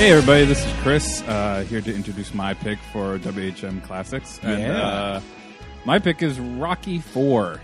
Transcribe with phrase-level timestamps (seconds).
[0.00, 4.40] Hey everybody, this is Chris uh, here to introduce my pick for WHM Classics.
[4.42, 4.78] And Yeah.
[4.82, 5.20] uh,
[5.84, 7.60] my pick is Rocky Four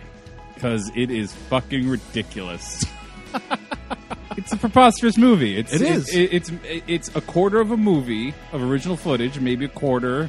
[0.52, 2.84] because it is fucking ridiculous.
[4.36, 5.56] it's a preposterous movie.
[5.56, 6.14] It's It is.
[6.14, 6.50] it- it's
[6.86, 10.28] it's a quarter of a movie of original footage, maybe a quarter,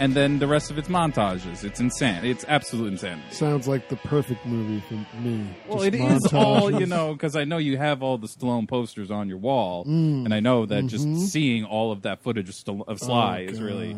[0.00, 1.64] and then the rest of it's montages.
[1.64, 2.24] It's insane.
[2.24, 3.22] It's absolute insanity.
[3.30, 5.46] Sounds like the perfect movie for me.
[5.68, 8.66] Well, Just it is all you know because I know you have all the Stallone
[8.68, 10.24] posters on your wall, Mm.
[10.24, 11.18] and I know that just Mhm.
[11.18, 13.96] seeing all of that footage of, of Sly Oh, is really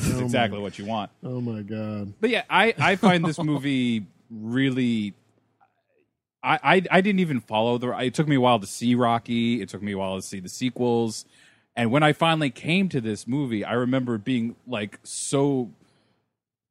[0.00, 1.10] is Oh, exactly my- what you want.
[1.24, 2.12] Oh my god!
[2.20, 5.14] But yeah, I I find this movie really.
[6.42, 7.90] I, I I didn't even follow the.
[7.98, 9.60] It took me a while to see Rocky.
[9.62, 11.24] It took me a while to see the sequels,
[11.76, 15.70] and when I finally came to this movie, I remember being like so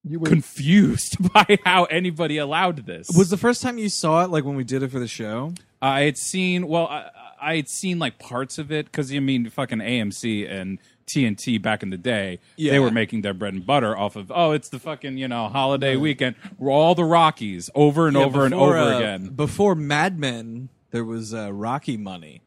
[0.04, 3.10] You went, confused by how anybody allowed this.
[3.16, 5.54] Was the first time you saw it like when we did it for the show?
[5.82, 7.10] I had seen well, I,
[7.42, 11.84] I had seen like parts of it because I mean, fucking AMC and TNT back
[11.84, 12.72] in the day, Yeah.
[12.72, 15.48] they were making their bread and butter off of oh, it's the fucking you know
[15.50, 19.76] holiday weekend, We're all the Rockies over and Yeah, over and over uh, again, Before
[19.76, 22.42] Mad Men, there was uh, Rocky money.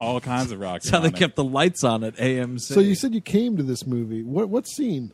[0.00, 0.84] All kinds of Rockies.
[0.84, 1.16] That's how they it.
[1.16, 2.60] kept the lights on at AMC.
[2.60, 4.22] so you said you came to this movie.
[4.22, 5.12] What what scene?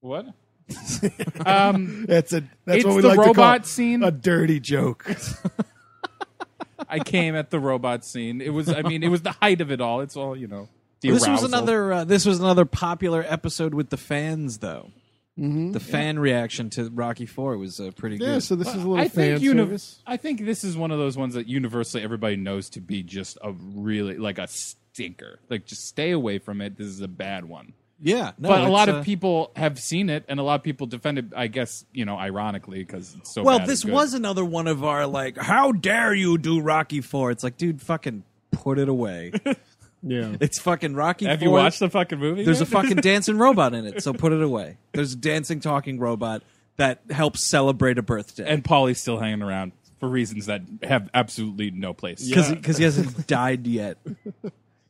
[0.00, 0.26] what?
[1.46, 4.02] um, That's a that's It's what we the like robot to call scene.
[4.02, 5.06] A dirty joke.
[6.88, 8.40] I came at the robot scene.
[8.40, 10.00] It was, I mean, it was the height of it all.
[10.00, 10.68] It's all you know.
[11.00, 11.46] The this was arousal.
[11.48, 11.92] another.
[11.92, 14.90] Uh, this was another popular episode with the fans, though.
[15.36, 18.34] The fan reaction to Rocky Four was uh, pretty yeah.
[18.34, 18.42] good.
[18.44, 20.00] So this is a little I fan think uni- service.
[20.06, 23.38] I think this is one of those ones that universally everybody knows to be just
[23.42, 25.40] a really like a stinker.
[25.50, 26.76] Like just stay away from it.
[26.76, 27.72] This is a bad one.
[28.00, 30.54] yeah, no, but a it's, lot uh, of people have seen it, and a lot
[30.54, 31.24] of people defend it.
[31.34, 33.42] I guess you know, ironically, because it's so.
[33.42, 33.96] Well, bad this and good.
[33.96, 37.32] was another one of our like, how dare you do Rocky Four?
[37.32, 38.22] It's like, dude, fucking
[38.52, 39.32] put it away.
[40.06, 40.36] Yeah.
[40.40, 41.26] it's fucking Rocky.
[41.26, 41.46] Have 4.
[41.46, 42.44] you watched the fucking movie?
[42.44, 42.72] There's a yet?
[42.72, 44.76] fucking dancing robot in it, so put it away.
[44.92, 46.42] There's a dancing, talking robot
[46.76, 48.44] that helps celebrate a birthday.
[48.46, 52.28] and Paulie's still hanging around for reasons that have absolutely no place.
[52.28, 53.98] because he hasn't died yet.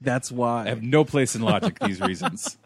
[0.00, 0.64] That's why.
[0.64, 1.78] I have no place in logic.
[1.78, 2.56] These reasons.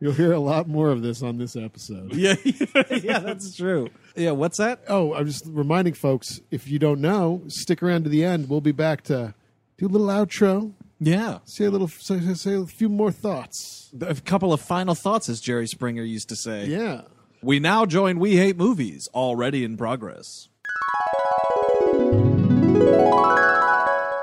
[0.00, 2.14] You'll hear a lot more of this on this episode.
[2.14, 3.90] yeah, yeah, that's true.
[4.14, 4.80] Yeah, what's that?
[4.88, 8.48] Oh, I'm just reminding folks if you don't know, stick around to the end.
[8.48, 9.34] We'll be back to
[9.76, 13.90] do a little outro, Yeah, say a little, say, say a few more thoughts.
[14.00, 16.66] a couple of final thoughts, as Jerry Springer used to say.
[16.66, 17.02] Yeah.
[17.40, 20.48] We now join We Hate Movies, already in progress.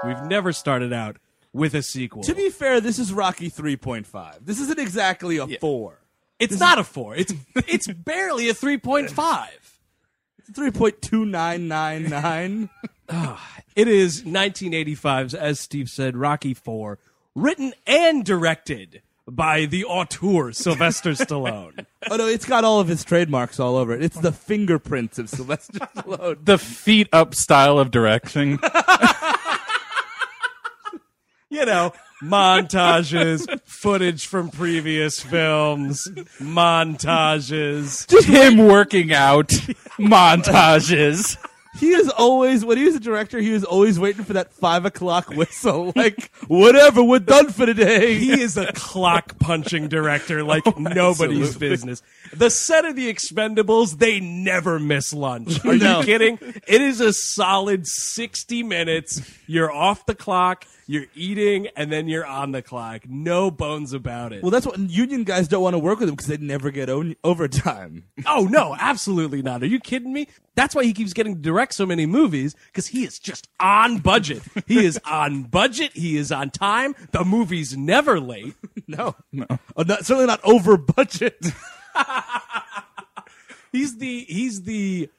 [0.06, 1.18] We've never started out
[1.54, 2.22] with a sequel.
[2.24, 4.46] To be fair, this is Rocky 3.5.
[4.46, 5.98] This isn't exactly a 4.
[6.40, 7.16] it's not a four.
[7.16, 9.58] It's it's barely a three point five.
[10.48, 12.70] It's 3.2999.
[13.76, 16.98] It is 1985's, as Steve said, Rocky Four,
[17.36, 21.86] written and directed by the auteur Sylvester Stallone.
[22.10, 24.02] oh no, it's got all of his trademarks all over it.
[24.02, 26.46] It's the fingerprints of Sylvester Stallone.
[26.46, 28.60] The feet up style of direction.
[31.48, 36.06] You know, montages, footage from previous films,
[36.40, 38.06] montages.
[38.26, 39.48] him working out
[39.98, 41.38] montages.
[41.78, 44.86] He is always when he was a director, he was always waiting for that five
[44.86, 45.92] o'clock whistle.
[46.06, 48.16] Like, whatever, we're done for today.
[48.16, 51.70] He is a clock punching director like oh, nobody's absolutely.
[51.70, 52.04] business.
[52.34, 55.64] The set of the Expendables, they never miss lunch.
[55.66, 56.00] Are No.
[56.00, 56.40] you kidding?
[56.68, 59.22] It is a solid 60 minutes.
[59.48, 63.02] You're off the clock, you're eating, and then you're on the clock.
[63.08, 64.44] No bones about it.
[64.44, 66.90] well, that's what union guys don't want to work with him because they never get
[66.90, 68.06] o- overtime.
[68.28, 69.64] oh, no, absolutely not.
[69.64, 70.28] Are you kidding me?
[70.56, 73.98] That's why he keeps getting to direct so many movies because he is just on
[73.98, 74.42] budget.
[74.68, 75.92] He is on budget.
[75.94, 76.96] He is on time.
[77.12, 78.54] The movie's never late.
[78.88, 81.44] No, no, oh, not, certainly not over budget.
[83.72, 85.10] He's the he's the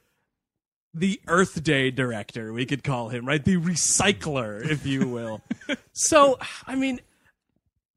[0.97, 3.45] the Earth Day director, we could call him, right?
[3.45, 5.43] The recycler, if you will.
[5.93, 7.01] so, I mean,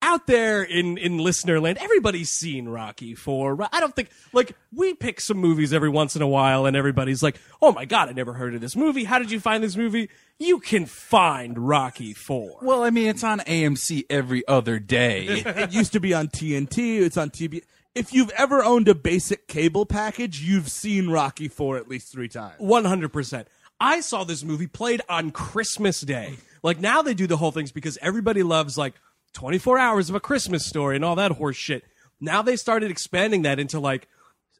[0.01, 3.57] out there in in listener land, everybody's seen Rocky Four.
[3.72, 7.24] I don't think like we pick some movies every once in a while, and everybody's
[7.24, 9.06] like, "Oh my god, I never heard of this movie.
[9.06, 12.60] How did you find this movie?" You can find Rocky Four.
[12.62, 15.25] Well, I mean, it's on AMC every other day.
[15.45, 17.02] it used to be on TNT.
[17.02, 17.63] It's on TB.
[17.95, 22.27] If you've ever owned a basic cable package, you've seen Rocky Four at least three
[22.27, 22.56] times.
[22.59, 23.47] One hundred percent.
[23.80, 26.36] I saw this movie played on Christmas Day.
[26.62, 28.94] Like now they do the whole things because everybody loves like
[29.33, 31.83] twenty four hours of a Christmas story and all that horse shit.
[32.21, 34.07] Now they started expanding that into like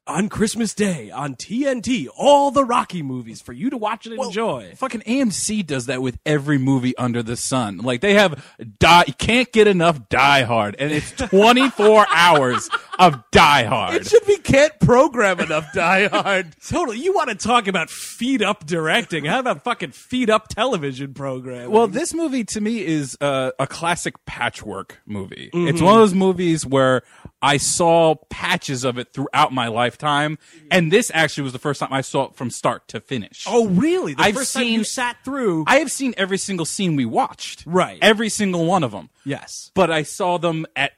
[0.08, 4.74] on Christmas Day on TNT, all the Rocky movies for you to watch and enjoy.
[4.76, 7.78] Fucking AMC does that with every movie under the sun.
[7.78, 8.44] Like they have
[8.80, 13.96] die can't get enough Die Hard, and it's 24 hours of Die Hard.
[13.96, 16.54] It should be can't program enough Die Hard.
[16.68, 17.00] Totally.
[17.00, 19.26] You want to talk about feed up directing?
[19.26, 21.72] How about fucking feed up television programming?
[21.72, 25.50] Well, this movie to me is uh, a classic patchwork movie.
[25.54, 27.04] It's one of those movies where
[27.42, 30.38] I saw patches of it throughout my lifetime,
[30.70, 33.46] and this actually was the first time I saw it from start to finish.
[33.48, 34.14] oh, really?
[34.14, 35.64] The I've first time you seen- sat through.
[35.68, 37.64] I have seen every single scene we watched.
[37.66, 37.98] Right.
[38.02, 39.10] Every single one of them.
[39.24, 39.72] yes.
[39.74, 40.92] But I saw them at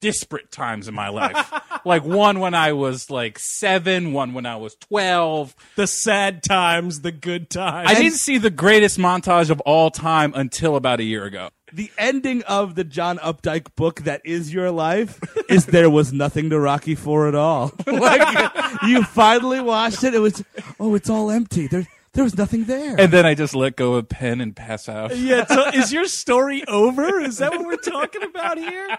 [0.00, 1.52] disparate times in my life.
[1.84, 5.54] like one when I was like seven, one when I was 12.
[5.76, 7.90] The sad times, the good times.
[7.90, 11.50] I didn't see the greatest montage of all time until about a year ago.
[11.72, 16.50] The ending of the John Updike book that is your life is there was nothing
[16.50, 17.72] to Rocky Four at all.
[17.86, 18.52] like
[18.84, 20.44] you finally watched it, it was
[20.78, 21.66] oh, it's all empty.
[21.66, 22.98] There there was nothing there.
[22.98, 25.14] And then I just let go of pen and pass out.
[25.14, 27.20] Yeah, so is your story over?
[27.20, 28.98] Is that what we're talking about here?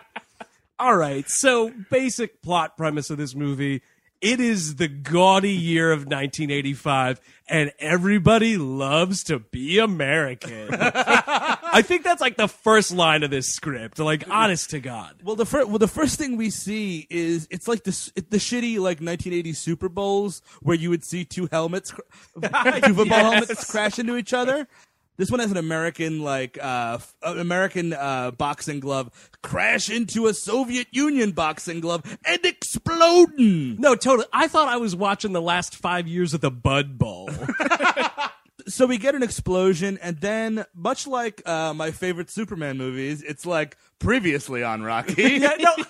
[0.80, 1.28] All right.
[1.28, 3.82] So, basic plot premise of this movie.
[4.22, 10.70] It is the gaudy year of 1985 and everybody loves to be American.
[10.72, 14.00] I think that's like the first line of this script.
[14.00, 15.18] Like honest to god.
[15.24, 18.76] Well, the first well, the first thing we see is it's like it, the shitty
[18.76, 22.02] like 1980 Super Bowls where you would see two helmets, cr-
[22.42, 24.68] two football helmets crash into each other.
[25.18, 29.10] This one has an American like uh, f- American uh, boxing glove
[29.42, 33.78] crash into a Soviet Union boxing glove and exploding.
[33.80, 34.28] No, totally.
[34.32, 37.30] I thought I was watching the last 5 years of the Bud Bowl.
[38.68, 43.46] So we get an explosion, and then much like uh, my favorite Superman movies, it's
[43.46, 45.22] like previously on Rocky.
[45.40, 45.72] yeah, no.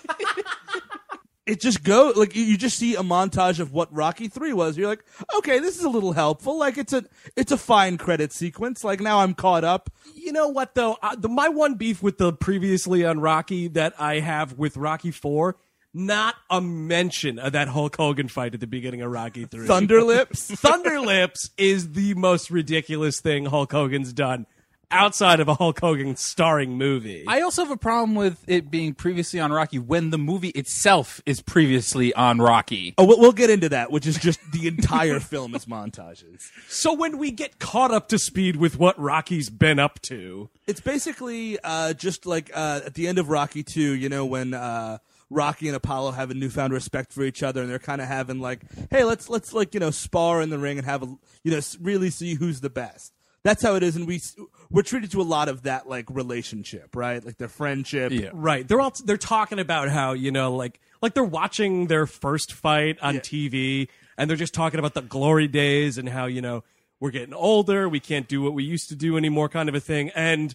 [1.47, 4.77] it just go like you, just see a montage of what Rocky Three was.
[4.77, 5.03] You're like,
[5.37, 6.59] okay, this is a little helpful.
[6.59, 7.05] Like it's a
[7.35, 8.83] it's a fine credit sequence.
[8.83, 9.89] Like now I'm caught up.
[10.13, 10.97] You know what though?
[11.01, 15.11] Uh, the, my one beef with the previously on Rocky that I have with Rocky
[15.11, 15.55] Four,
[15.93, 19.67] not a mention of that Hulk Hogan fight at the beginning of Rocky Three.
[19.67, 20.51] Thunderlips.
[20.61, 24.45] Thunderlips is the most ridiculous thing Hulk Hogan's done
[24.91, 27.25] outside of a Hulk Hogan starring movie.
[27.27, 31.21] I also have a problem with it being previously on Rocky when the movie itself
[31.25, 32.93] is previously on Rocky.
[32.97, 36.49] oh, we'll, we'll get into that, which is just the entire film is montages.
[36.67, 40.81] so when we get caught up to speed with what Rocky's been up to, It's
[40.81, 43.93] basically uh, just like uh, at the end of Rocky Two.
[43.93, 44.53] You know when.
[44.53, 44.99] Uh,
[45.29, 48.39] Rocky and Apollo have a newfound respect for each other, and they're kind of having
[48.39, 51.07] like, "Hey, let's let's like you know spar in the ring and have a
[51.43, 53.11] you know really see who's the best."
[53.47, 54.21] That's how it is, and we
[54.69, 57.23] we're treated to a lot of that like relationship, right?
[57.25, 58.11] Like their friendship.
[58.11, 58.31] Yeah.
[58.33, 58.67] Right.
[58.67, 62.97] They're all they're talking about how, you know, like like they're watching their first fight
[63.01, 66.65] on TV and they're just talking about the glory days and how, you know,
[66.99, 69.79] we're getting older, we can't do what we used to do anymore kind of a
[69.79, 70.11] thing.
[70.13, 70.53] And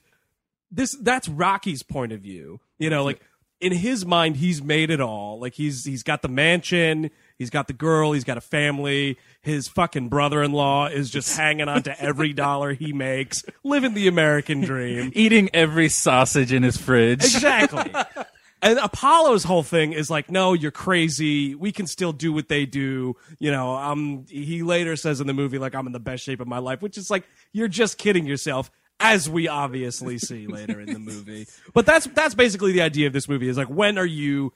[0.71, 2.61] this that's Rocky's point of view.
[2.79, 3.23] You know, like
[3.59, 5.41] in his mind he's made it all.
[5.41, 7.11] Like he's he's got the mansion,
[7.43, 9.19] he's got the girl, he's got a family.
[9.41, 14.61] His fucking brother-in-law is just hanging on to every dollar he makes, living the American
[14.61, 15.11] dream.
[15.15, 17.25] Eating every sausage in his fridge.
[17.25, 17.93] Exactly.
[18.63, 21.57] and Apollo's whole thing is like, no, you're crazy.
[21.57, 23.17] We can still do what they do.
[23.41, 26.39] You know, um, he later says in the movie, like, I'm in the best shape
[26.39, 28.71] of my life, which is like, you're just kidding yourself,
[29.01, 31.47] as we obviously see later in the movie.
[31.75, 34.53] But that's that's basically the idea of this movie is like, when are you,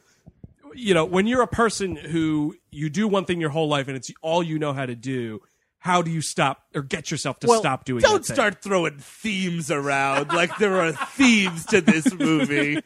[0.76, 3.96] you know, when you're a person who you do one thing your whole life and
[3.96, 5.40] it's all you know how to do.
[5.78, 8.00] How do you stop or get yourself to Well, stop doing?
[8.00, 8.06] It?
[8.06, 8.34] Don't that thing?
[8.34, 12.80] start throwing themes around like there are themes to this movie.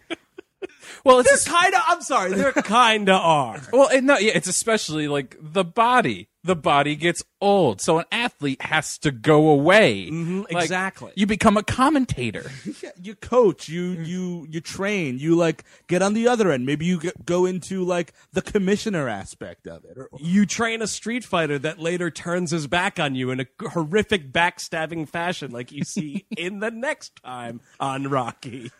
[1.05, 1.81] Well, it's kind of.
[1.87, 2.35] I'm sorry.
[2.35, 3.63] There kind of are.
[3.73, 6.29] well, it, no, yeah, it's especially like the body.
[6.43, 10.09] The body gets old, so an athlete has to go away.
[10.11, 11.13] Mhm, Like, exactly.
[11.15, 12.51] You become a commentator.
[12.83, 16.65] Yeah, you coach, you you you train, you like get on the other end.
[16.65, 19.99] Maybe you get, go into like the commissioner aspect of it.
[19.99, 23.47] Or, you train a street fighter that later turns his back on you in a
[23.69, 28.71] horrific backstabbing fashion like you see in the next time on Rocky.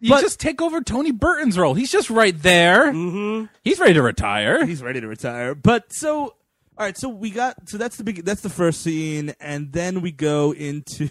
[0.00, 1.72] You just take over Tony Burton's role.
[1.72, 2.92] He's just right there.
[2.92, 3.46] Mm-hmm.
[3.64, 4.66] He's ready to retire.
[4.66, 5.54] he's ready to retire.
[5.54, 6.34] But so
[6.78, 10.02] all right, so we got so that's the big that's the first scene, and then
[10.02, 11.08] we go into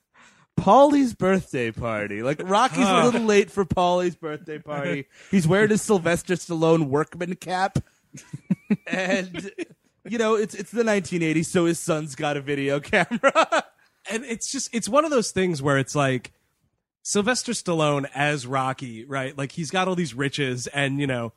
[0.58, 2.22] Paulie's birthday party.
[2.22, 5.06] Like Rocky's a little late for Paulie's birthday party.
[5.30, 7.78] He's wearing his Sylvester Stallone workman cap,
[8.86, 9.50] and
[10.04, 13.64] you know it's it's the 1980s, so his son's got a video camera.
[14.10, 16.32] And it's just it's one of those things where it's like
[17.02, 19.36] Sylvester Stallone as Rocky, right?
[19.36, 21.34] Like he's got all these riches and you know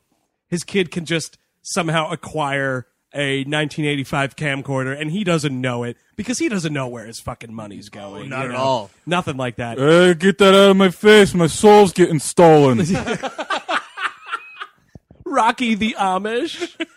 [0.48, 6.38] his kid can just somehow acquire a 1985 camcorder and he doesn't know it because
[6.38, 8.30] he doesn't know where his fucking money's going.
[8.30, 8.58] not you at know?
[8.58, 8.90] all.
[9.06, 9.78] Nothing like that.
[9.78, 11.34] Hey, get that out of my face.
[11.34, 12.78] My soul's getting stolen.
[15.24, 16.74] Rocky the Amish.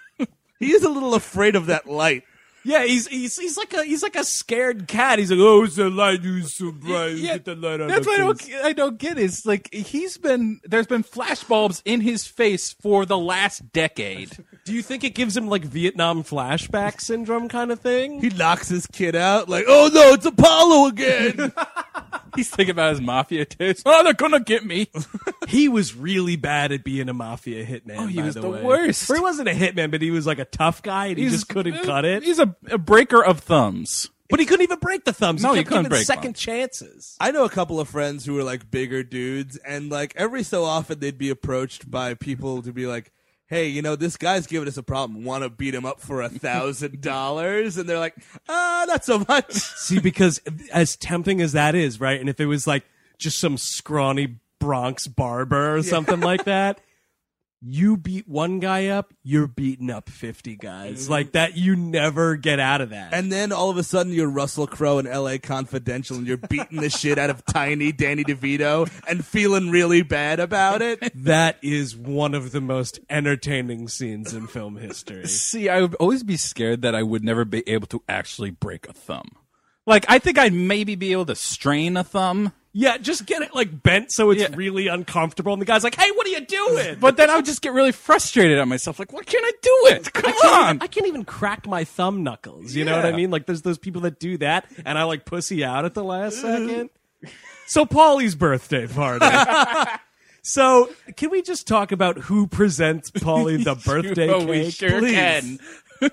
[0.58, 2.24] He is a little afraid of that light.
[2.66, 5.20] Yeah, he's he's he's like a he's like a scared cat.
[5.20, 7.16] He's like, oh, it's the light is so bright.
[7.16, 8.66] Yeah, Get the light on That's my what I don't.
[8.66, 13.20] I don't get is like he's been there's been flashbulbs in his face for the
[13.20, 14.32] last decade.
[14.66, 18.20] Do you think it gives him like Vietnam flashback syndrome kind of thing?
[18.20, 21.54] He knocks his kid out, like, oh no, it's Apollo again.
[22.36, 23.82] He's thinking about his mafia days.
[23.86, 24.90] Oh, they're gonna get me.
[25.48, 27.98] He was really bad at being a mafia hitman.
[27.98, 29.10] Oh, he by was the, the worst.
[29.10, 31.48] Or he wasn't a hitman, but he was like a tough guy, and he just
[31.48, 32.24] couldn't cut it.
[32.24, 34.10] He's a, a breaker of thumbs.
[34.30, 35.44] But he couldn't even break the thumbs.
[35.44, 36.40] No, he he couldn't break second thumbs.
[36.40, 37.18] chances.
[37.20, 40.64] I know a couple of friends who were like bigger dudes, and like every so
[40.64, 43.12] often they'd be approached by people to be like,
[43.48, 45.24] "Hey, you know, this guy's giving us a problem.
[45.24, 48.16] Want to beat him up for a thousand dollars?" And they're like,
[48.50, 50.40] "Ah, not so much." See, because
[50.72, 52.20] as tempting as that is, right?
[52.20, 52.84] And if it was like
[53.18, 56.80] just some scrawny Bronx barber or something like that,
[57.68, 61.04] you beat one guy up, you're beating up 50 guys.
[61.04, 61.12] Mm-hmm.
[61.12, 63.14] Like that, you never get out of that.
[63.14, 65.40] And then all of a sudden, you're Russell Crowe in L.A.
[65.40, 70.40] Confidential, and you're beating the shit out of tiny Danny DeVito and feeling really bad
[70.40, 71.12] about it.
[71.16, 75.26] that is one of the most entertaining scenes in film history.
[75.28, 78.88] See, I would always be scared that I would never be able to actually break
[78.88, 79.30] a thumb.
[79.88, 83.56] Like, I think I'd maybe be able to strain a thumb, Yeah, just get it
[83.56, 84.50] like bent so it's Yeah.
[84.54, 85.54] really uncomfortable.
[85.54, 86.98] And the guy's like, hey, what are you doing?
[87.00, 89.00] but then I would just get really frustrated at myself.
[89.00, 90.12] Like, why can't I do it?
[90.14, 90.70] Come I can't, on.
[90.76, 92.76] even, I can't even crack my thumb knuckles.
[92.76, 93.32] You know what I mean?
[93.32, 96.42] Like there's those people that do that, and I like pussy out at the last
[96.42, 96.90] second.
[97.68, 99.26] So Paulie's birthday party.
[100.42, 104.74] so can we just talk about who presents Paulie the birthday Oh, cake?
[104.74, 105.60] sure please?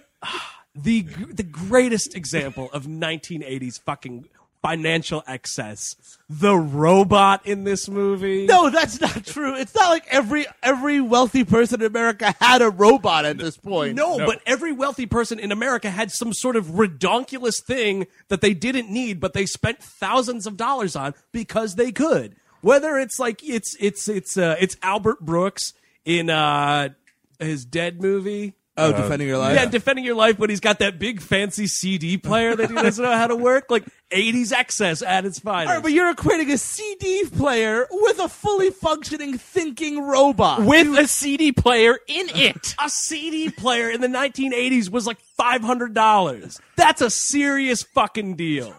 [0.74, 4.24] The the greatest example of 1980s fucking
[4.62, 5.96] financial excess.
[6.30, 8.46] The robot in this movie.
[8.46, 9.54] No, that's not true.
[9.56, 13.96] It's not like every every wealthy person in America had a robot at this point.
[13.96, 18.54] No, but every wealthy person in America had some sort of redonkulous thing that they
[18.54, 22.36] didn't need, but they spent thousands of dollars on because they could.
[22.62, 26.90] Whether it's like it's it's it's uh, it's Albert Brooks in uh,
[27.38, 28.54] his Dead movie.
[28.76, 29.54] Oh, uh, defending your life.
[29.54, 33.04] Yeah, defending your life, but he's got that big fancy CD player that he doesn't
[33.04, 35.68] know how to work, like '80s excess at its finest.
[35.68, 40.62] All right, but you're equating a CD player with a fully functioning thinking robot.
[40.62, 42.74] With a CD player in it.
[42.82, 46.60] a CD player in the 1980s was like $500.
[46.76, 48.74] That's a serious fucking deal.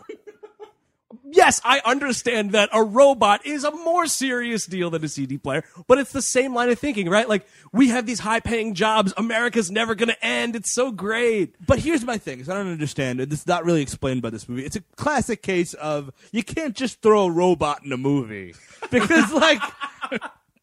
[1.33, 5.63] Yes, I understand that a robot is a more serious deal than a CD player,
[5.87, 7.27] but it's the same line of thinking, right?
[7.27, 9.15] Like, we have these high paying jobs.
[9.17, 10.55] America's never going to end.
[10.55, 11.55] It's so great.
[11.65, 14.63] But here's my thing: is I don't understand, is not really explained by this movie.
[14.63, 18.53] It's a classic case of you can't just throw a robot in a movie
[18.91, 19.61] because, like,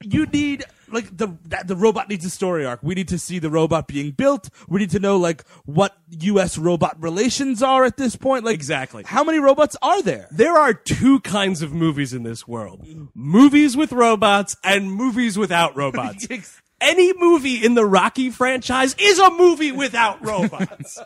[0.02, 2.80] you need like the that, the robot needs a story arc.
[2.83, 4.49] We need to see the robot being built.
[4.69, 6.59] We need to know like what U.S.
[6.59, 8.45] robot relations are at this point.
[8.45, 9.04] Like, Exactly.
[9.07, 10.26] how many robots are there?
[10.30, 15.76] There are two kinds of movies in this world movies with robots and movies without
[15.76, 16.26] robots.
[16.83, 20.99] Any movie in the Rocky franchise is a movie without robots.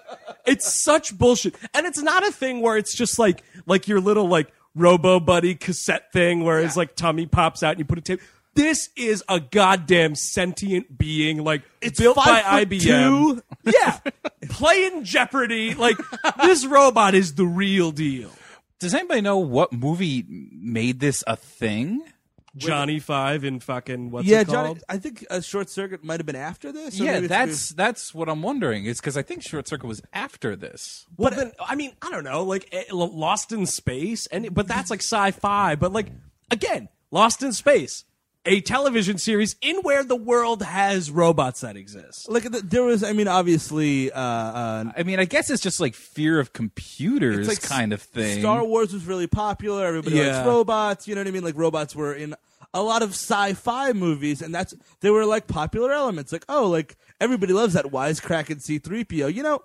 [0.46, 1.56] it's such bullshit.
[1.74, 5.54] And it's not a thing where it's just like like your little like Robo Buddy
[5.56, 8.20] cassette thing where his like tummy pops out and you put a tape.
[8.54, 13.42] This is a goddamn sentient being, like It's built by five foot IBM.
[13.64, 13.98] Yeah,
[14.50, 15.74] playing Jeopardy.
[15.74, 15.96] Like
[16.42, 18.30] this robot is the real deal.
[18.78, 22.02] Does anybody know what movie made this a thing?
[22.56, 24.68] Johnny Five in fucking what's yeah, it Johnny.
[24.68, 24.84] called?
[24.88, 27.00] I think a short circuit might have been after this.
[27.00, 28.84] or yeah, maybe it's- that's that's what I'm wondering.
[28.84, 31.04] Is because I think Short Circuit was after this.
[31.16, 34.88] Well, then I mean, I don't know, like eh, Lost in Space, and but that's
[34.90, 35.74] like sci-fi.
[35.74, 36.06] But like
[36.50, 38.04] again, Lost in Space,
[38.46, 42.28] a television series in where the world has robots that exist.
[42.30, 43.02] like th- there was.
[43.02, 47.48] I mean, obviously, uh, uh, I mean, I guess it's just like fear of computers
[47.48, 48.40] It's like kind of thing.
[48.40, 49.86] Star Wars was really popular.
[49.86, 50.36] Everybody Yeah.
[50.36, 51.08] likes robots.
[51.08, 51.44] You know what I mean?
[51.44, 52.34] Like robots were in
[52.74, 56.32] a lot of sci-fi movies, and that's they were like popular elements.
[56.32, 59.32] Like oh, like everybody loves that wisecracking C-3PO.
[59.32, 59.62] You know,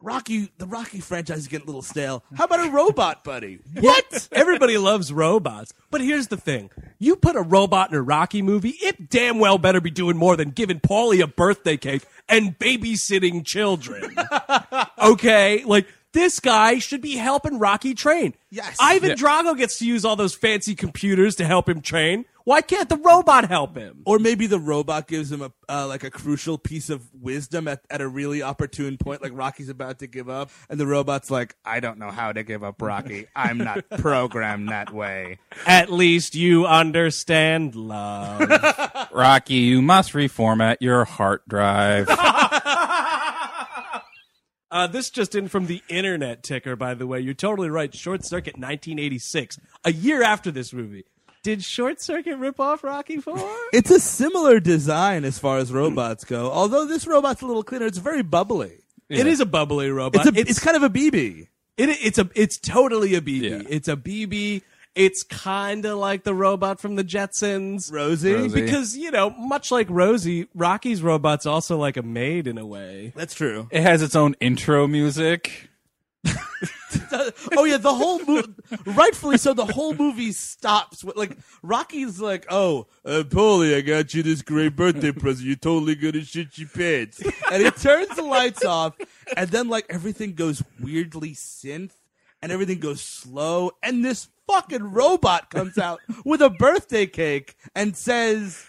[0.00, 2.22] Rocky, the Rocky franchise is getting a little stale.
[2.34, 3.58] How about a robot, buddy?
[3.80, 4.28] What?
[4.32, 8.74] Everybody loves robots, but here's the thing: you put a robot in a Rocky movie,
[8.80, 13.44] it damn well better be doing more than giving Paulie a birthday cake and babysitting
[13.44, 14.14] children.
[15.02, 15.86] okay, like.
[16.18, 18.34] This guy should be helping Rocky train.
[18.50, 18.76] Yes.
[18.80, 19.14] Ivan Yeah.
[19.14, 22.24] Drago gets to use all those fancy computers to help him train.
[22.44, 24.00] Why can't the robot help him?
[24.06, 27.82] Or maybe the robot gives him a uh, like a crucial piece of wisdom at,
[27.90, 31.56] at a really opportune point, like Rocky's about to give up, and the robot's like,
[31.62, 33.26] "I don't know how to give up, Rocky.
[33.36, 38.50] I'm not programmed that way." At least you understand love.
[39.12, 42.08] Rocky, you must reformat your hard drive.
[44.70, 47.20] Uh, this just in from the internet ticker, by the way.
[47.20, 47.94] You're totally right.
[47.94, 51.04] Short Circuit 1986, a year after this movie.
[51.42, 53.38] Did Short Circuit rip off Rocky 4?
[53.72, 57.86] It's a similar design as far as robots go, although this robot's a little cleaner.
[57.86, 58.82] It's very bubbly.
[59.08, 60.26] It is a bubbly robot.
[60.26, 61.48] It's a, it's, kind of a BB.
[61.78, 63.40] It, it's a it's totally a BB.
[63.40, 63.62] Yeah.
[63.68, 64.62] It's a BB.
[64.98, 67.92] It's kind of like the robot from the Jetsons.
[67.92, 68.34] Rosie.
[68.34, 68.60] Rosie.
[68.60, 73.12] Because, you know, much like Rosie, Rocky's robot's also like a maid in a way.
[73.14, 73.68] That's true.
[73.70, 75.70] it has its own intro music.
[76.24, 78.52] oh yeah, the whole movie,
[78.86, 79.54] rightfully so.
[79.54, 81.04] The whole movie stops.
[81.04, 85.46] With, like Rocky's like, "Oh, uh, Paulie, I got you this great birthday present.
[85.46, 88.96] You're totally gonna shit your pants." And he turns the lights off,
[89.36, 91.92] and then like everything goes weirdly synth,
[92.42, 97.96] and everything goes slow, and this fucking robot comes out with a birthday cake and
[97.96, 98.64] says,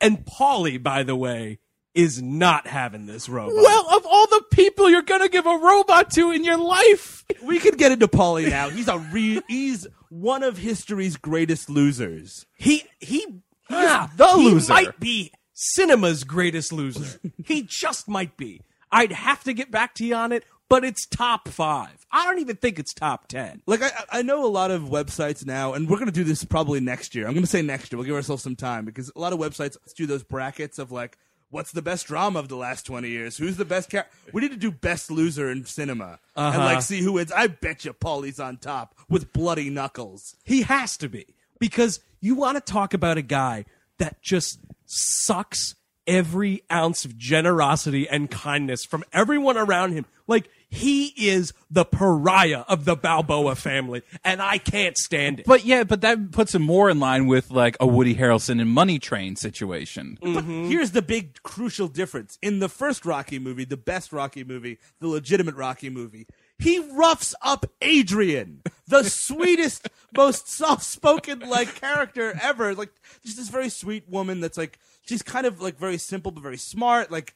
[0.00, 1.58] And Paulie, by the way,
[1.94, 3.54] is not having this robot.
[3.56, 7.58] Well, of all the people you're gonna give a robot to in your life, "We
[7.58, 8.68] could get into Paulie now.
[8.68, 13.26] He's a re- he's one of history's greatest losers." He he
[13.70, 14.72] Ah, the he loser.
[14.74, 17.18] might be cinema's greatest loser.
[17.44, 18.60] he just might be.
[18.92, 22.06] I'd have to get back to you on it, but it's top five.
[22.10, 23.62] I don't even think it's top ten.
[23.66, 26.80] Like I, I know a lot of websites now, and we're gonna do this probably
[26.80, 27.26] next year.
[27.26, 27.98] I'm gonna say next year.
[27.98, 31.18] We'll give ourselves some time because a lot of websites do those brackets of like,
[31.50, 33.36] what's the best drama of the last 20 years?
[33.36, 34.12] Who's the best character?
[34.32, 36.80] We need to do best loser in cinema and like uh-huh.
[36.80, 37.32] see who wins.
[37.32, 40.36] I bet you Paulie's on top with bloody knuckles.
[40.44, 41.26] He has to be
[41.58, 43.64] because you want to talk about a guy
[43.98, 45.74] that just sucks
[46.06, 50.06] every ounce of generosity and kindness from everyone around him.
[50.26, 55.46] Like he is the pariah of the Balboa family, and I can't stand it.
[55.46, 58.70] but yeah, but that puts him more in line with like a Woody Harrelson and
[58.70, 60.18] Money Train situation.
[60.20, 60.68] But mm-hmm.
[60.68, 62.38] here's the big crucial difference.
[62.42, 66.26] In the first Rocky movie, the best Rocky movie, the legitimate Rocky movie,
[66.58, 72.74] he roughs up Adrian, the sweetest, most soft-spoken like character ever.
[72.74, 72.90] Like
[73.24, 76.56] just this very sweet woman that's like she's kind of like very simple but very
[76.56, 77.10] smart.
[77.10, 77.34] Like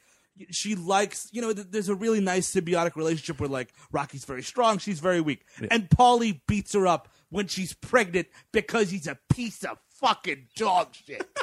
[0.51, 4.43] she likes, you know, th- there's a really nice symbiotic relationship where like Rocky's very
[4.43, 9.19] strong, she's very weak, and Paulie beats her up when she's pregnant because he's a
[9.29, 11.27] piece of fucking dog shit.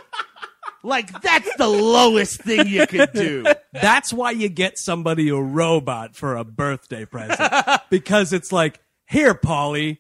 [0.84, 3.44] Like that's the lowest thing you could do.
[3.74, 7.52] That's why you get somebody a robot for a birthday present
[7.90, 9.98] because it's like, here, Paulie,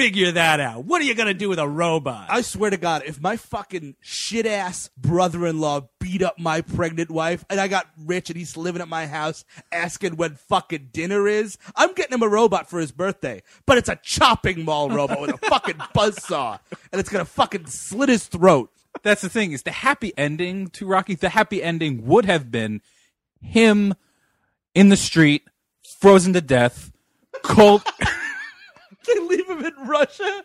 [0.00, 0.86] figure that out.
[0.86, 2.26] What are you gonna do with a robot?
[2.30, 6.62] I swear to God, if my fucking shit ass brother in law beat up my
[6.62, 10.88] pregnant wife and I got rich and he's living at my house asking when fucking
[10.92, 13.42] dinner is, I'm getting him a robot for his birthday.
[13.66, 16.58] But it's a chopping mall robot with a fucking buzzsaw.
[16.92, 18.70] And it's gonna fucking slit his throat.
[19.02, 21.14] That's the thing is the happy ending to Rocky.
[21.14, 22.80] The happy ending would have been
[23.42, 23.94] him
[24.74, 25.42] in the street,
[26.00, 26.90] frozen to death,
[27.42, 27.82] cold.
[29.06, 30.44] They leave him in Russia.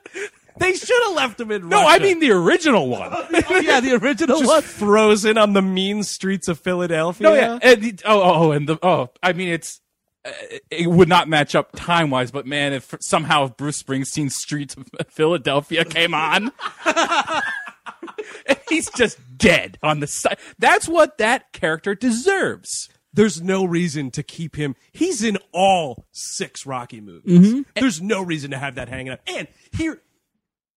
[0.58, 1.70] they should have left him in Russia.
[1.70, 2.02] no, Russia.
[2.02, 3.10] I mean the original one.
[3.12, 3.28] Oh,
[3.62, 4.62] yeah, the original just one.
[4.62, 7.24] frozen on the mean streets of Philadelphia.
[7.28, 7.60] No, yeah.
[7.62, 9.82] And the- oh, oh, oh, and the oh, I mean, it's
[10.24, 10.32] uh,
[10.72, 14.76] it would not match up time wise, but man, if somehow if Bruce Springsteen's Streets
[14.76, 16.52] of Philadelphia came on,
[18.70, 20.38] he's just dead on the side.
[20.58, 22.90] That's what that character deserves.
[23.16, 24.76] There's no reason to keep him.
[24.92, 27.40] He's in all six Rocky movies.
[27.40, 27.62] Mm-hmm.
[27.80, 29.22] There's no reason to have that hanging up.
[29.26, 30.02] And here,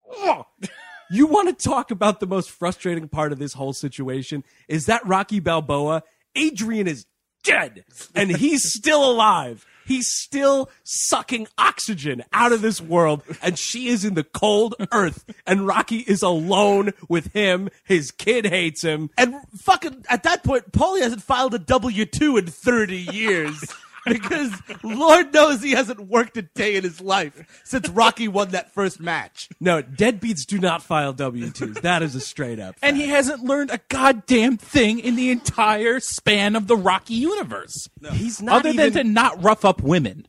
[0.09, 0.45] oh,
[1.11, 5.05] you want to talk about the most frustrating part of this whole situation is that
[5.05, 6.03] Rocky Balboa,
[6.35, 7.05] Adrian is
[7.43, 7.83] dead
[8.15, 9.65] and he's still alive.
[9.89, 15.25] He's still sucking oxygen out of this world, and she is in the cold earth.
[15.47, 17.69] And Rocky is alone with him.
[17.83, 19.09] His kid hates him.
[19.17, 23.61] And fucking at that point, Paulie hasn't filed a W two in thirty years.
[24.05, 24.51] Because
[24.83, 28.99] Lord knows he hasn't worked a day in his life since Rocky won that first
[28.99, 29.49] match.
[29.59, 31.75] No, deadbeats do not file W twos.
[31.77, 32.75] That is a straight up.
[32.81, 37.89] And he hasn't learned a goddamn thing in the entire span of the Rocky universe,
[38.01, 38.09] No.
[38.11, 40.25] he's not other even, than to not rough up women.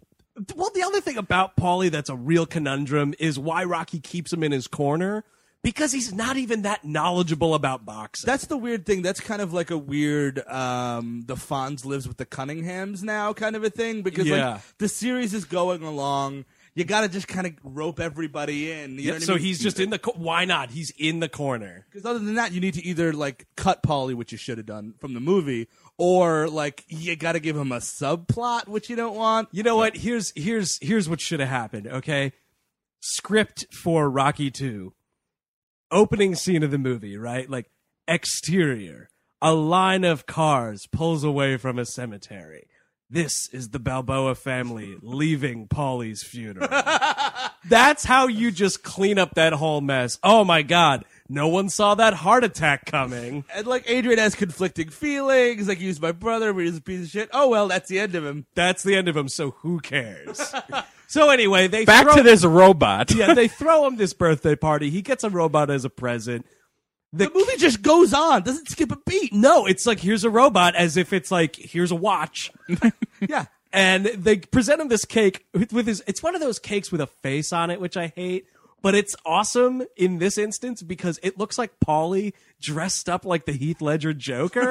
[0.57, 4.43] Well, the other thing about Paulie that's a real conundrum is why Rocky keeps him
[4.43, 5.25] in his corner
[5.63, 8.27] because he's not even that knowledgeable about boxing.
[8.27, 9.03] That's the weird thing.
[9.03, 13.57] That's kind of like a weird um the Fonz lives with the Cunninghams now kind
[13.57, 14.53] of a thing because Yeah.
[14.55, 16.45] like the series is going along.
[16.77, 18.93] You got to just kind of rope everybody in.
[18.93, 19.43] You Yeah, know what I so mean?
[19.43, 20.71] he's just in the co- why not?
[20.71, 21.85] He's in the corner.
[21.91, 24.67] Because other than that, you need to either like cut Paulie, which you should have
[24.67, 25.67] done from the movie,
[25.99, 29.49] or like you got to give him a subplot, which you don't want.
[29.51, 29.97] You know what?
[29.97, 31.89] Here's here's here's what should have happened.
[31.89, 32.33] Okay,
[33.01, 34.93] script for Rocky Two,
[35.91, 37.17] opening scene of the movie.
[37.17, 37.71] Right, like
[38.09, 42.67] exterior, a line of cars pulls away from a cemetery.
[43.13, 46.69] This is the Balboa family leaving Paulie's funeral.
[47.69, 50.19] That's how you just clean up that whole mess.
[50.23, 51.05] Oh my God.
[51.29, 53.45] No one saw that heart attack coming.
[53.55, 55.67] And like Adrian has conflicting feelings.
[55.67, 57.31] Like he's my brother, but he's a piece of shit.
[57.33, 58.47] Oh well, that's the end of him.
[58.55, 60.55] That's the end of him, so who cares?
[61.11, 63.11] so anyway, they Back throw- to this robot.
[63.15, 64.91] yeah, they throw him this birthday party.
[64.91, 66.47] He gets a robot as a present.
[67.13, 69.33] The movie just goes on, doesn't skip a beat.
[69.33, 72.53] No, it's like here's a robot as if it's like here's a watch.
[73.29, 73.47] Yeah.
[73.71, 77.03] and they present him this cake with, with his it's one of those cakes with
[77.03, 78.47] a face on it which i hate
[78.83, 83.53] but it's awesome in this instance because it looks like Paulie dressed up like the
[83.53, 84.69] Heath Ledger Joker.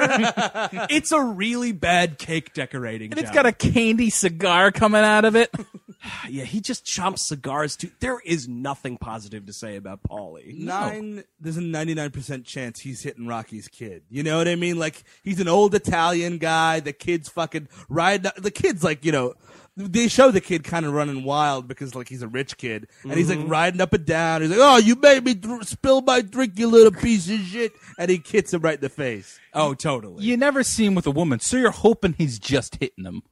[0.90, 3.12] it's a really bad cake decorating.
[3.12, 3.34] And it's job.
[3.34, 5.54] got a candy cigar coming out of it.
[6.28, 6.44] yeah.
[6.44, 7.90] He just chomps cigars too.
[8.00, 10.56] There is nothing positive to say about Paulie.
[10.58, 11.24] Nine.
[11.40, 14.02] There's a 99 percent chance he's hitting Rocky's kid.
[14.08, 14.78] You know what I mean?
[14.78, 16.80] Like he's an old Italian guy.
[16.80, 18.30] The kid's fucking riding.
[18.36, 19.34] The kid's like you know.
[19.76, 23.12] They show the kid kind of running wild because like he's a rich kid and
[23.14, 23.48] he's like mm-hmm.
[23.48, 24.42] riding up and down.
[24.42, 27.72] He's like, "Oh, you made me dr- spill my drink, you little piece of shit!"
[27.96, 29.38] And he hits him right in the face.
[29.54, 30.24] Oh, totally.
[30.24, 33.22] You never see him with a woman, so you're hoping he's just hitting them.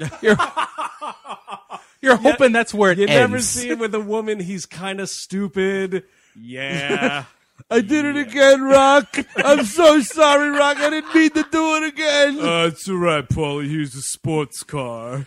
[2.02, 3.14] You're, hoping that's where it You ends.
[3.14, 4.40] never see him with a woman.
[4.40, 6.04] He's kind of stupid.
[6.36, 7.24] Yeah.
[7.70, 9.16] I did it again, Rock.
[9.36, 10.78] I'm so sorry, Rock.
[10.78, 12.40] I didn't mean to do it again.
[12.40, 13.70] uh, it's all right, Paulie.
[13.70, 15.26] Here's a sports car.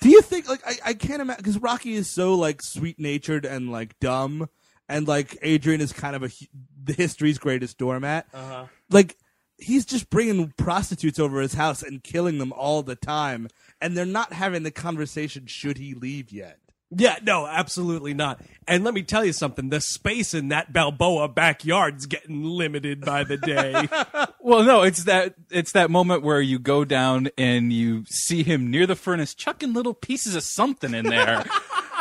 [0.00, 3.44] Do you think like I, I can't imagine because Rocky is so like sweet natured
[3.44, 4.48] and like dumb,
[4.88, 6.46] and like Adrian is kind of a hu-
[6.82, 8.26] the history's greatest doormat.
[8.34, 8.64] Uh-huh.
[8.90, 9.16] Like
[9.58, 13.46] he's just bringing prostitutes over his house and killing them all the time,
[13.82, 15.46] and they're not having the conversation.
[15.46, 16.58] Should he leave yet?
[16.94, 18.40] Yeah, no, absolutely not.
[18.68, 23.24] And let me tell you something: the space in that Balboa backyard's getting limited by
[23.24, 23.88] the day.
[24.44, 28.72] Well, no, it's that it's that moment where you go down and you see him
[28.72, 31.44] near the furnace chucking little pieces of something in there.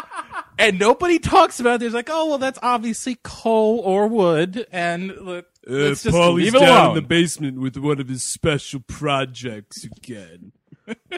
[0.58, 1.80] and nobody talks about it.
[1.82, 6.56] There's like, oh well, that's obviously coal or wood, and look, uh, let's just leave
[6.56, 6.90] it alone.
[6.90, 10.52] In the basement with one of his special projects again.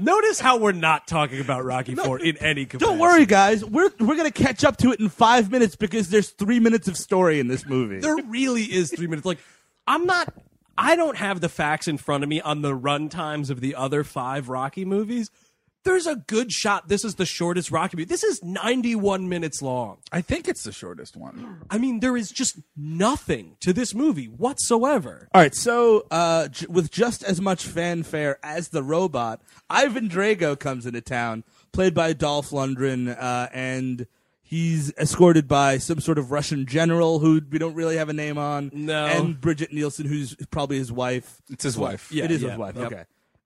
[0.02, 2.91] Notice how we're not talking about Rocky Four in any capacity.
[2.91, 3.63] Don't worry, guys.
[3.63, 6.97] We're we're gonna catch up to it in five minutes because there's three minutes of
[6.97, 7.99] story in this movie.
[7.99, 9.26] there really is three minutes.
[9.26, 9.39] Like,
[9.88, 10.34] I'm not.
[10.78, 13.76] I don't have the facts in front of me on the run times of the
[13.76, 15.30] other five Rocky movies.
[15.84, 16.88] There's a good shot.
[16.88, 18.06] This is the shortest Rocky movie.
[18.06, 19.98] This is 91 minutes long.
[20.12, 21.62] I think it's the shortest one.
[21.69, 25.28] I mean, there is just nothing to this movie whatsoever.
[25.34, 30.58] All right, so uh, j- with just as much fanfare as the robot, Ivan Drago
[30.58, 31.43] comes into town,
[31.74, 34.08] played by Dolph Lundgren, uh, and
[34.41, 38.38] he's escorted by some sort of Russian general who we don't really have a name
[38.38, 38.69] on.
[38.74, 39.06] No.
[39.06, 41.41] and Brigitte Nielsen, who's probably his wife.
[41.50, 42.10] It's his wife.
[42.12, 42.76] Yeah, it is yeah, his wife.
[42.78, 42.86] yep.
[42.91, 43.04] Okay,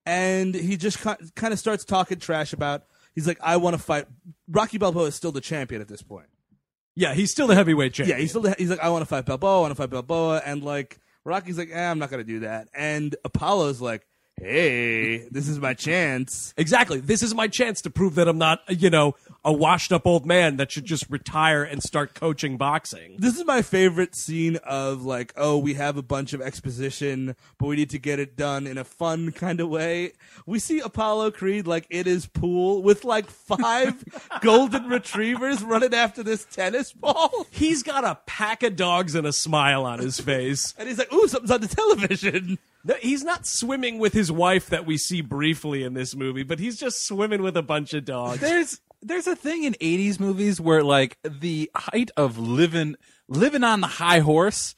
[0.08, 2.84] and he just kind of starts talking trash about.
[3.14, 4.06] He's like, I want to fight.
[4.48, 6.28] Rocky Balboa is still the champion at this point.
[6.96, 8.18] Yeah, he's still the heavyweight champion.
[8.18, 10.42] Yeah, he's still he's like, I want to fight Balboa, I want to fight Balboa,
[10.46, 14.08] and like Rocky's like, eh, I'm not gonna do that, and Apollo's like,
[14.40, 16.54] Hey, this is my chance.
[16.58, 17.00] Exactly.
[17.00, 20.28] This is my chance to prove that I'm not, you know, a washed up old
[20.28, 23.16] man that should just retire and start coaching boxing.
[23.18, 27.66] This is my favorite scene of like, oh, we have a bunch of exposition, but
[27.66, 30.12] we need to get it done in a fun kind of way.
[30.46, 34.04] We see Apollo Creed like in his pool with like five
[34.42, 37.48] golden retrievers running after this tennis ball.
[37.50, 40.76] He's got a pack of dogs and a smile on his face.
[40.78, 42.60] And he's like, ooh, something's on the television.
[43.02, 46.78] He's not swimming with his wife that we see briefly in this movie, but he's
[46.78, 48.40] just swimming with a bunch of dogs.
[48.40, 52.96] There's there's a thing in 80s movies where like the height of living
[53.28, 54.76] living on the high horse,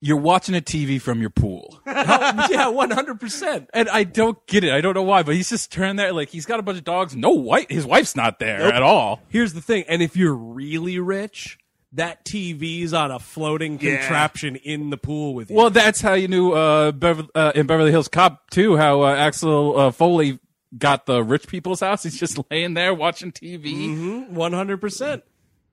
[0.00, 1.80] you're watching a TV from your pool.
[1.86, 3.68] yeah, 100%.
[3.72, 4.72] And I don't get it.
[4.72, 6.84] I don't know why, but he's just turned there like he's got a bunch of
[6.84, 7.14] dogs.
[7.14, 9.22] No white his wife's not there at all.
[9.28, 11.58] Here's the thing, and if you're really rich,
[11.94, 13.98] that TV's on a floating Yeah.
[13.98, 15.56] contraption in the pool with you.
[15.56, 18.76] Well, that's how you knew uh, Bever- uh, in Beverly Hills Cop too.
[18.76, 20.38] How uh, Axel uh, Foley
[20.78, 22.02] got the rich people's house.
[22.02, 24.28] He's just laying there watching TV.
[24.30, 25.22] One hundred percent.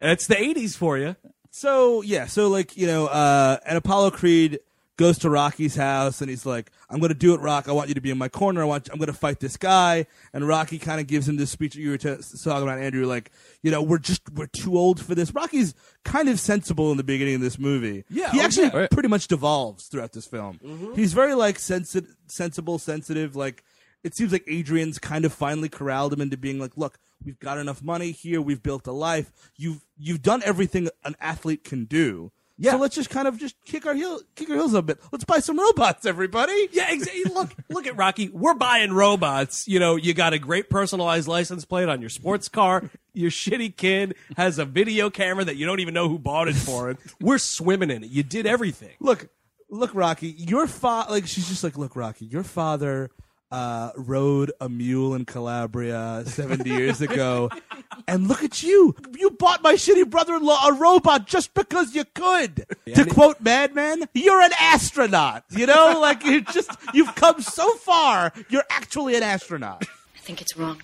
[0.01, 1.15] It's the eighties for you.
[1.51, 4.59] So yeah, so like you know, uh, and Apollo Creed
[4.99, 7.69] goes to Rocky's house and he's like, "I'm going to do it, Rock.
[7.69, 8.61] I want you to be in my corner.
[8.61, 8.89] I want.
[8.91, 11.79] I'm going to fight this guy." And Rocky kind of gives him this speech that
[11.79, 13.05] you were t- talking about, Andrew.
[13.05, 13.31] Like,
[13.63, 15.33] you know, we're just we're too old for this.
[15.33, 18.03] Rocky's kind of sensible in the beginning of this movie.
[18.09, 18.87] Yeah, he oh, actually yeah.
[18.91, 20.59] pretty much devolves throughout this film.
[20.63, 20.95] Mm-hmm.
[20.95, 23.37] He's very like sensi- sensible, sensitive.
[23.37, 23.63] Like,
[24.03, 27.57] it seems like Adrian's kind of finally corralled him into being like, "Look." We've got
[27.57, 28.41] enough money here.
[28.41, 29.51] We've built a life.
[29.57, 32.31] You've you've done everything an athlete can do.
[32.59, 32.71] Yeah.
[32.71, 34.99] So let's just kind of just kick our heel, kick our heels a bit.
[35.13, 36.67] Let's buy some robots, everybody.
[36.73, 37.23] Yeah, exactly.
[37.33, 38.27] look, look at Rocky.
[38.29, 39.65] We're buying robots.
[39.67, 42.89] You know, you got a great personalized license plate on your sports car.
[43.13, 46.55] Your shitty kid has a video camera that you don't even know who bought it
[46.55, 46.91] for.
[46.91, 46.97] It.
[47.21, 48.09] We're swimming in it.
[48.09, 48.95] You did everything.
[48.99, 49.29] Look,
[49.69, 50.27] look, Rocky.
[50.27, 52.25] Your father, like she's just like, look, Rocky.
[52.25, 53.09] Your father
[53.51, 57.49] uh, rode a mule in Calabria seventy years ago,
[58.07, 58.95] and look at you.
[59.17, 62.65] You bought my shitty brother-in-law a robot just because you could.
[62.93, 65.43] to quote Mad Men, you're an astronaut.
[65.49, 68.31] You know, like you just you've come so far.
[68.49, 69.85] You're actually an astronaut.
[70.15, 70.81] I think it's wrong.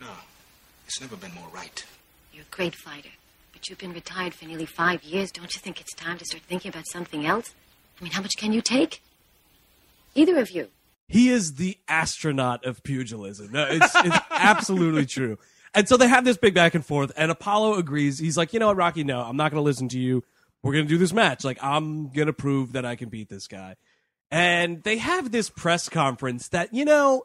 [0.00, 0.08] No,
[0.86, 1.84] it's never been more right.
[2.32, 3.10] You're a great fighter,
[3.52, 5.30] but you've been retired for nearly five years.
[5.30, 7.54] Don't you think it's time to start thinking about something else?
[8.00, 9.02] I mean, how much can you take?
[10.14, 10.68] Either of you.
[11.08, 13.50] He is the astronaut of pugilism.
[13.52, 15.38] No, it's, it's absolutely true.
[15.74, 18.18] And so they have this big back and forth, and Apollo agrees.
[18.18, 20.22] He's like, you know what, Rocky, no, I'm not going to listen to you.
[20.62, 21.44] We're going to do this match.
[21.44, 23.76] Like, I'm going to prove that I can beat this guy.
[24.30, 27.22] And they have this press conference that, you know,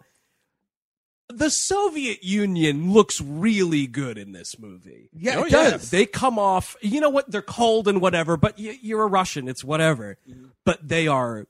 [1.30, 5.10] the Soviet Union looks really good in this movie.
[5.13, 5.89] Yeah, Oh, it does.
[5.89, 9.48] They come off, you know what, they're cold and whatever, but y- you're a Russian,
[9.48, 10.17] it's whatever.
[10.30, 10.48] Mm-hmm.
[10.65, 11.48] But they are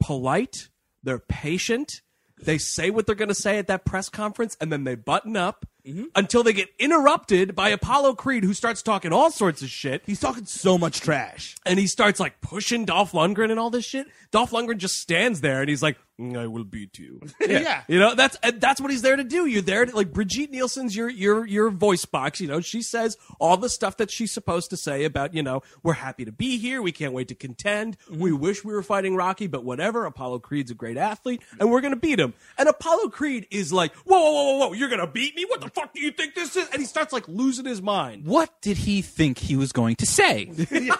[0.00, 0.68] polite,
[1.02, 2.00] they're patient,
[2.42, 5.36] they say what they're going to say at that press conference, and then they button
[5.36, 5.66] up
[6.14, 10.02] until they get interrupted by Apollo Creed, who starts talking all sorts of shit.
[10.06, 11.56] He's talking so much trash.
[11.66, 14.06] And he starts like pushing Dolph Lundgren and all this shit.
[14.30, 17.20] Dolph Lundgren just stands there and he's like, "Mm, Mm, "I will beat you."
[17.52, 17.82] Yeah.
[17.86, 19.46] You know, that's that's what he's there to do.
[19.46, 23.16] You're there to like Brigitte Nielsen's your your your voice box, you know, she says
[23.40, 26.58] all the stuff that she's supposed to say about, you know, we're happy to be
[26.58, 27.96] here, we can't wait to contend.
[28.08, 28.40] We mm-hmm.
[28.40, 30.06] wish we were fighting Rocky, but whatever.
[30.06, 32.34] Apollo Creed's a great athlete and we're going to beat him.
[32.56, 35.44] And Apollo Creed is like, "Whoa, whoa, whoa, whoa, you're going to beat me?
[35.46, 38.24] What the fuck do you think this is?" And he starts like losing his mind.
[38.24, 40.46] What did he think he was going to say?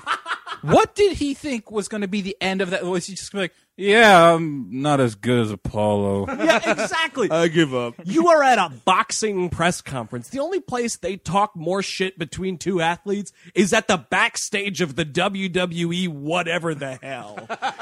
[0.63, 2.85] what did he think was going to be the end of that?
[2.85, 6.27] Was he just gonna be like, "Yeah, I'm not as good as Apollo"?
[6.43, 7.31] Yeah, exactly.
[7.31, 7.95] I give up.
[8.05, 10.29] You are at a boxing press conference.
[10.29, 14.97] The only place they talk more shit between two athletes is at the backstage of
[14.97, 17.39] the WWE, whatever the hell.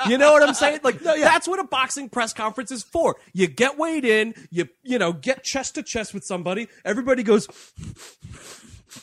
[0.08, 0.80] You know what I'm saying?
[0.82, 3.16] Like, that's what a boxing press conference is for.
[3.32, 7.48] You get weighed in, you, you know, get chest to chest with somebody, everybody goes,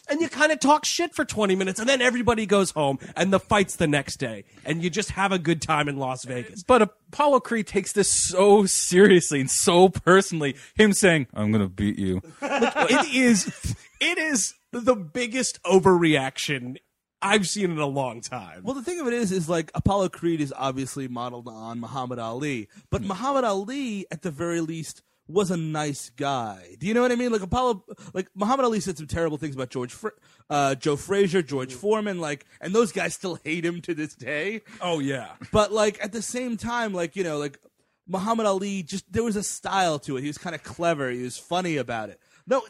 [0.10, 3.32] and you kind of talk shit for 20 minutes, and then everybody goes home, and
[3.32, 6.64] the fight's the next day, and you just have a good time in Las Vegas.
[6.64, 10.56] But Apollo Creed takes this so seriously and so personally.
[10.76, 16.78] Him saying, "I'm going to beat you." it is it is the biggest overreaction
[17.22, 18.62] I've seen in a long time.
[18.64, 22.20] Well, the thing of it is, is like Apollo Creed is obviously modeled on Muhammad
[22.20, 23.08] Ali, but hmm.
[23.08, 26.76] Muhammad Ali, at the very least, was a nice guy.
[26.80, 27.32] Do you know what I mean?
[27.32, 30.12] Like Apollo, like Muhammad Ali said some terrible things about George, Fra-
[30.50, 34.62] uh, Joe Frazier, George Foreman, like, and those guys still hate him to this day.
[34.82, 35.34] oh yeah.
[35.52, 37.60] But like at the same time, like you know, like
[38.08, 40.22] Muhammad Ali, just there was a style to it.
[40.22, 41.10] He was kind of clever.
[41.10, 42.20] He was funny about it.
[42.46, 42.62] No,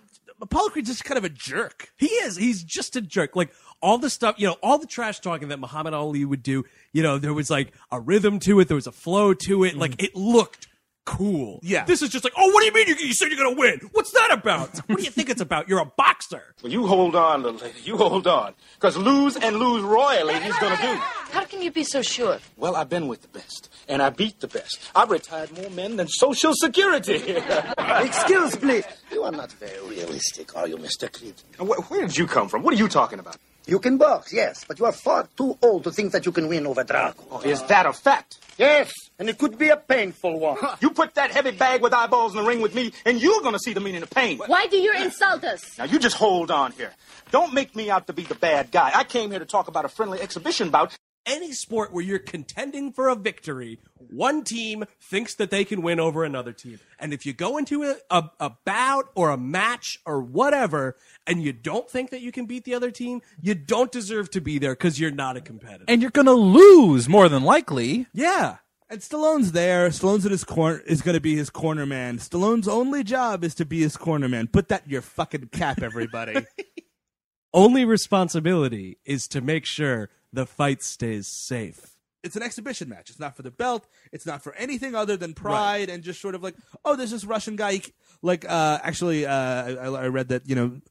[0.42, 1.92] Apollo Creed's just kind of a jerk.
[1.98, 2.36] He is.
[2.36, 3.36] He's just a jerk.
[3.36, 6.66] Like all the stuff, you know, all the trash talking that Muhammad Ali would do,
[6.94, 9.76] you know, there was like a rhythm to it, there was a flow to it,
[9.76, 10.68] like it looked
[11.08, 11.60] cool.
[11.64, 11.86] Yeah.
[11.86, 13.60] This is just like, oh, what do you mean you, you said you're going to
[13.60, 13.90] win?
[13.94, 14.80] What's that about?
[14.88, 15.68] What do you think it's about?
[15.70, 16.44] You're a boxer.
[16.62, 17.80] Well, you hold on, little lady.
[17.84, 18.54] You hold on.
[18.76, 20.96] Because lose and lose royally he's going to do.
[21.32, 22.40] How can you be so sure?
[22.58, 24.80] Well, I've been with the best, and I beat the best.
[24.96, 27.16] I've retired more men than Social Security.
[27.78, 28.82] Excuse me.
[29.12, 31.12] You are not very realistic, are you, Mr.
[31.12, 31.36] Creed?
[31.58, 32.64] where, where did you come from?
[32.64, 33.38] What are you talking about?
[33.68, 36.48] You can box, yes, but you are far too old to think that you can
[36.48, 37.16] win over Drago.
[37.30, 38.40] Oh, is that a fact?
[38.58, 40.58] Yes, and it could be a painful one.
[40.80, 43.54] You put that heavy bag with eyeballs in the ring with me, and you're going
[43.54, 44.38] to see the meaning of pain.
[44.38, 45.78] Why do you insult us?
[45.78, 46.94] Now, you just hold on here.
[47.32, 48.90] Don't make me out to be the bad guy.
[48.96, 50.98] I came here to talk about a friendly exhibition bout.
[51.28, 56.00] Any sport where you're contending for a victory, one team thinks that they can win
[56.00, 56.80] over another team.
[56.98, 60.96] And if you go into a, a, a bout or a match or whatever,
[61.28, 64.42] and you don't think that you can beat the other team, you don't deserve to
[64.42, 65.86] be there because you're not a competitor.
[65.88, 68.08] and you're going to lose more than likely.
[68.14, 68.58] yeah.
[68.90, 69.90] And Stallone's there.
[69.90, 72.20] Stallone's in his corner is going to be his corner man.
[72.20, 74.48] Stallone's only job is to be his corner man.
[74.48, 76.46] Put that in your fucking cap, everybody.
[77.54, 81.94] Only responsibility is to make sure the fight stays safe.
[82.24, 83.10] it's an exhibition match.
[83.10, 83.88] It's not for the belt.
[84.12, 87.24] It's not for anything other than pride and just sort of like, oh, there's this
[87.24, 87.74] Russian guy.
[87.74, 90.82] he c- Like, uh, actually, uh, I, I read that you know,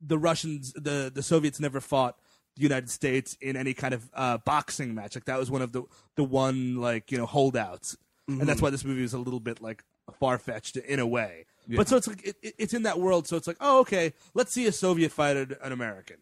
[0.00, 2.16] the Russians, the the Soviets never fought
[2.56, 5.16] the United States in any kind of uh, boxing match.
[5.16, 5.82] Like that was one of the
[6.16, 7.96] the one like you know holdouts,
[8.28, 9.82] and that's why this movie was a little bit like
[10.20, 11.46] far fetched in a way.
[11.78, 13.26] But so it's like it, it- it's in that world.
[13.26, 16.18] So it's like, oh, okay, let's see a Soviet fight an an American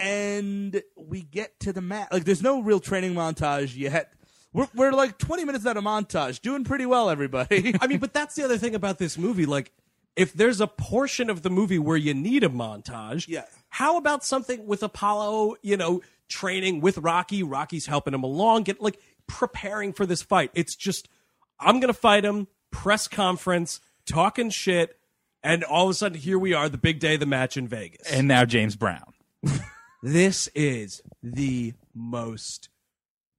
[0.00, 2.08] and we get to the mat.
[2.12, 4.12] Like, there's no real training montage yet.
[4.52, 7.74] We're, we're like 20 minutes out of montage, doing pretty well, everybody.
[7.80, 9.46] I mean, but that's the other thing about this movie.
[9.46, 9.72] Like,
[10.16, 13.44] if there's a portion of the movie where you need a montage, Yeah.
[13.68, 15.56] How about something with Apollo?
[15.62, 17.42] You know, training with Rocky.
[17.42, 20.52] Rocky's helping him along, get like preparing for this fight.
[20.54, 21.08] It's just,
[21.58, 22.46] I'm gonna fight him.
[22.70, 24.96] Press conference, talking shit,
[25.42, 27.66] and all of a sudden, here we are, the big day of the match in
[27.68, 28.10] Vegas.
[28.10, 29.12] And now James Brown.
[30.06, 32.68] This is the most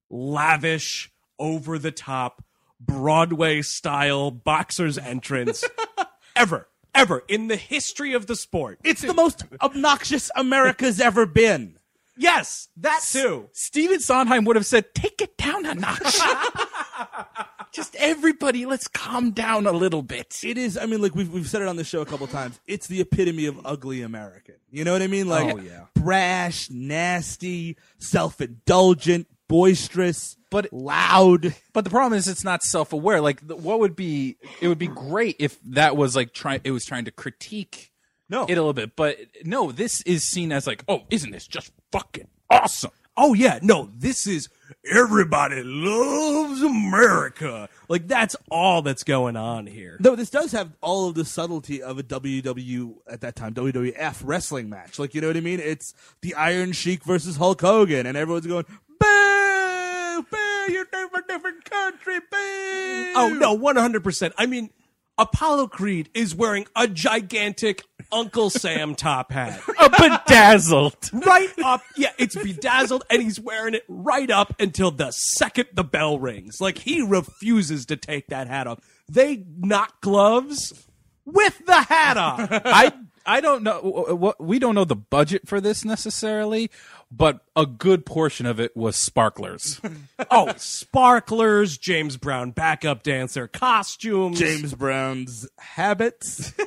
[0.09, 2.43] lavish, over the top,
[2.79, 5.63] Broadway style boxer's entrance
[6.35, 8.79] ever, ever in the history of the sport.
[8.83, 11.77] it's the most obnoxious America's ever been.
[12.17, 13.47] Yes, that too.
[13.51, 16.17] Stephen Sondheim would have said, "Take it down a notch."
[17.75, 20.39] Just everybody, let's calm down a little bit.
[20.43, 22.57] It is, I mean, like we've, we've said it on the show a couple times.
[22.67, 24.55] It's the epitome of ugly American.
[24.71, 25.27] You know what I mean?
[25.27, 25.85] Like, Oh, yeah.
[25.93, 31.53] brash, nasty, self indulgent, boisterous, But- loud.
[31.73, 33.19] But the problem is, it's not self-aware.
[33.19, 34.37] Like, what would be?
[34.61, 36.61] It would be great if that was like trying.
[36.63, 37.91] It was trying to critique
[38.29, 38.43] No.
[38.43, 38.95] it a little bit.
[38.95, 42.91] But no, this is seen as like, oh, isn't this just fucking awesome?
[43.17, 44.49] Oh yeah, no, this is
[44.91, 47.69] everybody loves America.
[47.87, 49.97] Like that's all that's going on here.
[49.99, 54.21] Though this does have all of the subtlety of a WW at that time WWF
[54.23, 54.99] wrestling match.
[54.99, 55.59] Like you know what I mean?
[55.61, 58.65] It's the Iron Sheik versus Hulk Hogan, and everyone's going
[58.99, 63.13] boo, boo, you're from a different country, boo.
[63.15, 64.33] Oh no, one hundred percent.
[64.37, 64.71] I mean,
[65.17, 69.61] Apollo Creed is wearing a gigantic Uncle Sam top hat.
[69.79, 71.09] A bedazzled.
[71.13, 71.81] right up.
[71.95, 76.59] Yeah, it's bedazzled, and he's wearing it right up until the second the bell rings.
[76.59, 78.79] Like he refuses to take that hat off.
[79.09, 80.87] They knock gloves
[81.25, 82.47] with the hat on.
[82.65, 82.91] I
[83.25, 86.69] I don't know what we don't know the budget for this necessarily,
[87.15, 89.79] but a good portion of it was sparklers.
[90.31, 94.39] oh, sparklers, James Brown backup dancer, costumes.
[94.39, 96.53] James Brown's habits.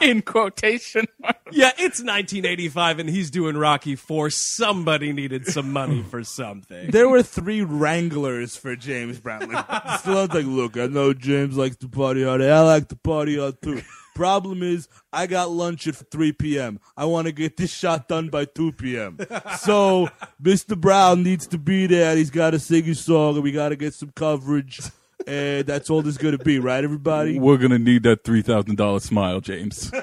[0.00, 1.06] In quotation.
[1.50, 4.30] Yeah, it's 1985 and he's doing Rocky 4.
[4.30, 6.92] Somebody needed some money for something.
[6.92, 9.50] there were three wranglers for James Brown.
[9.50, 9.66] Like,
[9.98, 12.42] Stallone's like, look, I know James likes to party hard.
[12.42, 13.82] I like to party hard too.
[14.18, 16.80] Problem is, I got lunch at 3 p.m.
[16.96, 19.16] I want to get this shot done by 2 p.m.
[19.58, 20.08] So,
[20.42, 20.76] Mr.
[20.76, 22.16] Brown needs to be there.
[22.16, 24.80] He's got to sing his song, and we got to get some coverage.
[25.24, 27.38] And that's all there's going to be, right, everybody?
[27.38, 29.92] We're gonna need that three thousand dollar smile, James.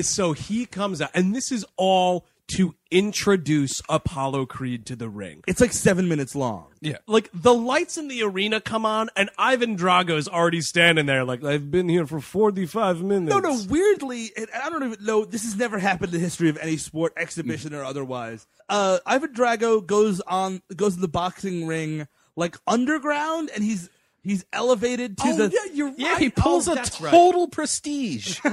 [0.00, 2.24] So he comes out, and this is all
[2.56, 5.42] to introduce Apollo Creed to the ring.
[5.46, 6.66] It's like seven minutes long.
[6.80, 6.98] Yeah.
[7.06, 11.44] Like the lights in the arena come on, and Ivan Drago's already standing there, like
[11.44, 13.30] I've been here for forty-five minutes.
[13.34, 13.60] No, no.
[13.68, 15.24] Weirdly, and I don't even know.
[15.24, 18.46] This has never happened in the history of any sport, exhibition or otherwise.
[18.68, 23.88] Uh, Ivan Drago goes on, goes to the boxing ring like underground, and he's
[24.22, 25.50] he's elevated to Oh, the.
[25.52, 25.98] yeah, you're right.
[25.98, 27.10] Yeah, he pulls Oh, a that's right.
[27.10, 28.38] total prestige.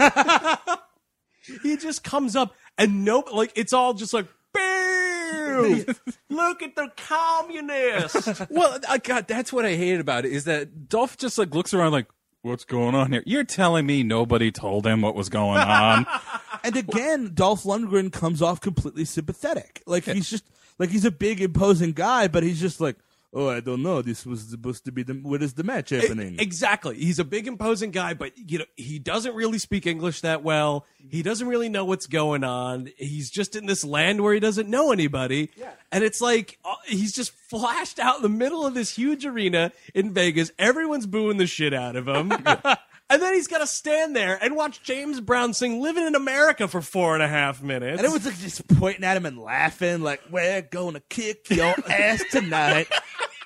[1.64, 4.26] He just comes up, and no, like it's all just like.
[4.52, 5.86] Boo!
[6.30, 8.42] Look at the communist.
[8.50, 11.74] well, I God, that's what I hated about it is that Dolph just like looks
[11.74, 12.08] around like,
[12.42, 16.08] "What's going on here?" You're telling me nobody told him what was going on?
[16.62, 19.82] And again, Dolph Lundgren comes off completely sympathetic.
[19.86, 20.44] Like he's just
[20.78, 22.98] like he's a big imposing guy, but he's just like,
[23.34, 24.02] oh, I don't know.
[24.02, 26.38] This was supposed to be the what is the match happening?
[26.39, 26.98] Exactly.
[26.98, 30.86] He's a big imposing guy, but you know, he doesn't really speak English that well.
[31.10, 32.89] He doesn't really know what's going on.
[32.98, 35.52] He's just in this land where he doesn't know anybody.
[35.92, 39.71] And it's like uh, he's just flashed out in the middle of this huge arena
[39.94, 40.52] in Vegas.
[40.60, 42.32] Everyone's booing the shit out of him.
[43.12, 46.68] And then he's got to stand there and watch James Brown sing "Living in America"
[46.68, 47.98] for four and a half minutes.
[47.98, 52.24] And everyone's like just pointing at him and laughing, like, we're gonna kick your ass
[52.32, 52.88] tonight.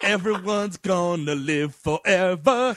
[0.01, 2.75] Everyone's gonna live forever.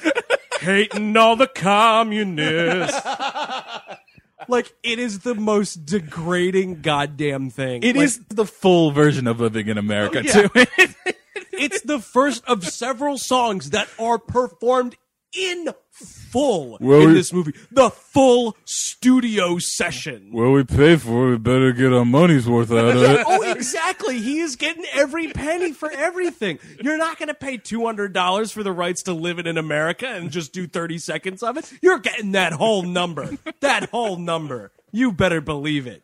[0.61, 3.01] hating all the communists.
[4.49, 7.83] like it is the most degrading goddamn thing.
[7.83, 10.67] It Like, is the full version of living in America oh, too.
[11.59, 14.95] It's the first of several songs that are performed
[15.37, 17.53] in full Well, in we- this movie.
[17.71, 20.31] The full studio session.
[20.33, 21.31] Well, we pay for it.
[21.33, 23.25] We better get our money's worth out of it.
[23.27, 24.19] oh, exactly.
[24.21, 26.59] He is getting every penny for everything.
[26.83, 30.31] You're not going to pay $200 for the rights to live it in America and
[30.31, 31.73] just do 30 seconds of it.
[31.83, 33.31] You're getting that whole number.
[33.61, 34.73] That whole number.
[34.93, 36.03] You better believe it.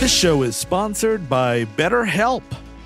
[0.00, 2.42] This show is sponsored by BetterHelp.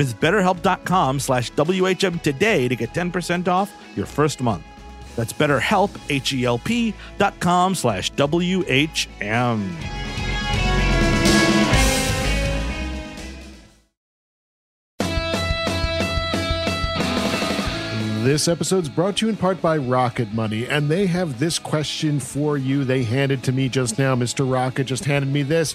[0.00, 4.64] Visit betterhelp.com slash WHM today to get 10% off your first month.
[5.14, 9.76] That's betterhelp, H-E-L-P dot com slash W-H-M.
[18.24, 21.58] This episode is brought to you in part by Rocket Money, and they have this
[21.58, 22.84] question for you.
[22.84, 24.14] They handed to me just now.
[24.14, 24.50] Mr.
[24.50, 25.74] Rocket just handed me this.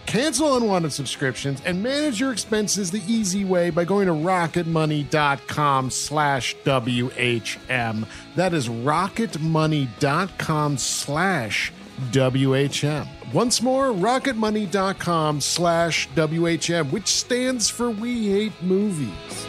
[0.05, 6.55] Cancel unwanted subscriptions and manage your expenses the easy way by going to rocketmoney.com slash
[6.65, 8.05] WHM.
[8.35, 11.71] That is rocketmoney.com slash
[12.09, 13.07] WHM.
[13.33, 19.47] Once more, rocketmoney.com slash WHM, which stands for We Hate Movies.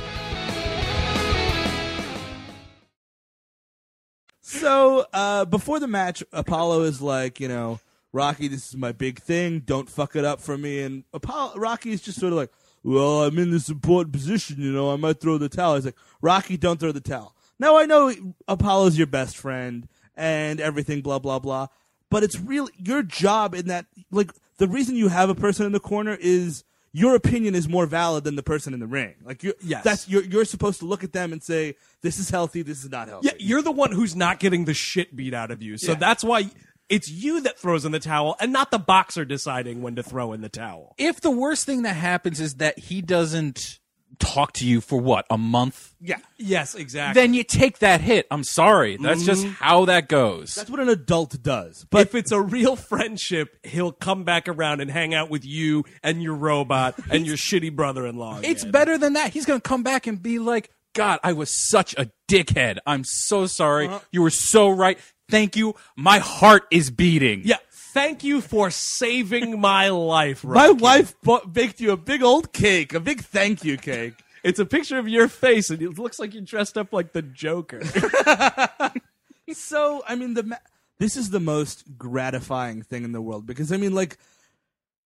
[4.41, 7.81] So uh, before the match, Apollo is like, you know,
[8.13, 9.61] Rocky, this is my big thing.
[9.61, 10.81] Don't fuck it up for me.
[10.83, 12.51] And Apollo, Rocky is just sort of like,
[12.85, 14.57] well, I'm in this important position.
[14.61, 15.77] You know, I might throw the towel.
[15.77, 17.35] He's like, Rocky, don't throw the towel.
[17.59, 18.13] Now I know
[18.49, 21.69] Apollo's your best friend and everything, blah blah blah.
[22.11, 23.87] But it's really your job in that.
[24.11, 27.87] Like the reason you have a person in the corner is your opinion is more
[27.87, 29.15] valid than the person in the ring.
[29.25, 29.83] Like you, Yes.
[29.85, 32.91] that's you're you're supposed to look at them and say, this is healthy, this is
[32.91, 33.29] not healthy.
[33.29, 35.79] Yeah, you're the one who's not getting the shit beat out of you.
[35.79, 35.99] So Yeah.
[35.99, 36.51] that's why
[36.93, 40.35] it's you that throws in the towel and not the boxer deciding when to throw
[40.35, 40.95] in the towel.
[40.99, 43.79] If the worst thing that happens is that he doesn't
[44.19, 46.19] talk to you for what a month, yeah.
[46.37, 47.19] Yes, exactly.
[47.19, 48.27] then you take that hit.
[48.31, 49.27] I'm sorry, that's mm-hmm.
[49.27, 50.55] just how that goes.
[50.55, 51.87] That's what an adult does.
[51.91, 55.85] but if it's a real friendship, he'll come back around and hang out with you
[56.03, 58.41] and your robot and your shitty brother-in-law.
[58.43, 59.33] It's better than that.
[59.33, 62.79] He's going to come back and be like, God, I was such a dickhead.
[62.87, 63.87] I'm so sorry.
[63.87, 64.01] Uh-huh.
[64.11, 64.99] You were so right.
[65.29, 65.75] Thank you.
[65.97, 67.43] My heart is beating.
[67.45, 67.57] Yeah.
[67.71, 70.67] Thank you for saving my life, Rocky.
[70.67, 71.15] My wife
[71.53, 74.15] baked you a big old cake, a big thank you cake.
[74.45, 77.23] It's a picture of your face, and it looks like you're dressed up like the
[77.23, 77.81] Joker.
[79.53, 80.57] so, I mean, the ma-
[80.99, 84.19] this is the most gratifying thing in the world because I mean, like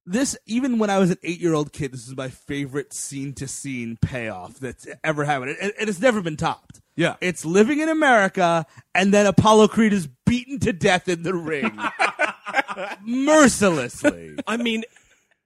[0.06, 0.38] this.
[0.46, 5.24] Even when I was an eight-year-old kid, this is my favorite scene-to-scene payoff that's ever
[5.24, 6.80] happened, and, and it's never been topped.
[6.96, 7.16] Yeah.
[7.20, 11.78] it's living in America, and then Apollo Creed is beaten to death in the ring,
[13.04, 14.36] mercilessly.
[14.46, 14.84] I mean,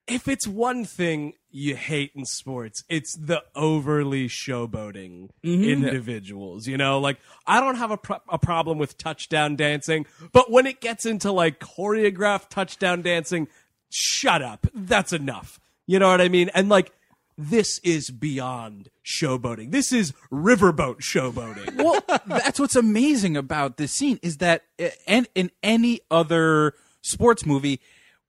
[0.06, 2.82] if it's one thing, you hate in sports.
[2.88, 5.64] It's the overly showboating mm-hmm.
[5.64, 6.66] individuals.
[6.66, 10.66] You know, like I don't have a, pro- a problem with touchdown dancing, but when
[10.66, 13.48] it gets into like choreographed touchdown dancing,
[13.90, 14.66] shut up.
[14.74, 15.60] That's enough.
[15.86, 16.50] You know what I mean?
[16.54, 16.92] And like,
[17.40, 19.70] this is beyond showboating.
[19.70, 21.74] This is riverboat showboating.
[21.82, 27.46] well, that's what's amazing about this scene is that uh, and in any other sports
[27.46, 27.80] movie,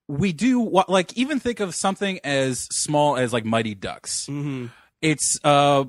[0.08, 4.28] we do what like even think of something as small as like Mighty Ducks.
[4.28, 4.68] Mm-hmm.
[5.02, 5.86] It's uh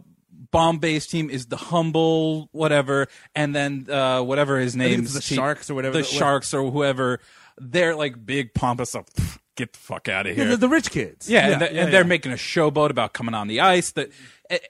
[0.51, 5.71] bomb-based team is the humble whatever, and then uh whatever his name it's the Sharks
[5.71, 7.21] or whatever the the- Sharks or whoever.
[7.59, 9.09] They're like big pompous up.
[9.57, 10.47] Get the fuck out of here.
[10.49, 11.29] the, the rich kids.
[11.29, 13.91] Yeah, Yeah, and, they- yeah, and they're making a showboat about coming on the ice.
[13.93, 14.11] That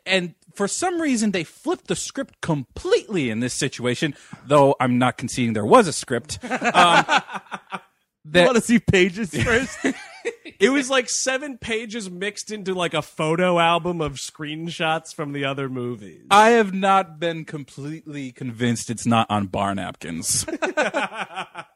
[0.07, 4.14] and for some reason they flipped the script completely in this situation.
[4.47, 6.39] Though I'm not conceding there was a script.
[6.51, 7.05] Um,
[8.35, 9.76] You want to see pages first?
[10.61, 15.45] It was like seven pages mixed into like a photo album of screenshots from the
[15.45, 16.22] other movies.
[16.30, 20.47] I have not been completely convinced it's not on bar napkins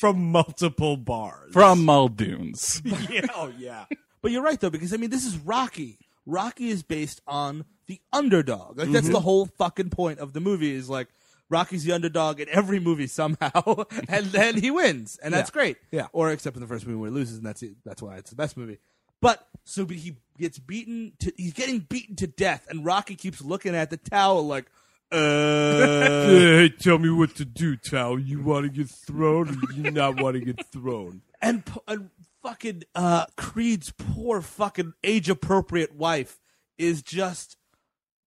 [0.00, 1.52] from multiple bars.
[1.52, 2.80] from Muldoon's.
[3.10, 3.84] yeah, oh yeah.
[4.22, 5.98] But you're right though, because I mean, this is Rocky.
[6.24, 8.78] Rocky is based on the underdog.
[8.78, 9.12] Like that's mm-hmm.
[9.12, 10.74] the whole fucking point of the movie.
[10.74, 11.08] Is like
[11.50, 15.52] Rocky's the underdog in every movie somehow, and then he wins, and that's Yeah.
[15.52, 15.76] great.
[15.90, 16.06] Yeah.
[16.12, 17.74] Or except in the first movie where he loses, and that's it.
[17.84, 18.78] That's why it's the best movie.
[19.20, 21.12] But so he gets beaten.
[21.20, 24.70] To, he's getting beaten to death, and Rocky keeps looking at the towel like,
[25.12, 26.26] uh.
[26.30, 28.16] Hey, tell me what to do, Tao.
[28.16, 31.22] You want to get thrown or you not want to get thrown?
[31.42, 32.10] and, and
[32.42, 36.38] fucking uh, Creed's poor fucking age appropriate wife
[36.78, 37.56] is just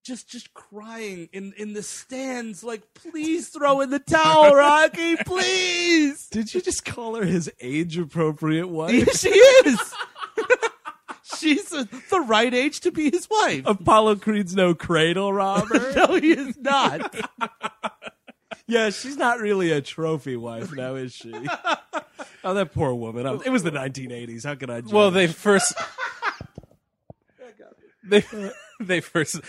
[0.04, 6.28] just just crying in in the stands like please throw in the towel Rocky please
[6.28, 9.08] Did you just call her his age appropriate wife?
[9.18, 9.94] She is
[11.44, 15.92] she's uh the right age to be his wife Apollo Creed's no cradle robber.
[15.96, 17.16] no he is not
[18.68, 21.34] yeah, she's not really a trophy wife now, is she?
[22.44, 23.28] oh, that poor woman.
[23.28, 24.46] Oh, It was the 1980s.
[24.46, 24.82] How could I?
[24.82, 24.92] Judge?
[24.92, 25.74] Well, they first.
[28.06, 28.24] They,
[28.80, 29.40] they first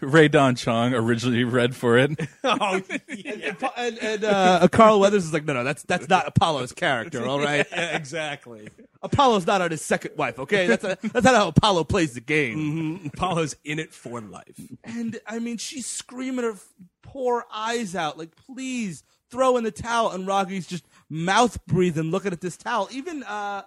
[0.00, 2.18] Rae Dawn Chong originally read for it.
[2.44, 2.82] oh,
[3.76, 7.40] and, and uh, Carl Weathers is like no no that's that's not Apollo's character all
[7.40, 8.68] right yeah, exactly.
[9.02, 12.20] Apollo's not on his second wife okay that's a, that's not how Apollo plays the
[12.20, 14.60] game Apollo's in it for life.
[14.84, 16.54] And I mean, she's screaming her
[17.02, 20.10] poor eyes out, like, please throw in the towel.
[20.10, 22.88] And Rocky's just mouth breathing, looking at this towel.
[22.92, 23.62] Even, uh,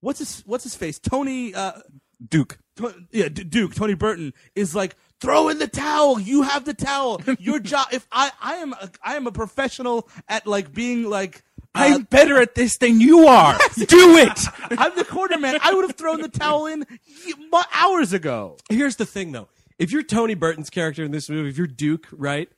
[0.00, 0.98] what's his, what's his face?
[0.98, 1.72] Tony, uh,
[2.28, 2.58] Duke.
[3.12, 6.18] Yeah, D- Duke, Tony Burton is like, throw in the towel.
[6.18, 7.20] You have the towel.
[7.38, 7.86] Your job.
[7.92, 11.44] If I, I am, a, I am a professional at like being like,
[11.74, 13.56] uh, I'm better at this than you are.
[13.74, 14.38] Do it.
[14.78, 15.58] I'm the quarterman.
[15.62, 16.84] I would have thrown the towel in
[17.74, 18.56] hours ago.
[18.68, 19.48] Here's the thing, though.
[19.78, 22.48] If you're Tony Burton's character in this movie, if you're Duke, right?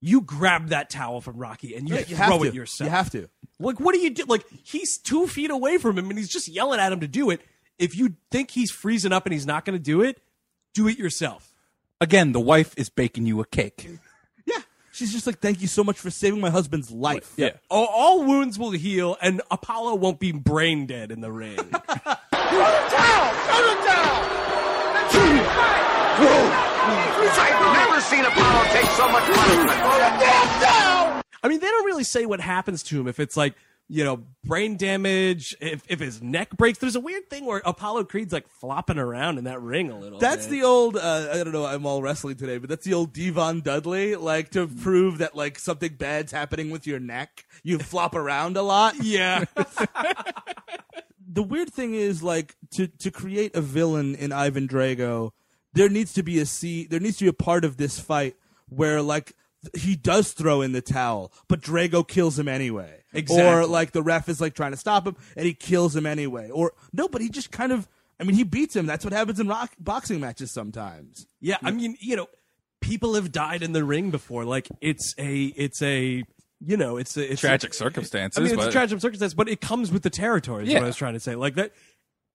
[0.00, 2.86] You grab that towel from Rocky and you Yeah, you throw have it yourself.
[2.86, 3.28] You have to.
[3.58, 4.24] Like, what do you do?
[4.24, 7.30] Like, he's two feet away from him and he's just yelling at him to do
[7.30, 7.42] it.
[7.80, 10.20] If you think he's freezing up and he's not going to do it,
[10.74, 11.54] do it yourself.
[11.98, 13.88] Again, the wife is baking you a cake.
[14.46, 14.58] Yeah.
[14.90, 17.34] She's just like, thank you so much for saving my husband's life.
[17.36, 17.50] Yeah.
[17.68, 21.58] All, all wounds will heal and Apollo won't be brain dead in the ring.
[27.42, 29.80] I've never seen Apollo take so much punishment.
[31.42, 33.54] I mean, they don't really say what happens to him if it's like,
[33.92, 36.78] you know, brain damage, if, if his neck breaks.
[36.78, 40.20] There's a weird thing where Apollo Creed's like flopping around in that ring a little
[40.20, 40.52] That's bit.
[40.52, 40.96] the old.
[40.96, 41.66] Uh, I don't know.
[41.66, 44.14] I'm all wrestling today, but that's the old D-Von Dudley.
[44.14, 48.62] Like to prove that like something bad's happening with your neck, you flop around a
[48.62, 48.94] lot.
[49.02, 49.44] Yeah.
[51.32, 55.30] The weird thing is like to to create a villain in Ivan Drago,
[55.72, 56.86] there needs to be a see.
[56.86, 58.34] There needs to be a part of this fight
[58.68, 59.34] where like
[59.76, 63.02] he does throw in the towel, but Drago kills him anyway.
[63.30, 66.48] Or like the ref is like trying to stop him and he kills him anyway.
[66.50, 67.88] Or no, but he just kind of.
[68.18, 68.84] I mean, he beats him.
[68.84, 71.26] That's what happens in rock, boxing matches sometimes.
[71.40, 72.28] Yeah, I mean, you know,
[72.82, 74.44] people have died in the ring before.
[74.44, 76.22] Like it's a, it's a,
[76.60, 78.38] you know, it's a it's Tragic A, circumstances.
[78.38, 80.64] I mean, it's a tragic circumstance, but it comes with the territory.
[80.64, 80.80] Is Yeah.
[80.80, 81.34] what I was trying to say.
[81.34, 81.72] Like that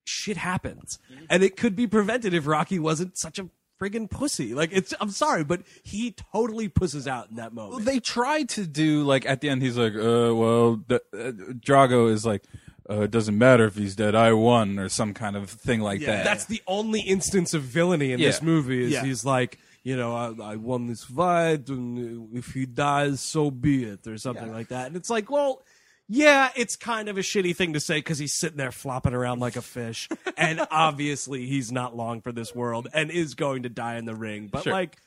[0.06, 0.98] shit happens,
[1.30, 3.48] and it could be prevented if Rocky wasn't such a
[3.80, 4.54] friggin' pussy.
[4.54, 7.86] Like it's, I'm sorry, but he totally pusses out in that moment.
[7.86, 12.12] they tried to do like at the end he's like uh well the, uh, drago
[12.12, 12.44] is like
[12.90, 16.02] uh, it doesn't matter if he's dead i won or some kind of thing like
[16.02, 18.84] that That's the only instance of villainy in this movie.
[18.86, 19.04] Is Yeah.
[19.04, 23.84] he's like, you know, I, I won this fight, and if he dies, so be
[23.86, 24.88] it, or something like that.
[24.88, 25.64] And it's like, well,
[26.08, 29.40] yeah, it's kind of a shitty thing to say because he's sitting there flopping around
[29.40, 33.70] like a fish, and obviously he's not long for this world and is going to
[33.70, 34.48] die in the ring.
[34.52, 34.74] But Sure.
[34.74, 34.98] like,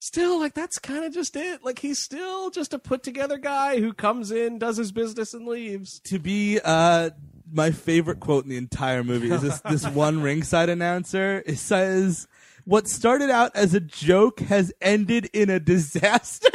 [0.00, 1.64] still, like that's kind of just it.
[1.64, 5.46] Like he's still just a put together guy who comes in, does his business, and
[5.46, 6.00] leaves.
[6.00, 7.10] to be uh
[7.52, 12.26] my favorite quote in the entire movie is this this one ringside announcer it says
[12.64, 16.48] what started out as a joke has ended in a disaster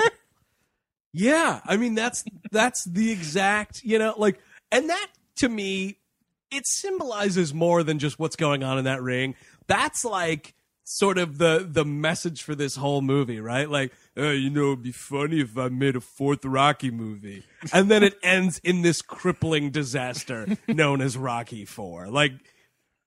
[1.13, 4.39] Yeah, I mean that's that's the exact you know like,
[4.71, 5.07] and that
[5.37, 5.97] to me,
[6.51, 9.35] it symbolizes more than just what's going on in that ring.
[9.67, 10.53] That's like
[10.83, 13.69] sort of the the message for this whole movie, right?
[13.69, 17.89] Like, uh, you know, it'd be funny if I made a fourth Rocky movie, and
[17.89, 22.07] then it ends in this crippling disaster known as Rocky Four.
[22.07, 22.33] Like,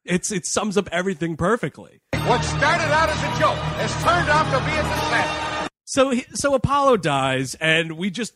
[0.05, 2.01] it's it sums up everything perfectly.
[2.27, 5.54] What started out as a joke has turned out to be a disaster.
[5.85, 8.35] So so Apollo dies, and we just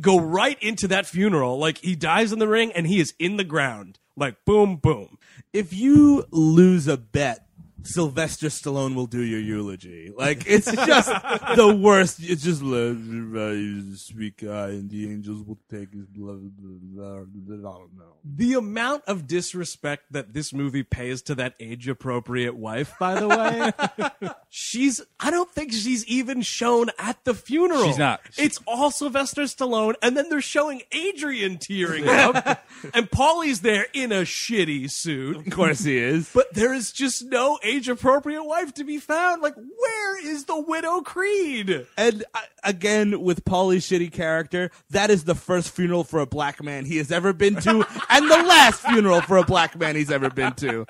[0.00, 1.58] go right into that funeral.
[1.58, 3.98] Like he dies in the ring, and he is in the ground.
[4.16, 5.18] Like boom, boom.
[5.52, 7.45] if you lose a bet
[7.86, 10.12] Sylvester Stallone will do your eulogy.
[10.16, 11.08] Like it's just
[11.56, 12.18] the worst.
[12.22, 16.50] It's just a sweet guy, and the angels will take his blood.
[16.98, 18.14] I don't know.
[18.24, 23.28] The amount of disrespect that this movie pays to that age appropriate wife, by the
[23.28, 27.84] way, she's, I don't think she's even shown at the funeral.
[27.84, 28.20] She's not.
[28.36, 32.64] It's all Sylvester Stallone, and then they're showing Adrian tearing up,
[32.94, 35.36] and Paulie's there in a shitty suit.
[35.36, 36.30] Of course he is.
[36.34, 39.42] But there is just no age appropriate wife to be found.
[39.42, 41.86] Like, where is the widow Creed?
[41.96, 46.62] And uh, again, with Paulie's shitty character, that is the first funeral for a black
[46.62, 50.10] man he has ever been to, and the last funeral for a black man he's
[50.10, 50.86] ever been to.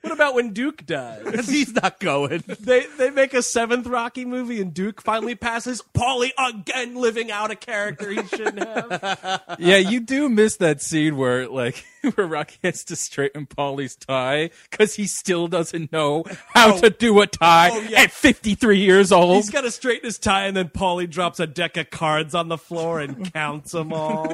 [0.00, 1.22] What about when Duke dies?
[1.24, 2.44] Because he's not going.
[2.60, 5.82] They they make a seventh Rocky movie and Duke finally passes.
[5.94, 9.56] Paulie again living out a character he shouldn't have.
[9.58, 11.84] yeah, you do miss that scene where like
[12.14, 16.24] where Rocky has to straighten Paulie's tie because he still doesn't know
[16.54, 16.80] how oh.
[16.80, 18.02] to do a tie Oh, yeah.
[18.02, 19.36] at 53 years old.
[19.36, 22.48] He's got to straighten his tie, and then Paulie drops a deck of cards on
[22.48, 24.28] the floor and counts them all.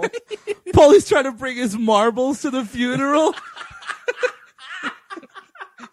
[0.69, 3.35] Paulie's trying to bring his marbles to the funeral.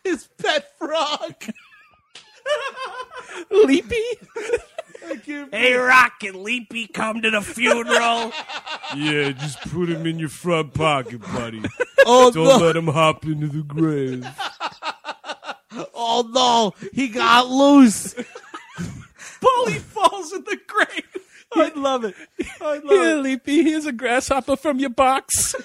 [0.03, 1.35] His pet frog.
[3.51, 4.01] Leapy.
[5.51, 8.31] hey, Rock and Leapy, come to the funeral.
[8.95, 11.61] Yeah, just put him in your front pocket, buddy.
[12.05, 12.57] Oh Don't no!
[12.65, 14.27] let him hop into the grave.
[16.03, 16.87] Oh no!
[16.91, 18.13] He got loose.
[19.39, 21.25] Paulie falls in the grave.
[21.53, 22.15] I love it.
[22.59, 23.23] I love Here, it.
[23.23, 25.55] Leapy, here's a grasshopper from your box.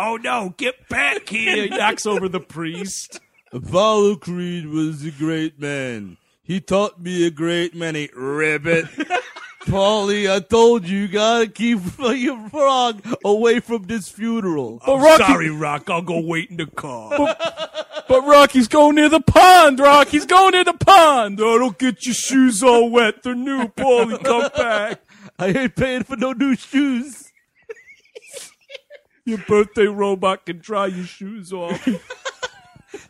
[0.00, 1.64] Oh no, get back here.
[1.64, 3.18] He knocks over the priest.
[3.52, 6.18] Apollo Creed was a great man.
[6.44, 8.84] He taught me a great many ribbit.
[9.62, 14.80] Paulie, I told you, you gotta keep your frog away from this funeral.
[14.86, 15.90] But Rocky, Sorry, Rock.
[15.90, 17.10] I'll go wait in the car.
[18.08, 19.80] but Rocky's going near the pond.
[19.80, 21.38] Rock, he's going near the pond.
[21.38, 23.24] No, don't get your shoes all wet.
[23.24, 24.22] They're new, Paulie.
[24.22, 25.00] Come back.
[25.40, 27.27] I ain't paying for no new shoes.
[29.28, 31.86] Your birthday robot can dry your shoes off.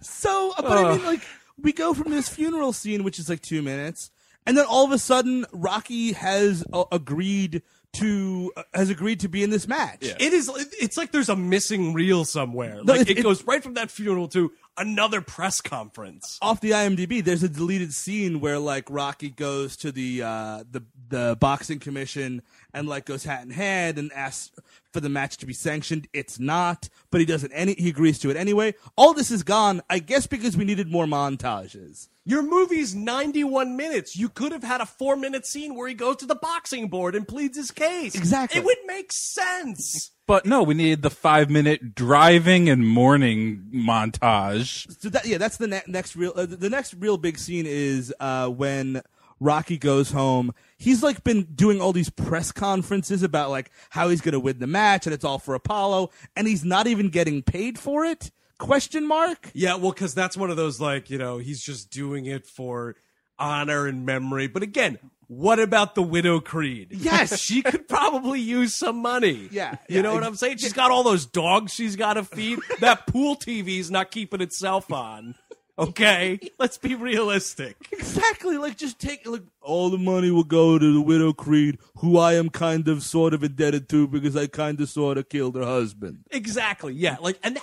[0.01, 1.21] So, but I mean, like,
[1.61, 4.11] we go from this funeral scene, which is like two minutes,
[4.47, 7.63] and then all of a sudden, Rocky has uh, agreed
[7.95, 9.99] to uh, has agreed to be in this match.
[10.03, 10.51] It is.
[10.81, 12.81] It's like there's a missing reel somewhere.
[12.83, 16.39] No, like it- it, it- goes right from that funeral to another press conference.
[16.41, 20.83] Off the IMDb, there's a deleted scene where like Rocky goes to the uh, the
[21.09, 24.51] the boxing commission and like goes hat in hand and asks
[24.93, 26.09] for the match to be sanctioned.
[26.13, 27.53] It's not, but he doesn't.
[27.53, 28.75] Any he agrees to it anyway.
[28.97, 32.09] All this is gone, I guess, because we needed more montages.
[32.25, 34.15] Your movie's 91 minutes.
[34.17, 37.15] You could have had a four minute scene where he goes to the boxing board
[37.15, 38.15] and pleads his case.
[38.15, 38.61] Exactly.
[38.61, 40.11] It would make sense.
[40.29, 44.87] But no, we needed the five minute driving and mourning montage.
[45.01, 46.35] So that, yeah, that's the ne- next real.
[46.37, 49.01] Uh, the next real big scene is uh, when
[49.41, 50.53] Rocky goes home.
[50.77, 54.59] He's like been doing all these press conferences about like how he's going to win
[54.59, 58.31] the match, and it's all for Apollo, and he's not even getting paid for it.
[58.59, 59.51] Question mark.
[59.55, 62.97] Yeah, well, because that's one of those, like, you know, he's just doing it for
[63.39, 64.47] honor and memory.
[64.47, 64.99] But again,
[65.29, 66.89] what about the widow Creed?
[66.91, 67.39] Yes.
[67.41, 69.49] she could probably use some money.
[69.53, 70.57] Yeah, You yeah, know what I'm saying?
[70.57, 72.59] She's got all those dogs she's got to feed.
[72.81, 75.35] that pool TV's not keeping itself on.
[75.79, 76.41] Okay?
[76.59, 77.77] Let's be realistic.
[77.93, 78.59] Exactly.
[78.59, 82.35] Like just take like all the money will go to the widow Creed, who I
[82.35, 85.65] am kind of sort of indebted to because I kind of sort of killed her
[85.65, 86.25] husband.
[86.31, 86.95] Exactly.
[86.95, 87.19] Yeah.
[87.21, 87.61] Like, and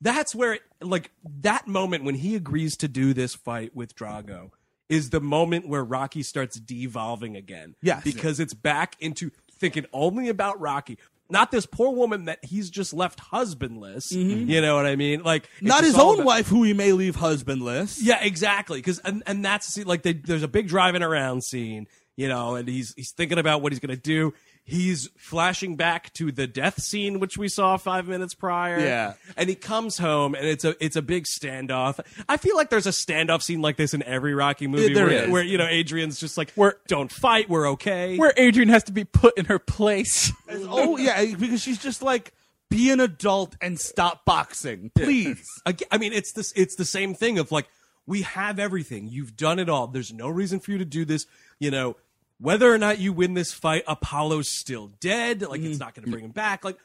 [0.00, 4.50] that's where, it, like, that moment when he agrees to do this fight with Drago
[4.88, 7.74] is the moment where Rocky starts devolving again.
[7.82, 8.02] Yes.
[8.04, 10.98] Because it's back into thinking only about Rocky.
[11.30, 14.12] Not this poor woman that he's just left husbandless.
[14.12, 15.22] You know what I mean?
[15.22, 15.66] Like Mm-hmm.
[15.66, 18.00] Not his own about- wife, who he may leave husbandless.
[18.02, 18.78] Yeah, exactly.
[18.78, 21.86] Because and, and that's scene, like they, there's a big driving around scene,
[22.16, 24.32] you know, and he's he's thinking about what he's gonna do.
[24.70, 28.78] He's flashing back to the death scene, which we saw five minutes prior.
[28.78, 29.14] Yeah.
[29.34, 31.98] and he comes home, and it's a it's a big standoff.
[32.28, 35.24] I feel like there's a standoff scene like this in every Rocky movie, There where,
[35.24, 35.30] is.
[35.30, 38.18] where you know Adrian's just like, Where- don't fight, we're okay.
[38.18, 40.32] Where Adrian has to be put in her place.
[40.50, 42.34] Oh yeah, because she's just like
[42.68, 45.42] be an adult and stop boxing, please.
[45.64, 46.52] Ag- I mean, it's this.
[46.54, 47.66] It's the same thing of like
[48.06, 49.08] we have everything.
[49.08, 49.86] You've done it all.
[49.86, 51.24] There's no reason for you to do this.
[51.58, 51.96] You know,
[52.38, 55.42] whether or not you win this fight, Apollo's still dead.
[55.42, 55.78] Like it's mm-hmm.
[55.78, 56.64] not going to bring him back.
[56.64, 56.78] Like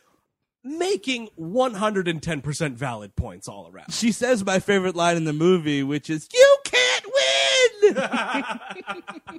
[0.63, 3.93] making 110 percent valid points all around.
[3.93, 7.05] She says my favorite line in the movie, which is "You can't
[7.83, 7.95] win,"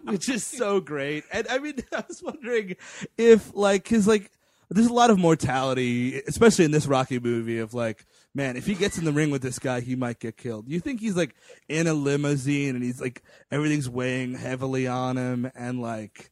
[0.12, 1.24] which is so great.
[1.32, 2.76] And I mean, I was wondering
[3.16, 4.30] if like his like
[4.70, 7.58] there's a lot of mortality, especially in this Rocky movie.
[7.58, 8.04] Of like,
[8.34, 10.68] man, if he gets in the ring with this guy, he might get killed.
[10.68, 11.34] You think he's like
[11.68, 16.30] in a limousine and he's like everything's weighing heavily on him, and like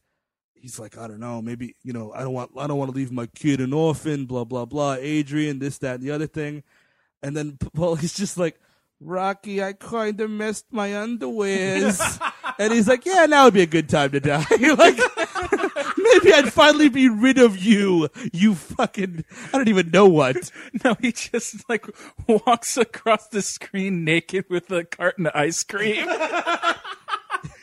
[0.53, 2.97] he's like, I don't know, maybe you know, I don't want, I don't want to
[2.97, 4.95] leave my kid an orphan, blah blah blah.
[4.99, 6.63] Adrian, this, that, and the other thing,
[7.21, 8.59] and then Paul he's just like,
[8.99, 12.19] Rocky, I kind of messed my underwears,
[12.59, 14.45] and he's like, Yeah, now would be a good time to die.
[14.77, 14.99] like,
[16.13, 20.51] maybe I'd finally be rid of you, you fucking, I don't even know what.
[20.83, 21.85] No, he just like
[22.27, 26.07] walks across the screen naked with a carton of ice cream.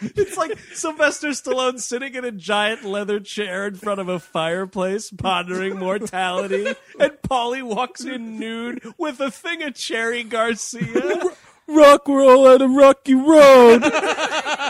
[0.02, 5.10] It's like Sylvester Stallone sitting in a giant leather chair in front of a fireplace,
[5.10, 6.66] pondering mortality,
[6.98, 11.20] and Paulie walks in nude with a thing of Cherry Garcia.
[11.70, 13.82] Rock roll out of Rocky Road.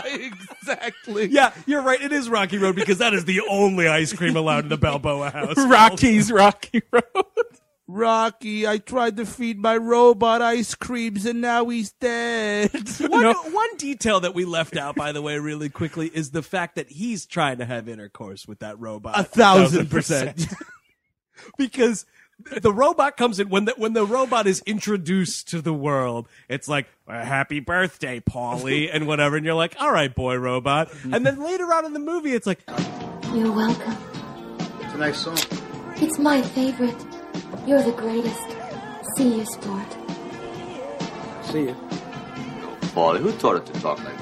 [0.05, 1.27] exactly.
[1.27, 2.01] Yeah, you're right.
[2.01, 5.29] It is Rocky Road because that is the only ice cream allowed in the Balboa
[5.31, 5.57] house.
[5.57, 7.25] Rocky's Rocky Road.
[7.87, 12.71] Rocky, I tried to feed my robot ice creams and now he's dead.
[12.99, 16.75] One, one detail that we left out, by the way, really quickly, is the fact
[16.75, 19.19] that he's trying to have intercourse with that robot.
[19.19, 20.47] A thousand percent.
[21.57, 22.05] because
[22.61, 26.27] the robot comes in when the when the robot is introduced to the world.
[26.49, 30.91] It's like "Well, happy birthday, Paulie, and whatever, and you're like, all right, boy, robot.
[31.11, 32.61] And then later on in the movie, it's like,
[33.33, 33.97] You're welcome.
[34.81, 35.37] It's a nice song.
[35.97, 36.95] It's my favorite.
[37.67, 38.39] You're the greatest.
[39.17, 39.87] See you, sport.
[41.43, 41.75] See you.
[42.93, 44.20] Paulie, who taught it to talk like that?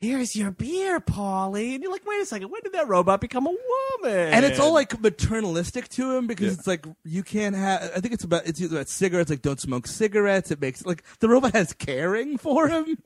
[0.00, 3.46] Here's your beer, Paulie, and you're like, wait a second, when did that robot become
[3.46, 4.32] a woman?
[4.32, 7.82] and it's all like maternalistic to him because it's like you can't have.
[7.96, 9.30] I think it's about it's either about cigarettes.
[9.30, 10.50] Like don't smoke cigarettes.
[10.50, 12.98] It makes like the robot has caring for him.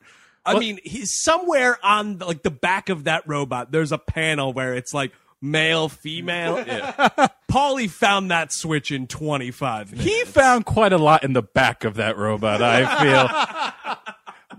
[0.46, 3.72] I mean, he's somewhere on the, like the back of that robot.
[3.72, 6.56] There's a panel where it's like male, female.
[7.50, 10.06] Paulie found that switch in 25 minutes.
[10.06, 13.96] He found quite a lot in the back of that robot, I feel.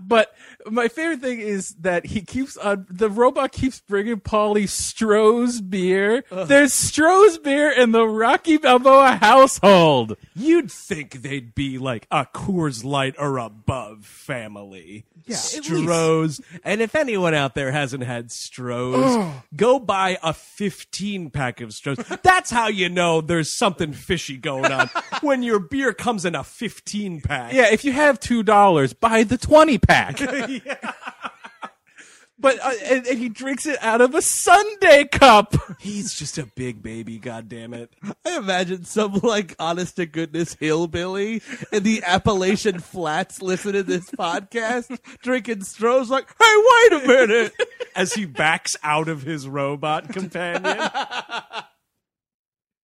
[0.00, 0.34] but
[0.70, 6.24] my favorite thing is that he keeps on, the robot keeps bringing Paulie Stroh's beer.
[6.30, 10.16] There's Stroh's beer in the Rocky Balboa household.
[10.38, 15.06] You'd think they'd be like a Coors Light or above family.
[15.24, 16.42] Yeah, Stroh's.
[16.62, 22.20] And if anyone out there hasn't had Stroh's, go buy a 15 pack of Stroh's.
[22.22, 24.90] That's how you know there's something fishy going on
[25.22, 27.54] when your beer comes in a 15 pack.
[27.54, 30.20] Yeah, if you have $2, buy the 20 pack.
[32.38, 35.54] But uh, and, and he drinks it out of a Sunday cup.
[35.80, 37.88] He's just a big baby, god damn goddammit.
[38.26, 44.10] I imagine some like honest to goodness hillbilly in the Appalachian Flats listening to this
[44.10, 47.52] podcast, drinking Stroh's like, hey, wait a minute.
[47.96, 50.90] As he backs out of his robot companion.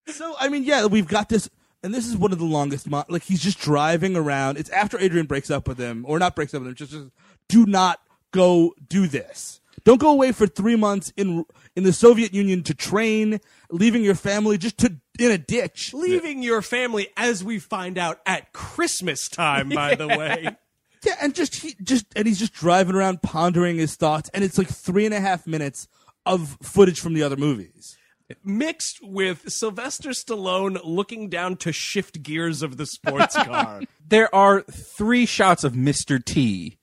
[0.09, 1.49] So I mean, yeah, we've got this,
[1.83, 2.89] and this is one of the longest.
[2.91, 4.59] Mo- like he's just driving around.
[4.59, 6.75] It's after Adrian breaks up with him, or not breaks up with him.
[6.75, 7.11] Just, just
[7.49, 8.01] do not
[8.33, 9.61] go do this.
[9.85, 14.15] Don't go away for three months in in the Soviet Union to train, leaving your
[14.15, 15.93] family just to in a ditch.
[15.95, 20.57] Leaving your family, as we find out at Christmas time, by the way.
[21.05, 24.57] Yeah, and just he just and he's just driving around pondering his thoughts, and it's
[24.57, 25.89] like three and a half minutes
[26.25, 27.97] of footage from the other movies.
[28.45, 33.83] Mixed with Sylvester Stallone looking down to shift gears of the sports car.
[34.07, 36.25] There are three shots of Mr.
[36.25, 36.79] T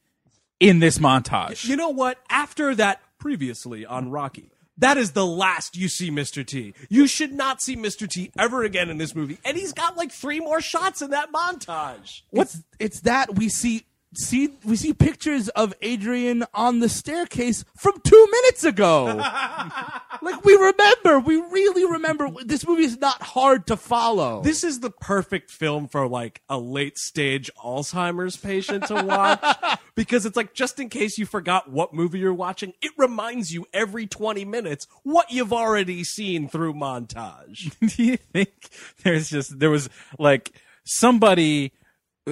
[0.59, 1.65] in this montage.
[1.65, 2.17] you know what?
[2.29, 6.45] After that, previously on Rocky, that is the last you see Mr.
[6.45, 6.73] T.
[6.89, 8.09] You should not see Mr.
[8.09, 9.37] T ever again in this movie.
[9.43, 12.21] And he's got like three more shots in that montage.
[12.29, 13.85] What's it's that we see
[14.15, 19.05] see we see pictures of Adrian on the staircase from two minutes ago.
[20.21, 22.29] like we remember, we really remember.
[22.43, 24.41] This movie is not hard to follow.
[24.41, 30.25] This is the perfect film for like a late stage Alzheimer's patient to watch because
[30.25, 34.07] it's like just in case you forgot what movie you're watching, it reminds you every
[34.07, 37.73] 20 minutes what you've already seen through montage.
[37.95, 38.69] Do you think
[39.03, 40.51] there's just there was like
[40.83, 41.73] somebody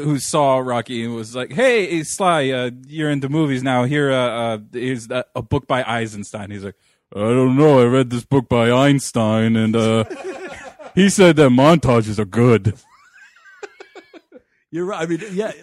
[0.04, 3.84] who saw Rocky and was like, "Hey, Sly, uh, you're into movies now.
[3.84, 6.76] Here, uh, uh, here's a, a book by Eisenstein." He's like,
[7.16, 7.80] "I don't know.
[7.80, 10.06] I read this book by Einstein, and uh,
[10.96, 12.78] he said that montages are good."
[14.70, 15.02] You're right.
[15.02, 15.54] I mean, yeah,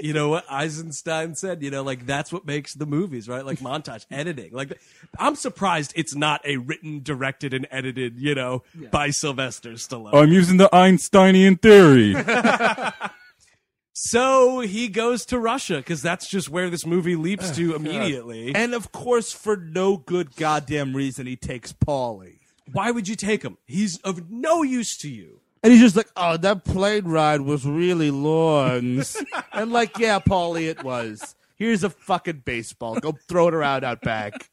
[0.00, 1.62] you know what Eisenstein said.
[1.62, 3.44] You know, like that's what makes the movies, right?
[3.44, 4.52] Like montage editing.
[4.52, 4.78] Like,
[5.18, 8.18] I'm surprised it's not a written, directed, and edited.
[8.18, 10.14] You know, by Sylvester Stallone.
[10.14, 12.14] I'm using the Einsteinian theory.
[14.02, 18.54] So he goes to Russia because that's just where this movie leaps to immediately.
[18.54, 22.38] and of course, for no good goddamn reason, he takes Paulie.
[22.72, 23.58] Why would you take him?
[23.66, 25.40] He's of no use to you.
[25.62, 29.02] And he's just like, oh, that plane ride was really long.
[29.52, 31.36] and like, yeah, Paulie, it was.
[31.56, 32.94] Here's a fucking baseball.
[32.94, 34.48] Go throw it around out back.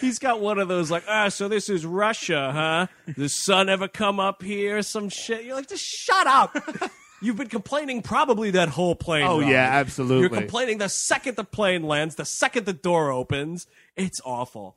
[0.00, 2.86] He's got one of those like, ah, so this is Russia, huh?
[3.16, 4.82] The sun ever come up here?
[4.82, 5.44] Some shit.
[5.44, 6.56] You're like, just shut up.
[7.22, 9.24] You've been complaining probably that whole plane.
[9.24, 9.50] Oh, ride.
[9.50, 10.20] yeah, absolutely.
[10.20, 13.66] You're complaining the second the plane lands, the second the door opens.
[13.96, 14.74] It's awful.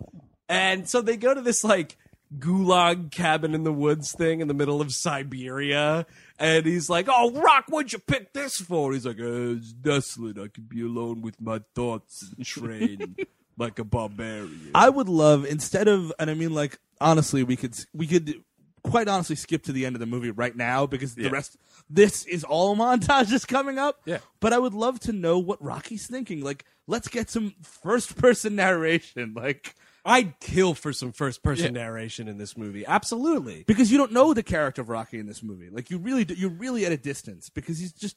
[0.47, 1.97] And so they go to this like
[2.37, 6.05] gulag cabin in the woods thing in the middle of Siberia.
[6.37, 8.93] And he's like, Oh, Rock, what'd you pick this for?
[8.93, 10.37] He's like, uh, It's desolate.
[10.37, 13.15] I can be alone with my thoughts and train
[13.57, 14.71] like a barbarian.
[14.75, 18.43] I would love instead of, and I mean, like honestly, we could we could
[18.89, 21.57] quite honestly skip to the end of the movie right now because the rest.
[21.89, 23.99] This is all montages coming up.
[24.05, 24.19] Yeah.
[24.39, 26.43] but I would love to know what Rocky's thinking.
[26.43, 29.33] Like, let's get some first person narration.
[29.35, 32.85] Like, I'd kill for some first person narration in this movie.
[32.85, 33.63] Absolutely.
[33.67, 35.69] because you don't know the character of Rocky in this movie.
[35.69, 38.15] Like, you really do, you're really at a distance because he's just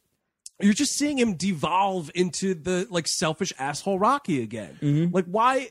[0.61, 4.77] You're just seeing him devolve into the like selfish asshole Rocky again.
[4.83, 5.15] Mm-hmm.
[5.15, 5.71] Like why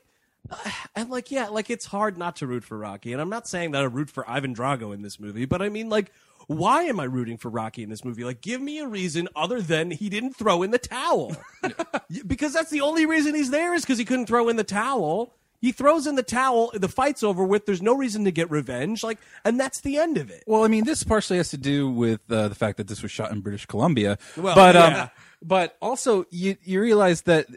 [0.96, 3.14] and like yeah, like it's hard not to root for Rocky.
[3.14, 5.70] And I'm not saying that I root for Ivan Drago in this movie, but I
[5.70, 6.12] mean like
[6.48, 8.24] why am I rooting for Rocky in this movie?
[8.24, 11.36] Like give me a reason other than he didn't throw in the towel.
[12.28, 15.34] because that's the only reason he's there is because he couldn't throw in the towel.
[15.60, 19.04] He throws in the towel, the fight's over with, there's no reason to get revenge,
[19.04, 20.44] like and that's the end of it.
[20.46, 23.12] Well, I mean, this partially has to do with uh, the fact that this was
[23.12, 24.20] shot in British Columbia.
[24.38, 25.02] Well, but yeah.
[25.02, 25.10] um,
[25.42, 27.48] but also you you realize that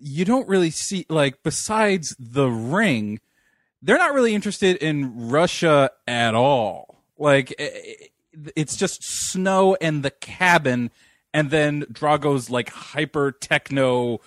[0.00, 3.20] you don't really see like besides the ring,
[3.82, 7.02] they're not really interested in Russia at all.
[7.18, 7.54] Like
[8.56, 10.90] it's just snow and the cabin,
[11.32, 14.20] and then Drago's like hyper techno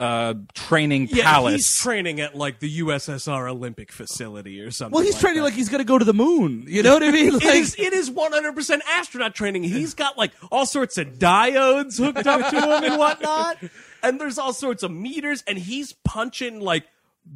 [0.00, 1.54] uh training Yeah, palace.
[1.54, 4.94] he's training at like the USSR Olympic facility or something.
[4.94, 5.44] well, he's like training that.
[5.46, 6.64] like he's gonna go to the moon.
[6.68, 7.32] You know what I mean?
[7.34, 9.64] Like, it is it is 100% astronaut training.
[9.64, 13.58] He's got like all sorts of diodes hooked up to him and whatnot.
[14.00, 16.84] And there's all sorts of meters and he's punching like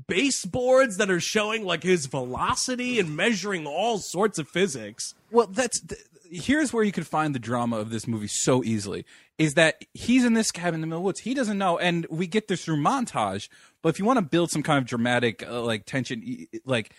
[0.06, 5.14] baseboards that are showing like his velocity and measuring all sorts of physics.
[5.32, 6.00] Well, that's th-
[6.32, 9.04] here's where you could find the drama of this movie so easily.
[9.38, 11.20] Is that he's in this cabin in the middle of the woods.
[11.20, 13.48] He doesn't know, and we get this through montage.
[13.82, 16.92] But if you want to build some kind of dramatic uh, like tension, like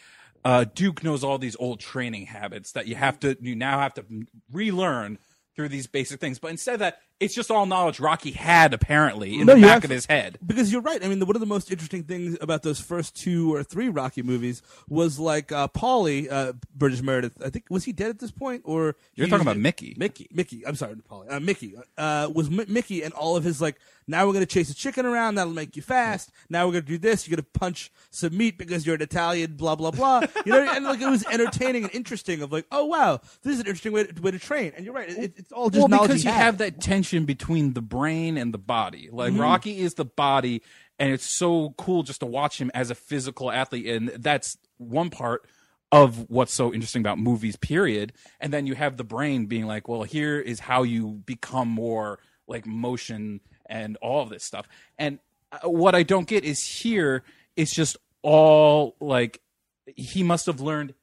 [0.45, 3.93] uh, Duke knows all these old training habits that you have to you now have
[3.95, 4.05] to
[4.51, 5.19] relearn
[5.55, 6.39] through these basic things.
[6.39, 9.69] But instead of that, it's just all knowledge Rocky had apparently in No, the back
[9.75, 10.37] have- of his head.
[10.45, 11.03] because you're right.
[11.03, 13.87] I mean, the, one of the most interesting things about those first two or three
[13.87, 17.33] Rocky movies was like uh, Paulie, uh, Burgess Meredith.
[17.45, 19.95] I think was he dead at this point, or You're talking about Mickey.
[19.97, 20.65] Mickey, Mickey.
[20.67, 21.31] I'm sorry, Paulie.
[21.31, 23.77] Uh, Mickey uh, was M- Mickey, and all of his like.
[24.07, 25.35] Now we're gonna chase a chicken around.
[25.35, 26.31] That'll make you fast.
[26.49, 27.27] Now we're gonna do this.
[27.27, 29.55] You're gonna punch some meat because you're an Italian.
[29.55, 30.21] Blah blah blah.
[30.45, 32.41] You know, and like it was entertaining and interesting.
[32.41, 34.73] Of like, oh wow, this is an interesting way to, way to train.
[34.75, 35.09] And you're right.
[35.09, 38.53] It, it's all just well, knowledge because you have that tension between the brain and
[38.53, 39.09] the body.
[39.11, 39.39] Like Mhm.
[39.39, 40.61] Rocky is the body,
[40.99, 45.09] and it's so cool just to watch him as a physical athlete, and that's one
[45.09, 45.45] part
[45.91, 47.55] of what's so interesting about movies.
[47.55, 48.13] Period.
[48.39, 52.17] And then you have the brain being like, well, here is how you become more
[52.47, 54.67] like motion and all of this stuff.
[54.97, 55.19] And
[55.51, 57.23] uh, what I don't get is here
[57.55, 59.41] it's just all like
[59.85, 60.93] he must have learned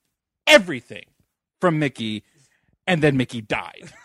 [0.46, 1.04] everything
[1.60, 2.24] from Mickey,
[2.86, 3.92] and then Mickey died.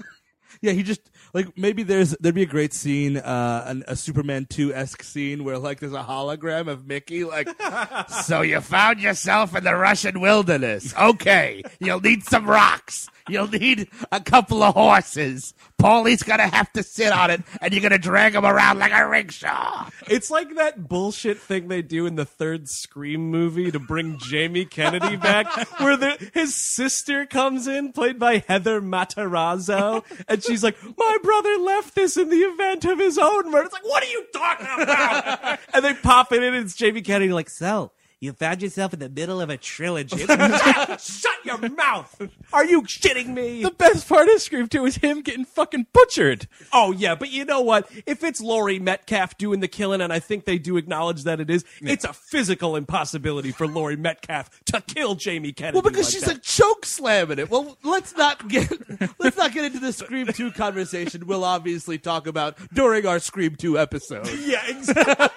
[0.62, 1.02] Yeah, he just
[1.34, 5.44] like maybe there's there'd be a great scene, uh, an, a Superman two esque scene
[5.44, 7.50] where like there's a hologram of Mickey, like,
[8.24, 10.96] so you found yourself in the Russian wilderness.
[10.98, 13.10] Okay, you'll need some rocks.
[13.28, 15.54] You'll need a couple of horses.
[15.78, 19.08] Paulie's gonna have to sit on it, and you're gonna drag him around like a
[19.08, 19.90] rickshaw.
[20.08, 24.66] It's like that bullshit thing they do in the third Scream movie to bring Jamie
[24.66, 25.46] Kennedy back,
[25.80, 31.58] where the, his sister comes in, played by Heather Matarazzo, and she's like, "My brother
[31.58, 34.68] left this in the event of his own murder." It's like, what are you talking
[34.84, 35.60] about?
[35.74, 39.00] and they pop it in, and it's Jamie Kennedy, like, "So, you found yourself in
[39.00, 42.22] the middle of a trilogy." Shut, shut your mouth!
[42.54, 43.64] Are you shitting me?
[43.64, 46.48] The best part of Scream 2 is him getting fucking butchered.
[46.74, 47.90] Oh yeah, but you know what?
[48.06, 51.50] If it's Laurie Metcalf doing the killing, and I think they do acknowledge that it
[51.50, 55.76] is, it's a physical impossibility for Laurie Metcalf to kill Jamie Kennedy.
[55.76, 56.36] Well, because like she's that.
[56.36, 57.50] like choke slamming it.
[57.50, 58.72] Well, let's not get
[59.20, 61.28] let's not get into the Scream Two conversation.
[61.28, 64.28] We'll obviously talk about during our Scream Two episode.
[64.46, 65.28] yeah, exactly.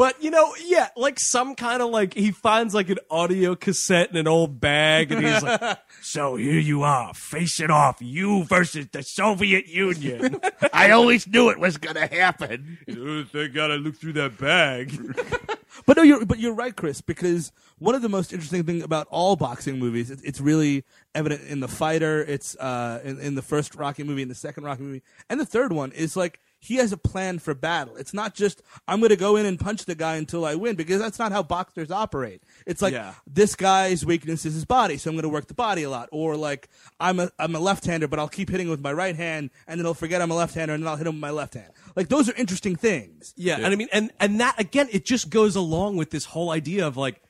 [0.00, 4.10] But you know, yeah, like some kind of like he finds like an audio cassette
[4.10, 8.44] in an old bag, and he's like, "So here you are, face it off, you
[8.44, 10.40] versus the Soviet Union."
[10.72, 12.78] I always knew it was gonna happen.
[12.88, 14.98] Thank God I looked through that bag.
[15.86, 17.00] But no, you're but you're right, Chris.
[17.00, 20.84] Because one of the most interesting thing about all boxing movies, it's, it's really
[21.14, 22.22] evident in the fighter.
[22.22, 25.46] It's uh, in, in the first Rocky movie, in the second Rocky movie, and the
[25.46, 27.96] third one is like he has a plan for battle.
[27.96, 30.76] It's not just I'm going to go in and punch the guy until I win
[30.76, 32.42] because that's not how boxers operate.
[32.66, 33.14] It's like Yeah.
[33.26, 36.08] this guy's weakness is his body, so I'm going to work the body a lot.
[36.12, 36.68] Or like
[37.00, 39.86] I'm a I'm a left-hander, but I'll keep hitting with my right hand, and then
[39.86, 41.72] he'll forget I'm a left-hander, and then I'll hit him with my left hand.
[41.96, 43.32] Like those are interesting things.
[43.36, 46.50] Yeah, and I mean, and and that again, it just goes along with this whole
[46.50, 47.22] idea of like,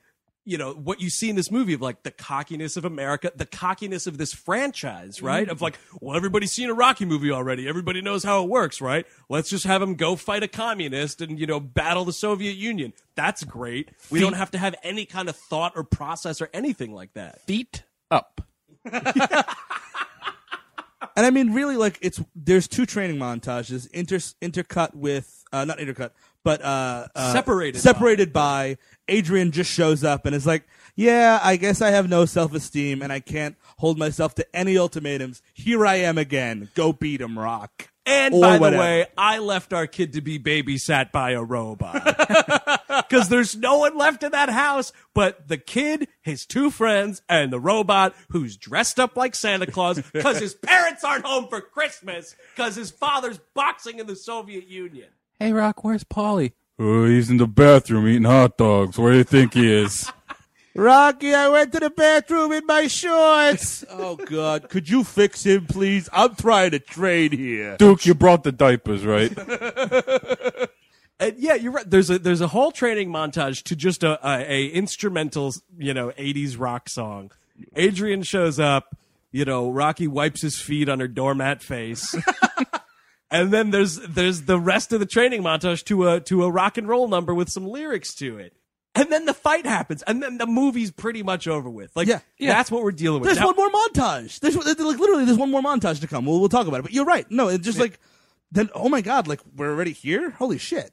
[0.50, 3.46] you know, what you see in this movie of like the cockiness of America, the
[3.46, 5.48] cockiness of this franchise, right?
[5.48, 7.68] Of like, well, everybody's seen a Rocky movie already.
[7.68, 9.06] Everybody knows how it works, right?
[9.28, 12.92] Let's just have him go fight a communist and you know battle the Soviet Union.
[13.14, 13.90] That's great.
[14.10, 17.42] We don't have to have any kind of thought or process or anything like that.
[17.42, 18.40] Feet up.
[21.16, 25.78] And I mean, really, like it's there's two training montages inter intercut with uh, not
[25.78, 26.12] intercut,
[26.44, 28.78] but uh, uh, Separated separated by.
[29.08, 30.64] Adrian just shows up and is like,
[30.94, 34.78] "Yeah, I guess I have no self esteem and I can't hold myself to any
[34.78, 35.42] ultimatums.
[35.52, 36.70] Here I am again.
[36.74, 38.82] Go beat him, Rock." And Or by the whatever.
[38.82, 42.76] way, I left our kid to be babysat by a robot.
[43.08, 47.52] Because there's no one left in that house but the kid, his two friends, and
[47.52, 52.36] the robot who's dressed up like Santa Claus because his parents aren't home for Christmas
[52.54, 55.08] because his father's boxing in the Soviet Union.
[55.40, 56.52] Hey, Rock, where's Paulie?
[56.78, 58.98] Oh, uh, he's in the bathroom eating hot dogs.
[58.98, 60.12] Where do you think he is?
[60.74, 63.82] Rocky, I went to the bathroom in my shorts.
[63.90, 66.10] oh God, could you fix him, please?
[66.12, 67.78] I'm trying to trade here.
[67.78, 69.32] Duke, you brought the diapers, right?
[71.22, 71.88] And yeah, you're right.
[71.88, 76.12] There's a there's a whole training montage to just a, a, a instrumental, you know,
[76.12, 77.30] 80s rock song.
[77.76, 78.96] Adrian shows up,
[79.30, 82.16] you know, Rocky wipes his feet on her doormat face.
[83.30, 86.78] And then there's there's the rest of the training montage to a to a rock
[86.78, 88.54] and roll number with some lyrics to it.
[88.92, 91.94] And then the fight happens, and then the movie's pretty much over with.
[91.94, 92.18] Like, Yeah.
[92.40, 93.28] that's what we're dealing with.
[93.28, 94.40] There's Now- one more montage.
[94.40, 96.26] There's like literally there's one more montage to come.
[96.26, 96.82] We'll, we'll talk about it.
[96.82, 97.24] But you're right.
[97.30, 98.00] No, it's just like
[98.50, 98.68] then.
[98.74, 99.28] Oh my God!
[99.28, 100.30] Like we're already here.
[100.30, 100.90] Holy shit!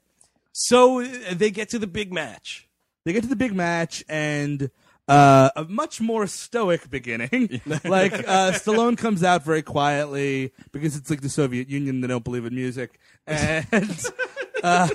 [0.54, 2.70] So uh, they get to the big match.
[3.04, 4.70] They get to the big match and
[5.08, 7.62] uh, a much more stoic beginning.
[7.86, 12.02] like uh, Stallone comes out very quietly because it's like the Soviet Union.
[12.02, 13.66] They don't believe in music, and
[14.64, 14.90] uh,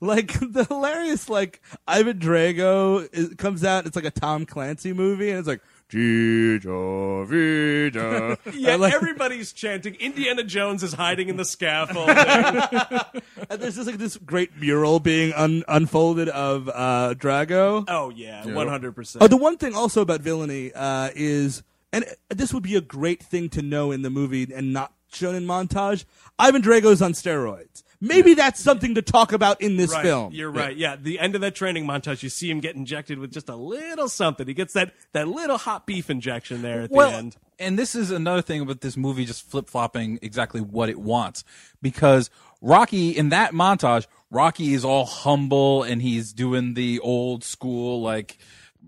[0.00, 3.86] like the hilarious like Ivan Drago is, comes out.
[3.86, 5.60] It's like a Tom Clancy movie, and it's like.
[5.88, 8.36] Vija, Vija.
[8.54, 9.94] Yeah, like, everybody's chanting.
[9.96, 12.08] Indiana Jones is hiding in the scaffold.
[13.50, 17.84] and there's just like this great mural being un- unfolded of uh, Drago.
[17.88, 19.22] oh yeah, one hundred percent.
[19.22, 21.62] Oh, the one thing also about villainy uh, is,
[21.92, 25.34] and this would be a great thing to know in the movie and not shown
[25.34, 26.04] in montage.
[26.38, 27.82] Ivan Drago's on steroids.
[28.00, 30.32] Maybe that's something to talk about in this Right, film.
[30.32, 30.76] You're right.
[30.76, 33.56] Yeah, the end of that training montage, you see him get injected with just a
[33.56, 34.46] little something.
[34.46, 37.36] He gets that that little hot beef injection there at well, the end.
[37.58, 41.42] and this is another thing about this movie just flip flopping exactly what it wants.
[41.80, 42.28] Because
[42.60, 48.38] Rocky, in that montage, Rocky is all humble and he's doing the old school, like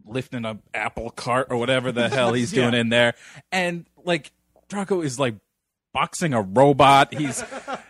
[0.05, 3.15] lifting a apple cart or whatever the hell he's doing in there.
[3.53, 4.33] And like
[4.69, 5.37] Drago is like
[5.95, 7.15] boxing a robot.
[7.15, 7.43] He's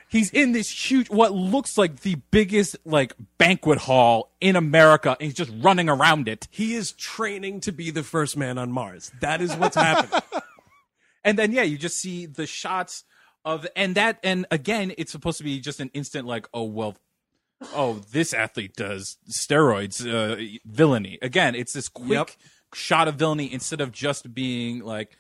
[0.09, 5.27] he's in this huge what looks like the biggest like banquet hall in America and
[5.27, 6.49] he's just running around it.
[6.51, 9.13] He is training to be the first man on Mars.
[9.21, 10.21] That is what's happening.
[11.25, 13.05] and then yeah you just see the shots
[13.45, 16.97] of and that and again it's supposed to be just an instant like oh well
[17.75, 22.31] oh this athlete does steroids uh, villainy again it's this quick Yep.
[22.75, 25.17] shot of villainy instead of just being like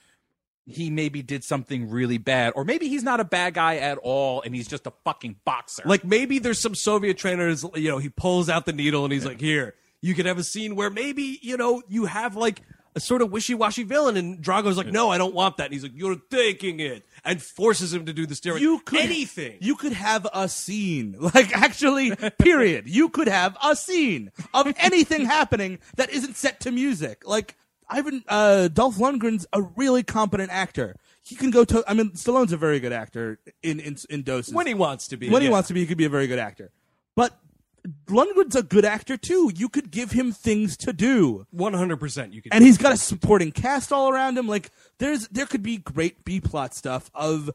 [0.68, 4.42] he maybe did something really bad, or maybe he's not a bad guy at all,
[4.42, 5.82] and he's just a fucking boxer.
[5.84, 9.24] Like maybe there's some Soviet trainers, you know, he pulls out the needle and he's
[9.24, 12.62] like, "Here, you could have a scene where maybe you know you have like
[12.94, 15.82] a sort of wishy-washy villain, and Drago's like, "No, I don't want that," and he's
[15.82, 18.60] like, "You're taking it," and forces him to do the steroid.
[18.60, 19.58] You could anything.
[19.60, 22.88] You could have a scene, like actually, period.
[22.88, 27.26] You could have a scene of anything happening that isn't set to music.
[27.26, 27.56] Like
[27.90, 30.96] Ivan, uh, Dolph Lundgren's a really competent actor.
[31.22, 31.84] He can go to.
[31.86, 34.54] I mean, Stallone's a very good actor in in, in doses.
[34.54, 35.28] when he wants to be.
[35.30, 36.70] when he wants to be, he could be a very good actor.
[37.14, 37.38] But
[38.06, 39.50] Lundgren's a good actor too.
[39.54, 41.46] You could give him things to do.
[41.50, 42.32] One hundred percent.
[42.32, 42.52] You could.
[42.52, 44.48] and he's got a supporting cast all around him.
[44.48, 47.50] Like there's there could be great B plot stuff of.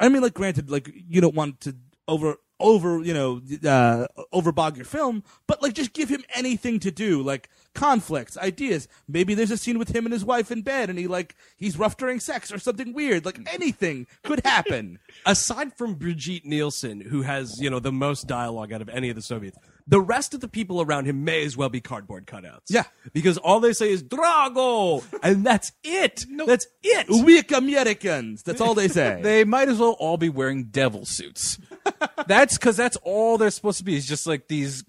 [0.00, 1.74] I mean, like granted, like you don't want to
[2.06, 6.90] over over you know uh, overbog your film, but like just give him anything to
[6.90, 8.88] do, like conflicts, ideas.
[9.08, 11.78] Maybe there's a scene with him and his wife in bed, and he like he's
[11.78, 13.24] rough during sex or something weird.
[13.24, 14.98] Like anything could happen.
[15.26, 19.16] aside from Brigitte Nielsen, who has you know the most dialogue out of any of
[19.16, 22.62] the Soviets, the rest of the people around him may as well be cardboard cutouts.
[22.68, 22.84] Yeah.
[23.12, 26.24] because all they say is "Drago," and that's it.
[26.46, 27.08] That's it.
[27.24, 28.42] Weak Americans.
[28.42, 29.20] That's all they say.
[29.22, 31.58] they might as well all be wearing devil suits.
[32.26, 33.96] that's because that's all they're supposed to be.
[33.96, 34.84] Is just like these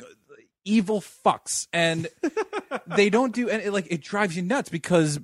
[0.65, 2.07] evil fucks, and
[2.87, 3.69] they don't do any.
[3.69, 5.19] Like it drives you nuts because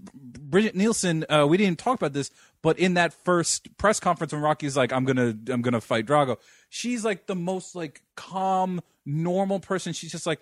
[0.50, 1.26] Brigitte Nielsen.
[1.30, 2.32] Uh, we didn't talk about this,
[2.62, 6.38] but in that first press conference when Rocky's like, "I'm gonna, I'm gonna fight Drago,"
[6.70, 9.94] she's like the most like calm, normal person.
[9.94, 10.40] She's just like.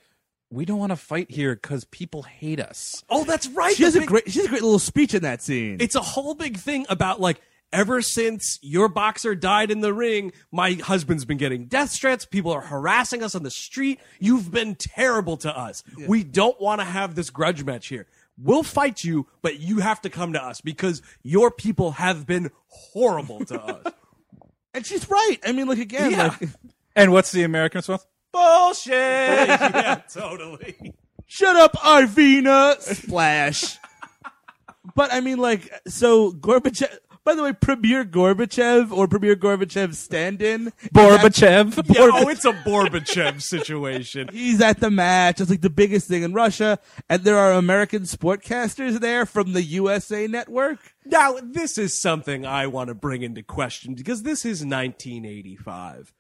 [0.52, 3.04] We don't want to fight here because people hate us.
[3.10, 3.76] Oh, that's right.
[3.76, 4.32] she has The a great.
[4.32, 5.78] She has a great little speech in that scene.
[5.82, 7.42] It's a whole big thing about like
[7.74, 12.26] ever since your boxer died in the ring, my husband's been getting death threats.
[12.26, 14.00] People are harassing us on the street.
[14.20, 15.84] You've been terrible to us.
[16.08, 18.06] We don't want to have this grudge match here.
[18.38, 22.52] We'll fight you, but you have to come to us because your people have been
[22.68, 23.94] horrible to us.
[24.74, 25.38] and she's right.
[25.46, 26.36] I mean, like again, Yeah.
[26.40, 26.50] like
[26.96, 28.06] And what's the American response?
[28.34, 28.92] Bullshit.
[29.48, 30.94] yeah, totally.
[31.28, 32.80] Shut up, Arvina!
[32.82, 33.78] Splash.
[34.96, 36.94] but I mean, like, so Gorbachev.
[37.26, 40.72] By the way, Premier Gorbachev or Premier Gorbachev stand-in.
[40.94, 41.74] Gorbachev.
[41.96, 44.30] Yeah, oh, it's a Gorbachev situation.
[44.32, 45.42] He's at the match.
[45.42, 46.78] It's like the biggest thing in Russia,
[47.10, 50.94] and there are American sportcasters there from the USA Network.
[51.04, 56.14] Now, this is something I want to bring into question because this is 1985.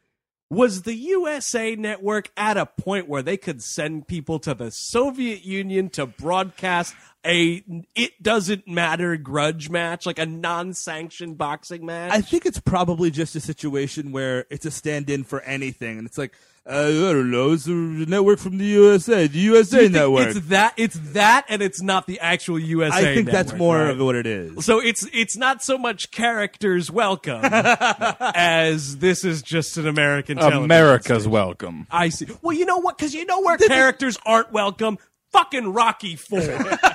[0.51, 5.43] Was the USA network at a point where they could send people to the Soviet
[5.43, 7.63] Union to broadcast a
[7.95, 12.11] it doesn't matter grudge match, like a non-sanctioned boxing match?
[12.11, 16.17] I think it's probably just a situation where it's a stand-in for anything, and it's
[16.17, 16.35] like,
[16.67, 20.29] Uh, I don't know, it's a network from the USA, the USA Network.
[20.29, 20.73] It's that.
[20.77, 23.11] It's that, and it's not the actual USA.
[23.11, 23.91] I think that's more right?
[23.91, 24.65] of what it is.
[24.65, 31.05] So it's it's not so much characters welcome as this is just an American America's
[31.05, 31.31] station.
[31.31, 31.85] welcome.
[31.91, 32.25] I see.
[32.41, 32.97] Well, you know what?
[32.97, 34.97] Because you know where characters aren't welcome.
[35.33, 36.39] Fucking Rocky Four.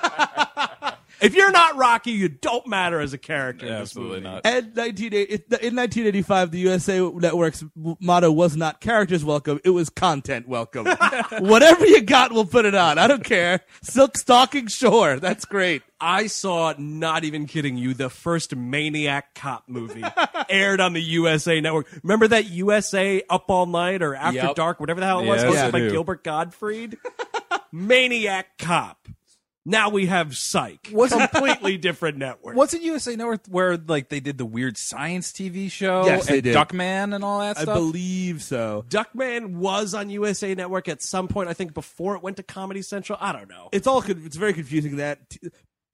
[1.20, 3.66] if you're not Rocky, you don't matter as a character.
[3.66, 4.34] in this Absolutely movie.
[4.34, 4.46] not.
[4.46, 5.32] And 1980
[5.66, 7.64] in 1985, the USA Network's
[8.00, 10.86] motto was not characters welcome; it was content welcome.
[11.40, 12.98] Whatever you got, we'll put it on.
[12.98, 13.60] I don't care.
[13.82, 15.82] Silk Stalkings, sure, that's great.
[16.02, 20.02] I saw, not even kidding you, the first Maniac Cop movie
[20.48, 21.88] aired on the USA Network.
[22.02, 24.54] Remember that USA Up All Night or After Yep.
[24.54, 25.80] Dark, whatever the hell it was, Yes, hosted I by.
[25.90, 26.96] Gilbert Gottfried?
[27.72, 29.08] Maniac Cop.
[29.66, 30.88] Now we have Psych.
[30.92, 32.56] Was it- completely different network.
[32.56, 36.04] Was it USA Network where like they did the weird science TV show?
[36.06, 36.56] Yes, they and did.
[36.56, 37.68] Duckman and all that stuff.
[37.68, 37.74] I stuff.
[37.76, 38.84] believe so.
[38.88, 42.80] Duckman was on USA Network at some point, I think before it went to Comedy
[42.82, 43.18] Central.
[43.20, 43.68] I don't know.
[43.72, 45.28] It's all con- it's very confusing that.
[45.28, 45.38] T-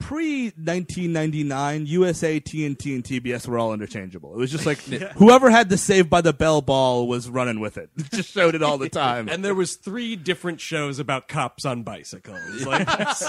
[0.07, 4.35] Pre 1999, USA, TNT, and TBS were all interchangeable.
[4.35, 4.79] It was just like
[5.19, 7.91] whoever had the Save by the Bell ball was running with it.
[8.13, 9.29] Just showed it all the time.
[9.29, 12.65] and there was three different shows about cops on bicycles.
[12.65, 13.27] Like that's,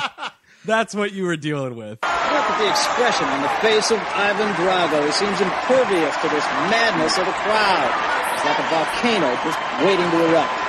[0.66, 1.98] that's what you were dealing with.
[2.04, 5.04] Look at the expression on the face of Ivan Drago.
[5.04, 7.90] He seems impervious to this madness of the crowd.
[8.38, 10.67] He's like a volcano just waiting to erupt.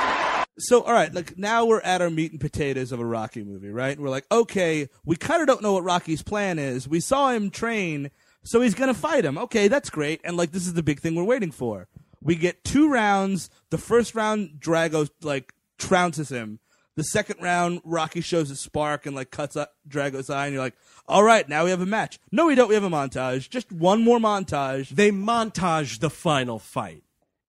[0.61, 3.71] So, all right, like now we're at our meat and potatoes of a Rocky movie,
[3.71, 3.99] right?
[3.99, 6.89] We're like, okay, we kind of don't know what Rocky's plan is.
[6.89, 8.11] We saw him train,
[8.43, 9.39] so he's gonna fight him.
[9.39, 10.21] Okay, that's great.
[10.25, 11.87] And like, this is the big thing we're waiting for.
[12.21, 13.51] We get two rounds.
[13.71, 16.59] The first round, Drago like trounces him.
[16.97, 20.63] The second round, Rocky shows a spark and like cuts up Drago's eye, and you're
[20.63, 20.75] like,
[21.07, 22.19] all right, now we have a match.
[22.33, 22.69] No, we don't.
[22.69, 23.49] We have a montage.
[23.49, 24.89] Just one more montage.
[24.89, 27.05] They montage the final fight.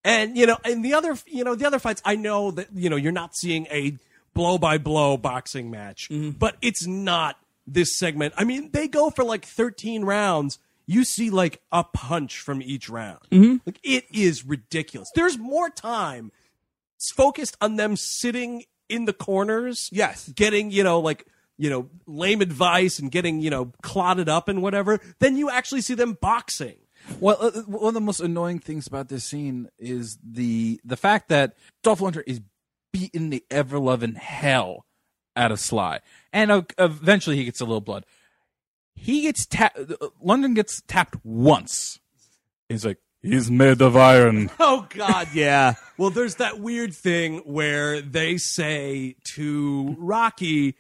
[0.10, 2.02] And you know, and the other, you know, the other fights.
[2.04, 3.96] I know that you know you're not seeing a
[4.34, 7.38] blow by blow boxing match, but it's not
[7.68, 8.34] this segment.
[8.38, 10.58] I mean, they go for like 13 rounds.
[10.88, 13.20] you see like a punch from each round.
[13.32, 13.62] Mhm.
[13.64, 15.12] Like it is ridiculous.
[15.14, 16.32] There's more time
[17.16, 19.90] focused on them sitting in the corners.
[19.92, 20.30] Yes.
[20.30, 21.28] Getting, you know, like,
[21.60, 25.82] you know, lame advice and getting, you know, clotted up and whatever, then you actually
[25.82, 26.78] see them boxing.
[27.20, 31.30] Well, uh, one of the most annoying things about this scene is the the fact
[31.30, 32.42] that Dolph Lundgren is
[32.92, 34.86] beating the ever loving hell
[35.36, 36.00] out of Sly,
[36.34, 38.06] and uh, eventually he gets a little blood.
[38.96, 39.78] He gets tapped.
[40.24, 42.00] Lundgren gets tapped once.
[42.68, 44.52] He's like, he's made of iron.
[44.60, 45.76] Oh God, yeah.
[45.98, 50.76] Well, there's that weird thing where they say to Rocky,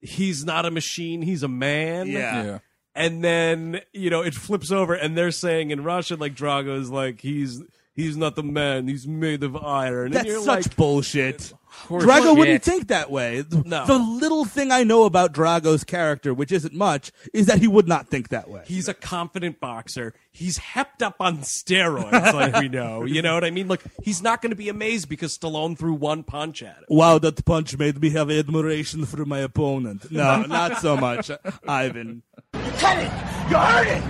[0.00, 2.06] he's not a machine, he's a man.
[2.08, 2.44] Yeah.
[2.44, 2.58] Yeah.
[2.94, 6.90] And then, you know, it flips over and they're saying in Russian, like, Drago is
[6.90, 7.62] like, he's
[7.94, 10.06] he's not the man, he's made of iron.
[10.06, 11.52] and That's you're such like, bullshit.
[11.86, 12.38] Course Drago shit.
[12.38, 13.44] wouldn't think that way.
[13.64, 13.86] No.
[13.86, 17.88] The little thing I know about Drago's character, which isn't much, is that he would
[17.88, 18.62] not think that way.
[18.66, 20.14] He's a confident boxer.
[20.30, 23.04] He's hepped up on steroids, like we know.
[23.04, 23.68] You know what I mean?
[23.68, 26.84] Like, he's not going to be amazed because Stallone threw one punch at him.
[26.88, 30.10] Wow, that punch made me have admiration for my opponent.
[30.10, 31.30] No, not so much,
[31.68, 32.22] Ivan.
[32.54, 33.10] You cut it!
[33.50, 34.02] You heard it!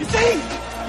[0.00, 0.34] You see?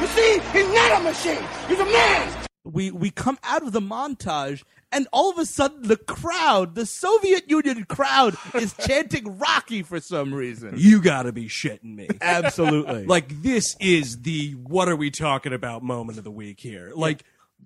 [0.02, 0.40] You see?
[0.54, 1.44] He's not a machine!
[1.68, 2.34] He's a man!
[2.64, 6.86] We we come out of the montage, and all of a sudden, the crowd, the
[6.86, 10.76] Soviet Union crowd, is chanting Rocky for some reason.
[10.78, 12.08] You got to be shitting me.
[12.22, 13.06] Absolutely.
[13.18, 16.92] Like this is the what are we talking about moment of the week here.
[16.96, 17.24] Like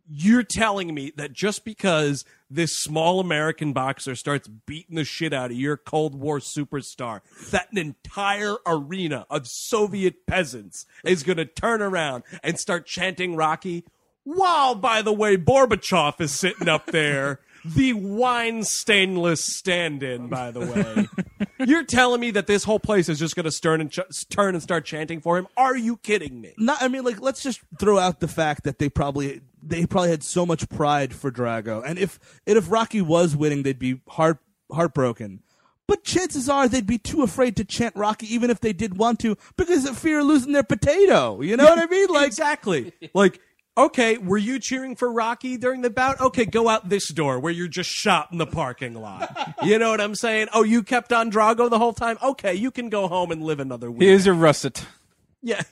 [0.09, 5.51] you're telling me that just because this small American boxer starts beating the shit out
[5.51, 7.21] of your Cold War superstar,
[7.51, 13.35] that an entire arena of Soviet peasants is going to turn around and start chanting
[13.35, 13.85] Rocky.
[14.23, 20.51] While, by the way, Gorbachev is sitting up there, the wine stainless stand in, by
[20.51, 21.47] the way.
[21.65, 24.55] You're telling me that this whole place is just going to turn and ch- turn
[24.55, 25.47] and start chanting for him?
[25.57, 26.53] Are you kidding me?
[26.57, 30.09] not I mean like let's just throw out the fact that they probably they probably
[30.09, 31.83] had so much pride for Drago.
[31.85, 34.39] And if and if Rocky was winning, they'd be heart
[34.71, 35.43] heartbroken.
[35.87, 39.19] But chances are they'd be too afraid to chant Rocky even if they did want
[39.19, 41.41] to because of fear of losing their potato.
[41.41, 42.07] You know what I mean?
[42.07, 42.93] Like exactly.
[43.13, 43.41] Like,
[43.77, 46.19] okay, were you cheering for Rocky during the bout?
[46.19, 49.55] Okay, go out this door where you're just shot in the parking lot.
[49.63, 50.47] you know what I'm saying?
[50.53, 52.17] Oh, you kept on Drago the whole time?
[52.21, 54.01] Okay, you can go home and live another week.
[54.01, 54.85] Here's your russet.
[55.41, 55.61] yeah.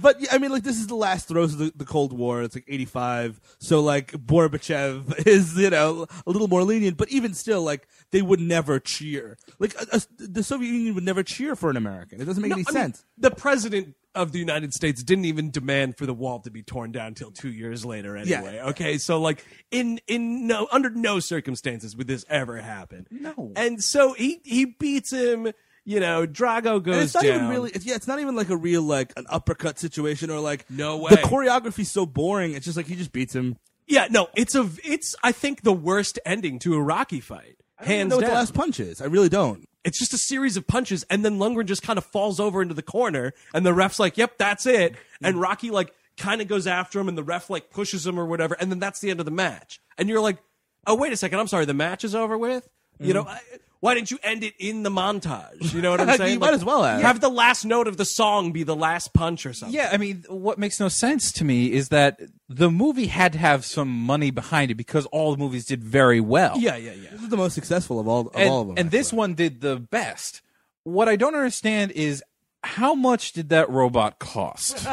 [0.00, 2.40] But yeah, I mean, like this is the last throes of the, the Cold War.
[2.42, 7.34] It's like '85, so like Gorbachev is you know a little more lenient, but even
[7.34, 9.36] still, like they would never cheer.
[9.58, 12.22] Like uh, uh, the Soviet Union would never cheer for an American.
[12.22, 13.04] It doesn't make No, any I mean, sense.
[13.18, 16.92] the president of the United States didn't even demand for the wall to be torn
[16.92, 18.16] down until two years later.
[18.16, 23.06] Anyway, okay, so like in in no under no circumstances would this ever happen.
[23.10, 23.52] No.
[23.56, 25.52] and so he he beats him.
[25.84, 27.34] You know, Drago And goes it's not down.
[27.36, 27.72] even really.
[27.72, 30.98] It's, yeah, it's not even like a real like an uppercut situation or like No
[30.98, 31.10] way.
[31.10, 32.52] The choreography's so boring.
[32.52, 33.56] It's just like he just beats him.
[33.88, 37.56] Yeah, no, it's a it's I think the worst ending to a Rocky fight.
[37.80, 39.00] I Hands know what the last punch is.
[39.00, 39.68] I really don't.
[39.84, 42.74] It's just a series of punches, and then Lundgren just kind of falls over into
[42.74, 45.24] the corner, and the ref's like, "Yep, that's it." Mm-hmm.
[45.24, 48.26] And Rocky like kind of goes after him, and the ref like pushes him or
[48.26, 49.80] whatever, and then that's the end of the match.
[49.98, 50.38] And you're like,
[50.86, 52.68] "Oh, wait a second, I'm sorry, the match is over with."
[53.00, 53.24] You mm-hmm.
[53.24, 53.40] know, I,
[53.82, 55.74] why didn't you end it in the montage?
[55.74, 56.20] You know what I'm saying?
[56.20, 56.38] You saying?
[56.38, 57.02] might as well have.
[57.02, 59.74] have the last note of the song be the last punch or something.
[59.74, 63.40] Yeah, I mean, what makes no sense to me is that the movie had to
[63.40, 66.56] have some money behind it because all the movies did very well.
[66.58, 67.10] yeah, yeah, yeah.
[67.10, 68.78] This is the most successful of all of and, all of them.
[68.78, 70.42] and this one did the best.
[70.84, 72.22] What I don't understand is
[72.62, 74.86] how much did that robot cost?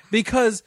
[0.10, 0.62] because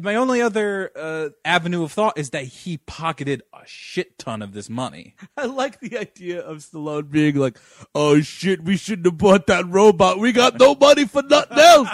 [0.00, 4.52] my only other uh, avenue of thought is that he pocketed a shit ton of
[4.52, 5.16] this money.
[5.36, 7.58] I like the idea of Stallone being like,
[7.94, 10.18] "Oh shit, we shouldn't have bought that robot.
[10.18, 11.88] We got no money for nothing else.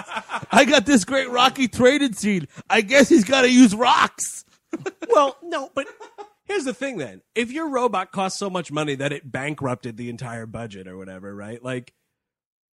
[0.51, 2.47] I got this great Rocky trading scene.
[2.69, 4.45] I guess he's got to use rocks."
[5.09, 5.87] well, no, but
[6.43, 7.21] here's the thing then.
[7.33, 11.33] If your robot cost so much money that it bankrupted the entire budget or whatever,
[11.33, 11.63] right?
[11.63, 11.93] Like,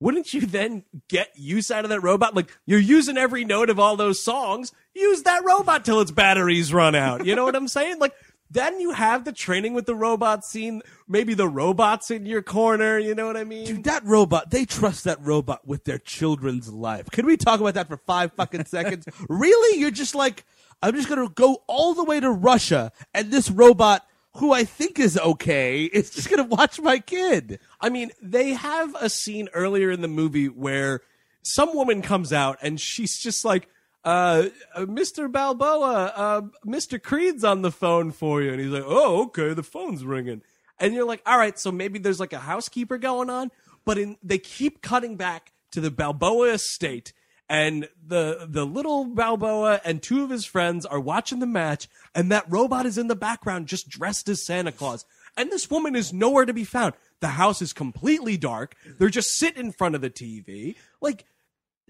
[0.02, 2.34] wouldn't you then get use out of that robot?
[2.34, 4.72] Like, you're using every note of all those songs.
[4.94, 7.24] Use that robot till its batteries run out.
[7.24, 8.00] You know what I'm saying?
[8.00, 8.12] Like,
[8.50, 10.82] then you have the training with the robot scene.
[11.06, 12.98] Maybe the robot's in your corner.
[12.98, 13.64] You know what I mean?
[13.64, 17.08] Dude, that robot, they trust that robot with their children's life.
[17.10, 19.06] Can we talk about that for five fucking seconds?
[19.28, 19.78] really?
[19.78, 20.44] You're just like,
[20.82, 24.04] I'm just going to go all the way to Russia, and this robot,
[24.36, 27.60] who I think is okay, is just going to watch my kid.
[27.80, 31.02] I mean, they have a scene earlier in the movie where
[31.42, 33.68] some woman comes out and she's just like,
[34.04, 35.30] uh, uh, Mr.
[35.30, 37.00] Balboa, uh, Mr.
[37.00, 38.50] Creed's on the phone for you.
[38.52, 40.42] And he's like, oh, okay, the phone's ringing.
[40.78, 43.50] And you're like, all right, so maybe there's like a housekeeper going on.
[43.84, 47.12] But in, they keep cutting back to the Balboa estate.
[47.52, 52.32] And the the little Balboa and two of his friends are watching the match, and
[52.32, 55.04] that robot is in the background, just dressed as Santa Claus.
[55.36, 56.94] And this woman is nowhere to be found.
[57.20, 58.74] The house is completely dark.
[58.98, 60.76] They're just sitting in front of the TV.
[61.02, 61.26] Like,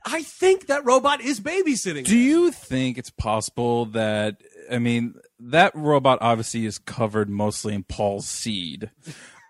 [0.05, 2.07] I think that robot is babysitting.
[2.07, 7.85] Do you think it's possible that I mean that robot obviously is covered mostly in
[7.85, 8.91] Paul's seed?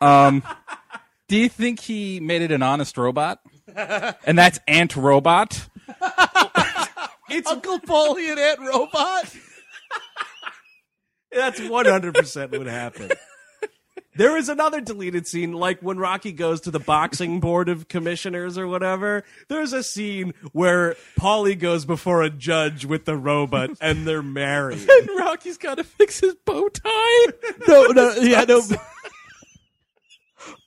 [0.02, 0.42] Um,
[1.28, 3.40] do you think he made it an honest robot?
[3.74, 5.68] And that's Aunt Robot.
[7.34, 9.34] It's Uncle Paulie and Aunt Robot.
[11.32, 13.14] That's 100% what happened.
[14.14, 18.58] There is another deleted scene, like when Rocky goes to the boxing board of commissioners
[18.58, 19.24] or whatever.
[19.48, 24.86] There's a scene where Paulie goes before a judge with the robot and they're married.
[24.90, 27.26] and Rocky's got to fix his bow tie.
[27.66, 28.60] No, no, yeah, no.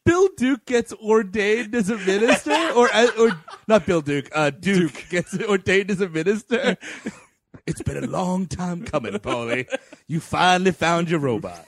[0.05, 3.31] Bill Duke gets ordained as a minister, or or
[3.67, 4.29] not Bill Duke.
[4.31, 6.77] Uh, Duke, gets ordained as a minister.
[7.65, 9.67] It's been a long time coming, Paulie.
[10.07, 11.65] You finally found your robot.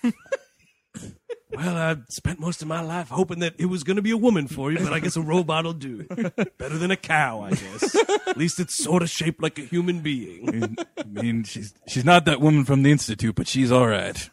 [1.55, 4.17] Well, I spent most of my life hoping that it was going to be a
[4.17, 6.03] woman for you, but I guess a robot will do.
[6.03, 7.95] Better than a cow, I guess.
[8.27, 10.77] At least it's sort of shaped like a human being.
[10.99, 14.29] I mean, she's she's not that woman from the institute, but she's all right.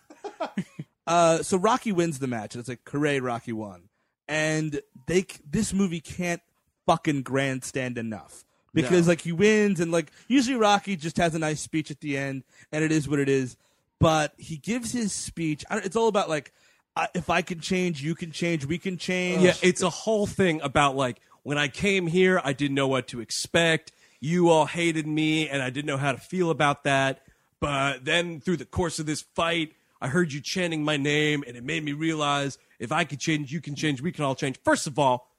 [1.06, 3.88] Uh, so Rocky wins the match, it's like, hooray, Rocky won.
[4.28, 6.40] And they this movie can't
[6.86, 9.12] fucking grandstand enough because No.
[9.12, 12.44] like he wins, and like usually Rocky just has a nice speech at the end,
[12.72, 13.56] and it is what it is.
[14.00, 15.64] But he gives his speech.
[15.70, 16.52] I don't, it's all about like,
[16.96, 19.42] uh, if I can change, you can change, we can change.
[19.42, 23.06] Yeah, it's a whole thing about like when I came here, I didn't know what
[23.08, 23.92] to expect.
[24.20, 27.20] You all hated me, and I didn't know how to feel about that.
[27.60, 29.72] But then through the course of this fight,
[30.04, 33.50] I heard you chanting my name, and it made me realize if I could change,
[33.52, 34.58] you can change, we can all change.
[34.62, 35.30] First of all,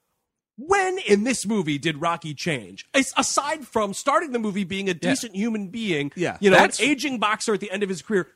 [0.58, 2.88] when in this movie did Rocky change?
[2.94, 6.38] As- Aside from starting the movie being a decent human being, Yeah.
[6.40, 8.28] you know, an aging boxer at the end of his career,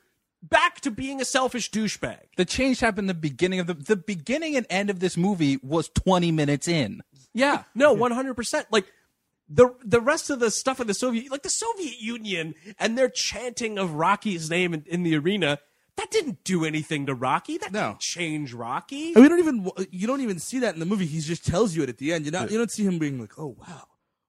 [0.44, 2.20] back to being a selfish douchebag.
[2.38, 5.90] The change happened the beginning of the the beginning and end of this movie was
[5.90, 7.02] 20 minutes in.
[7.34, 8.68] Yeah, no, one hundred percent.
[8.70, 8.92] Like
[9.50, 13.10] the the rest of the stuff in the Soviet, like the Soviet Union, and their
[13.10, 15.60] chanting of Rocky's name in, in the arena,
[16.00, 17.58] that didn't do anything to Rocky.
[17.58, 19.14] That didn't change Rocky.
[19.14, 21.06] And we don't even you don't even see that in the movie.
[21.06, 22.26] He just tells you it at the end.
[22.26, 23.84] You know, you don't see him being like, "Oh wow,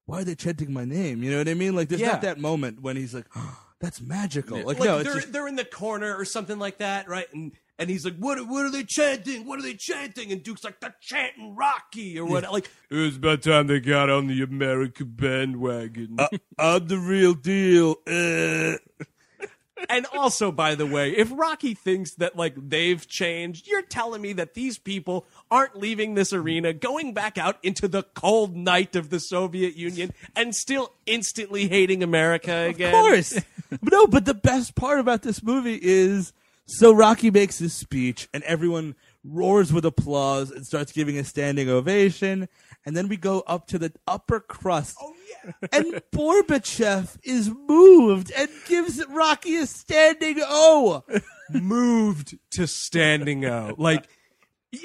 [0.06, 1.74] why are they chanting my name?" You know what I mean?
[1.76, 2.12] Like, there's Yeah.
[2.12, 5.48] not that moment when he's like, oh, "That's magical." Like, Like, no, they're just they're
[5.48, 7.26] in the corner or something like that, right?
[7.32, 9.46] And and he's like, "What what are they chanting?
[9.46, 13.16] What are they chanting?" And Duke's like, "They're chanting Rocky or what?" Like It was
[13.16, 16.16] about time they got on the American bandwagon.
[16.18, 17.96] I'm uh, uh, the real deal.
[18.06, 18.76] Uh.
[19.88, 24.32] And also, by the way, if Rocky thinks that like they've changed, you're telling me
[24.34, 29.10] that these people aren't leaving this arena, going back out into the cold night of
[29.10, 32.94] the Soviet Union, and still instantly hating America again.
[32.94, 33.40] Of course.
[33.70, 36.32] but no, but the best part about this movie is
[36.66, 38.94] so Rocky makes his speech and everyone
[39.24, 42.48] roars with applause and starts giving a standing ovation.
[42.86, 44.96] And then we go up to the upper crust.
[45.00, 45.14] Oh.
[45.72, 51.04] And Gorbachev is moved and gives Rocky a standing O.
[51.52, 53.74] moved to standing O.
[53.78, 54.06] Like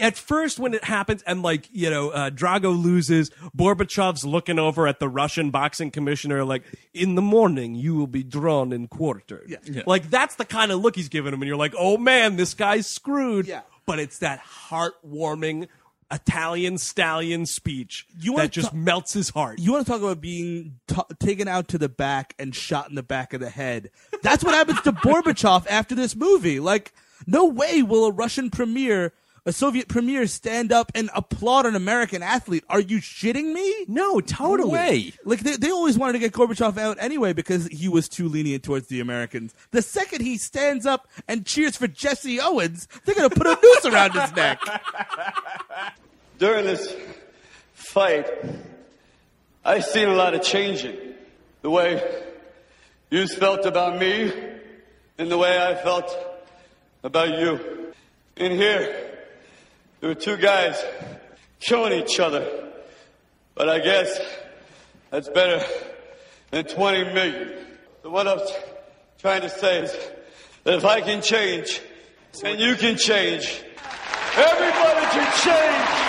[0.01, 4.88] at first when it happens and like, you know, uh, Drago loses, Gorbachev's looking over
[4.88, 6.63] at the Russian boxing commissioner like,
[6.93, 9.59] in the morning you will be drawn and quartered.
[9.65, 9.84] Yeah.
[9.85, 12.53] Like that's the kind of look he's giving him and you're like, oh man, this
[12.53, 13.47] guy's screwed.
[13.47, 13.61] Yeah.
[13.85, 15.67] But it's that heartwarming
[16.16, 19.60] Italian stallion speech You that just ta- melts his heart.
[19.60, 22.96] You want to talk about being t- taken out to the back and shot in
[22.96, 23.92] the back of the head?
[24.24, 26.60] That's what happens to Gorbachev after this movie.
[26.60, 26.94] Like,
[27.28, 29.14] no way will a Russian premier,
[29.46, 32.64] a Soviet premier, stand up and applaud an American athlete.
[32.70, 33.86] Are you shitting me?
[33.88, 34.70] No, totally.
[34.72, 35.14] way.
[35.24, 38.64] Like they, they always wanted to get Gorbachev out anyway because he was too lenient
[38.64, 39.54] towards the Americans.
[39.72, 43.86] The second he stands up and cheers for Jesse Owens, they're gonna put a noose
[43.86, 44.60] around his neck.
[46.38, 46.94] During this
[47.74, 48.28] fight,
[49.64, 50.98] I've seen a lot of changing.
[51.62, 52.24] The way
[53.10, 54.34] you felt about me
[55.18, 56.14] and the way I felt
[57.03, 57.94] about you.
[58.36, 59.18] In here,
[60.02, 60.84] there were two guys
[61.62, 62.45] killing each other.
[63.53, 64.20] But I guess
[65.12, 65.66] that's better
[66.52, 67.53] than 20 million.
[68.03, 68.41] So what I'm
[69.20, 69.98] trying to say is
[70.66, 71.82] that if I can change
[72.44, 73.64] and you can change,
[74.36, 76.05] everybody can change.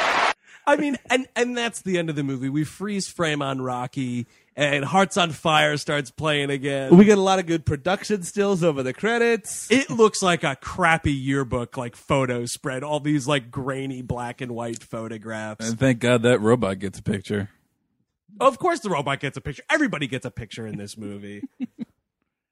[0.66, 2.48] I mean, and and that's the end of the movie.
[2.48, 4.26] We freeze frame on Rocky,
[4.56, 6.96] and Hearts on Fire starts playing again.
[6.96, 9.70] We get a lot of good production stills over the credits.
[9.70, 12.82] it looks like a crappy yearbook, like photo spread.
[12.82, 15.68] All these like grainy black and white photographs.
[15.68, 17.50] And thank God that robot gets a picture.
[18.40, 19.62] Of course, the robot gets a picture.
[19.70, 21.42] Everybody gets a picture in this movie.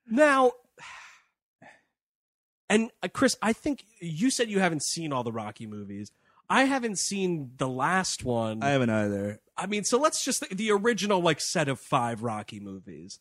[0.08, 0.52] now,
[2.70, 6.12] and uh, Chris, I think you said you haven't seen all the Rocky movies.
[6.48, 8.62] I haven't seen the last one.
[8.62, 9.40] I haven't either.
[9.56, 13.20] I mean, so let's just the original like set of five Rocky movies.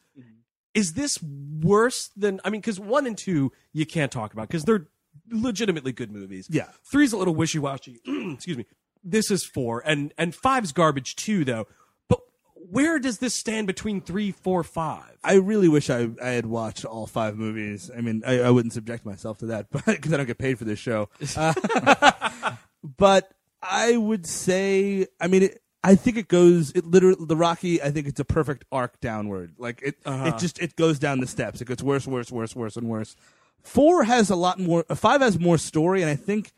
[0.74, 2.42] Is this worse than?
[2.44, 4.88] I mean, because one and two you can't talk about because they're
[5.30, 6.48] legitimately good movies.
[6.50, 6.70] Yeah.
[6.84, 8.00] three's a little wishy washy.
[8.08, 8.66] Excuse me.
[9.04, 11.68] This is four, and and five's garbage too, though.
[12.08, 12.22] But
[12.56, 15.18] where does this stand between three, four, five?
[15.24, 17.92] I really wish I, I had watched all five movies.
[17.96, 20.58] I mean, I, I wouldn't subject myself to that, but because I don't get paid
[20.58, 21.10] for this show.
[21.36, 21.54] Uh,
[22.84, 23.32] but
[23.62, 26.72] I would say, I mean, it, I think it goes.
[26.72, 27.82] It literally the Rocky.
[27.82, 29.54] I think it's a perfect arc downward.
[29.58, 30.28] Like it, Uh-huh.
[30.28, 31.62] it just it goes down the steps.
[31.62, 33.16] It gets worse, worse, worse, worse, and worse.
[33.64, 34.86] Four has a lot more.
[34.90, 36.52] uh, Five has more story, and I think,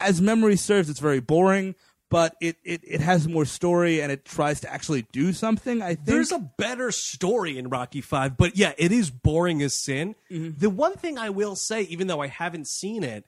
[0.00, 1.74] as memory serves, it's very boring.
[2.08, 5.82] But it, it, it has more story, and it tries to actually do something.
[5.82, 9.74] I think There's a better story in Rocky Five, but yeah, it is boring as
[9.74, 10.14] sin.
[10.30, 10.56] Mm-hmm.
[10.58, 13.24] The one thing I will say, even though I haven't seen it,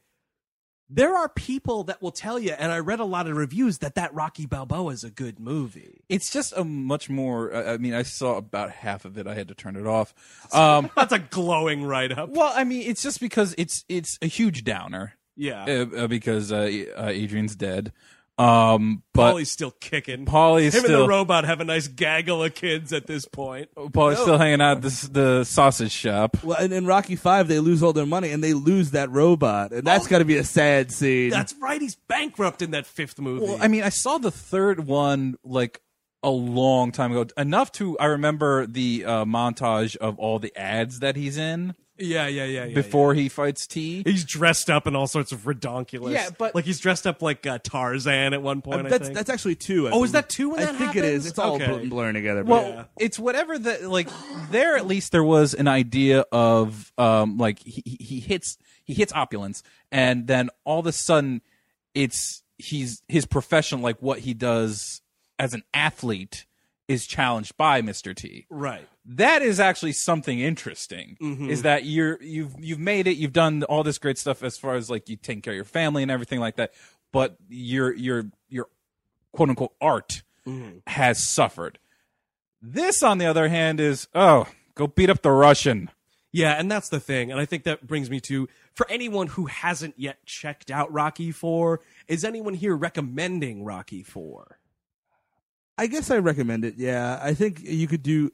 [0.91, 3.95] there are people that will tell you, and I read a lot of reviews that
[3.97, 6.03] that Rocky Balboa is a good movie.
[6.09, 7.55] It's just a much more.
[7.55, 9.27] I mean, I saw about half of it.
[9.27, 10.15] I had to turn it off.
[10.53, 12.31] Um, That's a glowing write up.
[12.31, 15.15] well, I mean, it's just because it's it's a huge downer.
[15.37, 15.65] Yeah.
[15.65, 17.93] uh, uh, because uh, uh, Adrian's dead.
[18.39, 20.25] Um, but Paulie's still kicking.
[20.25, 23.69] Paulie's Him and the robot have a nice gaggle of kids at this point.
[23.93, 26.37] Paulie's still hanging out at this, the sausage shop.
[26.45, 29.73] Well, and in Rocky Five, they lose all their money and they lose that robot,
[29.73, 31.31] and that's got to be a sad scene.
[31.31, 31.81] That's right.
[31.81, 33.47] He's bankrupt in that fifth movie.
[33.47, 35.81] Well, I mean, I saw the third one like
[36.23, 37.27] a long time ago.
[37.37, 42.27] Enough to I remember the uh, montage of all the ads that he's in yeah,
[42.27, 42.75] yeah, yeah, yeah.
[42.75, 44.03] before he fights T.
[44.05, 46.13] He's dressed up in all sorts of redonkulous.
[46.13, 48.83] Yeah, but- like he's dressed up like uh, Tarzan at one point.
[48.83, 49.17] Uh, I that's think.
[49.17, 49.89] that's actually two.
[49.89, 51.25] I Oh, is that two when I that think it is.
[51.25, 51.27] happens?
[51.27, 51.67] It's all Okay.
[51.85, 52.45] bl- blurring together.
[52.45, 54.09] but- Well, it's whatever the like.
[54.51, 58.95] There, at least there was an idea of um like he he- he hits he
[58.95, 59.63] hits opulence,
[59.93, 61.43] and then all of a sudden,
[61.95, 65.01] it's he's his profession like what he does
[65.39, 66.47] as an athlete
[66.89, 68.15] is challenged by Mr.
[68.17, 68.47] T.
[68.51, 68.89] right.
[69.05, 71.49] that is actually something interesting Mhm.
[71.51, 74.75] is that you're you've you've made it you've done all this great stuff as far
[74.75, 76.73] as like you take care of your family and everything like that
[77.13, 78.69] but your your your
[79.33, 80.83] quote unquote art Mhm.
[80.87, 81.79] has suffered
[82.61, 85.91] this on the other hand is oh go beat up the russian
[86.31, 87.31] Yeah, and that's the thing.
[87.33, 91.33] And I think that brings me to for anyone who hasn't yet checked out Rocky
[91.33, 94.59] 4, is anyone here recommending Rocky 4?
[95.79, 96.75] I guess I recommend it.
[96.77, 98.31] Yeah, I think you could do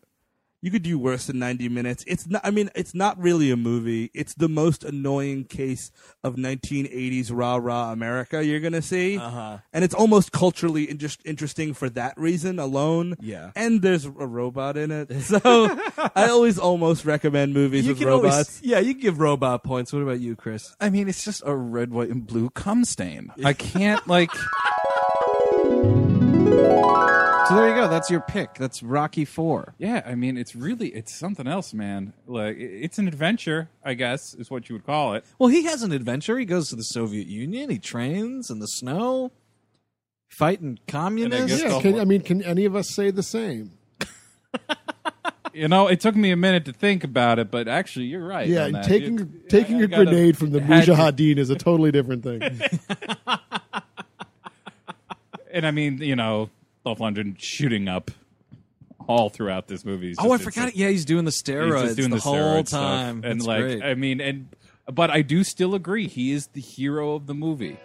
[0.62, 2.04] you could do worse than 90 minutes.
[2.06, 4.10] It's not I mean, it's not really a movie.
[4.14, 5.92] It's the most annoying case
[6.22, 9.18] of 1980s rah rah America you're going to see.
[9.18, 9.58] Uh-huh.
[9.74, 13.16] And it's almost culturally in- just interesting for that reason alone.
[13.20, 13.50] Yeah.
[13.54, 15.10] And there's a robot in it.
[15.20, 15.38] So
[16.16, 18.32] I always almost recommend movies with can robots.
[18.34, 19.92] always Yeah, you can give robot points.
[19.92, 20.74] What about you, Chris?
[20.80, 24.30] i mean it's just a red white and blue cum stain i can't like
[27.48, 27.88] So there you go.
[27.88, 28.54] That's your pick.
[28.54, 29.74] That's Rocky Four.
[29.78, 34.34] yeah i mean it's really it's something else man like it's an adventure i guess
[34.34, 36.38] is what you would call it Well, he has an adventure.
[36.38, 37.70] He goes to the Soviet Union.
[37.70, 39.32] He trains in the snow,
[40.30, 41.62] fighting communists.
[41.62, 43.72] Yeah, can, I mean, can any of us say the same?
[45.56, 48.48] You know, it took me a minute to think about it, but actually, you're right.
[48.48, 48.86] Yeah, on that.
[48.86, 51.48] taking It- taking I- I a gotta- grenade from the it had to- Mujahideen is
[51.48, 52.42] a totally different thing.
[55.52, 56.50] and I mean, you know,
[56.84, 58.10] Dolph Lundgren shooting up
[59.06, 60.14] all throughout this movie.
[60.18, 60.80] Oh, I just- forgot it's it.
[60.80, 62.80] Yeah, he's doing the He's steroids just doing the, whole steroid stuff.
[62.80, 63.22] time.
[63.24, 63.82] and It's like, great.
[63.82, 64.48] I mean, and
[64.92, 67.78] but I do still agree he is the hero of the movie.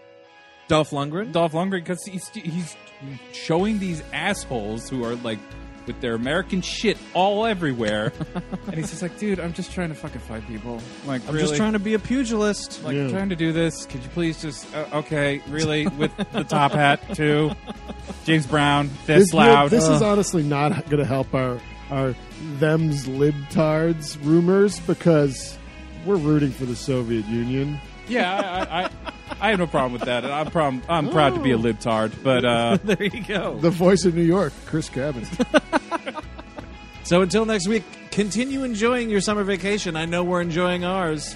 [0.67, 1.31] Dolph Lundgren.
[1.31, 2.75] Dolph Lundgren, because he's he's
[3.31, 5.39] showing these assholes who are like
[5.89, 8.13] with their American shit all everywhere,
[8.67, 10.79] and he's just like, dude, I'm just trying to fucking fight people.
[11.07, 11.47] Like, I'm really?
[11.47, 12.83] just trying to be a pugilist.
[12.83, 13.09] like Yeah.
[13.09, 13.87] trying to do this.
[13.87, 17.51] Could you please just uh, okay, really with the top hat too?
[18.25, 19.71] James Brown, this, this, you know, loud.
[19.71, 21.59] this is honestly not going to help our
[21.89, 22.13] our
[22.59, 25.57] them's libtards rumors because
[26.05, 27.79] we're rooting for the Soviet Union.
[28.09, 28.33] Yeah,
[28.69, 28.91] I, I, I,
[29.41, 30.23] I have no problem with that.
[30.25, 33.57] and I'm prom- I'm proud to be a libtard, but uh, there you go.
[33.59, 35.25] The voice of New York, Chris Cabin.
[37.03, 39.95] So until next week, continue enjoying your summer vacation.
[39.95, 41.35] I know we're enjoying ours.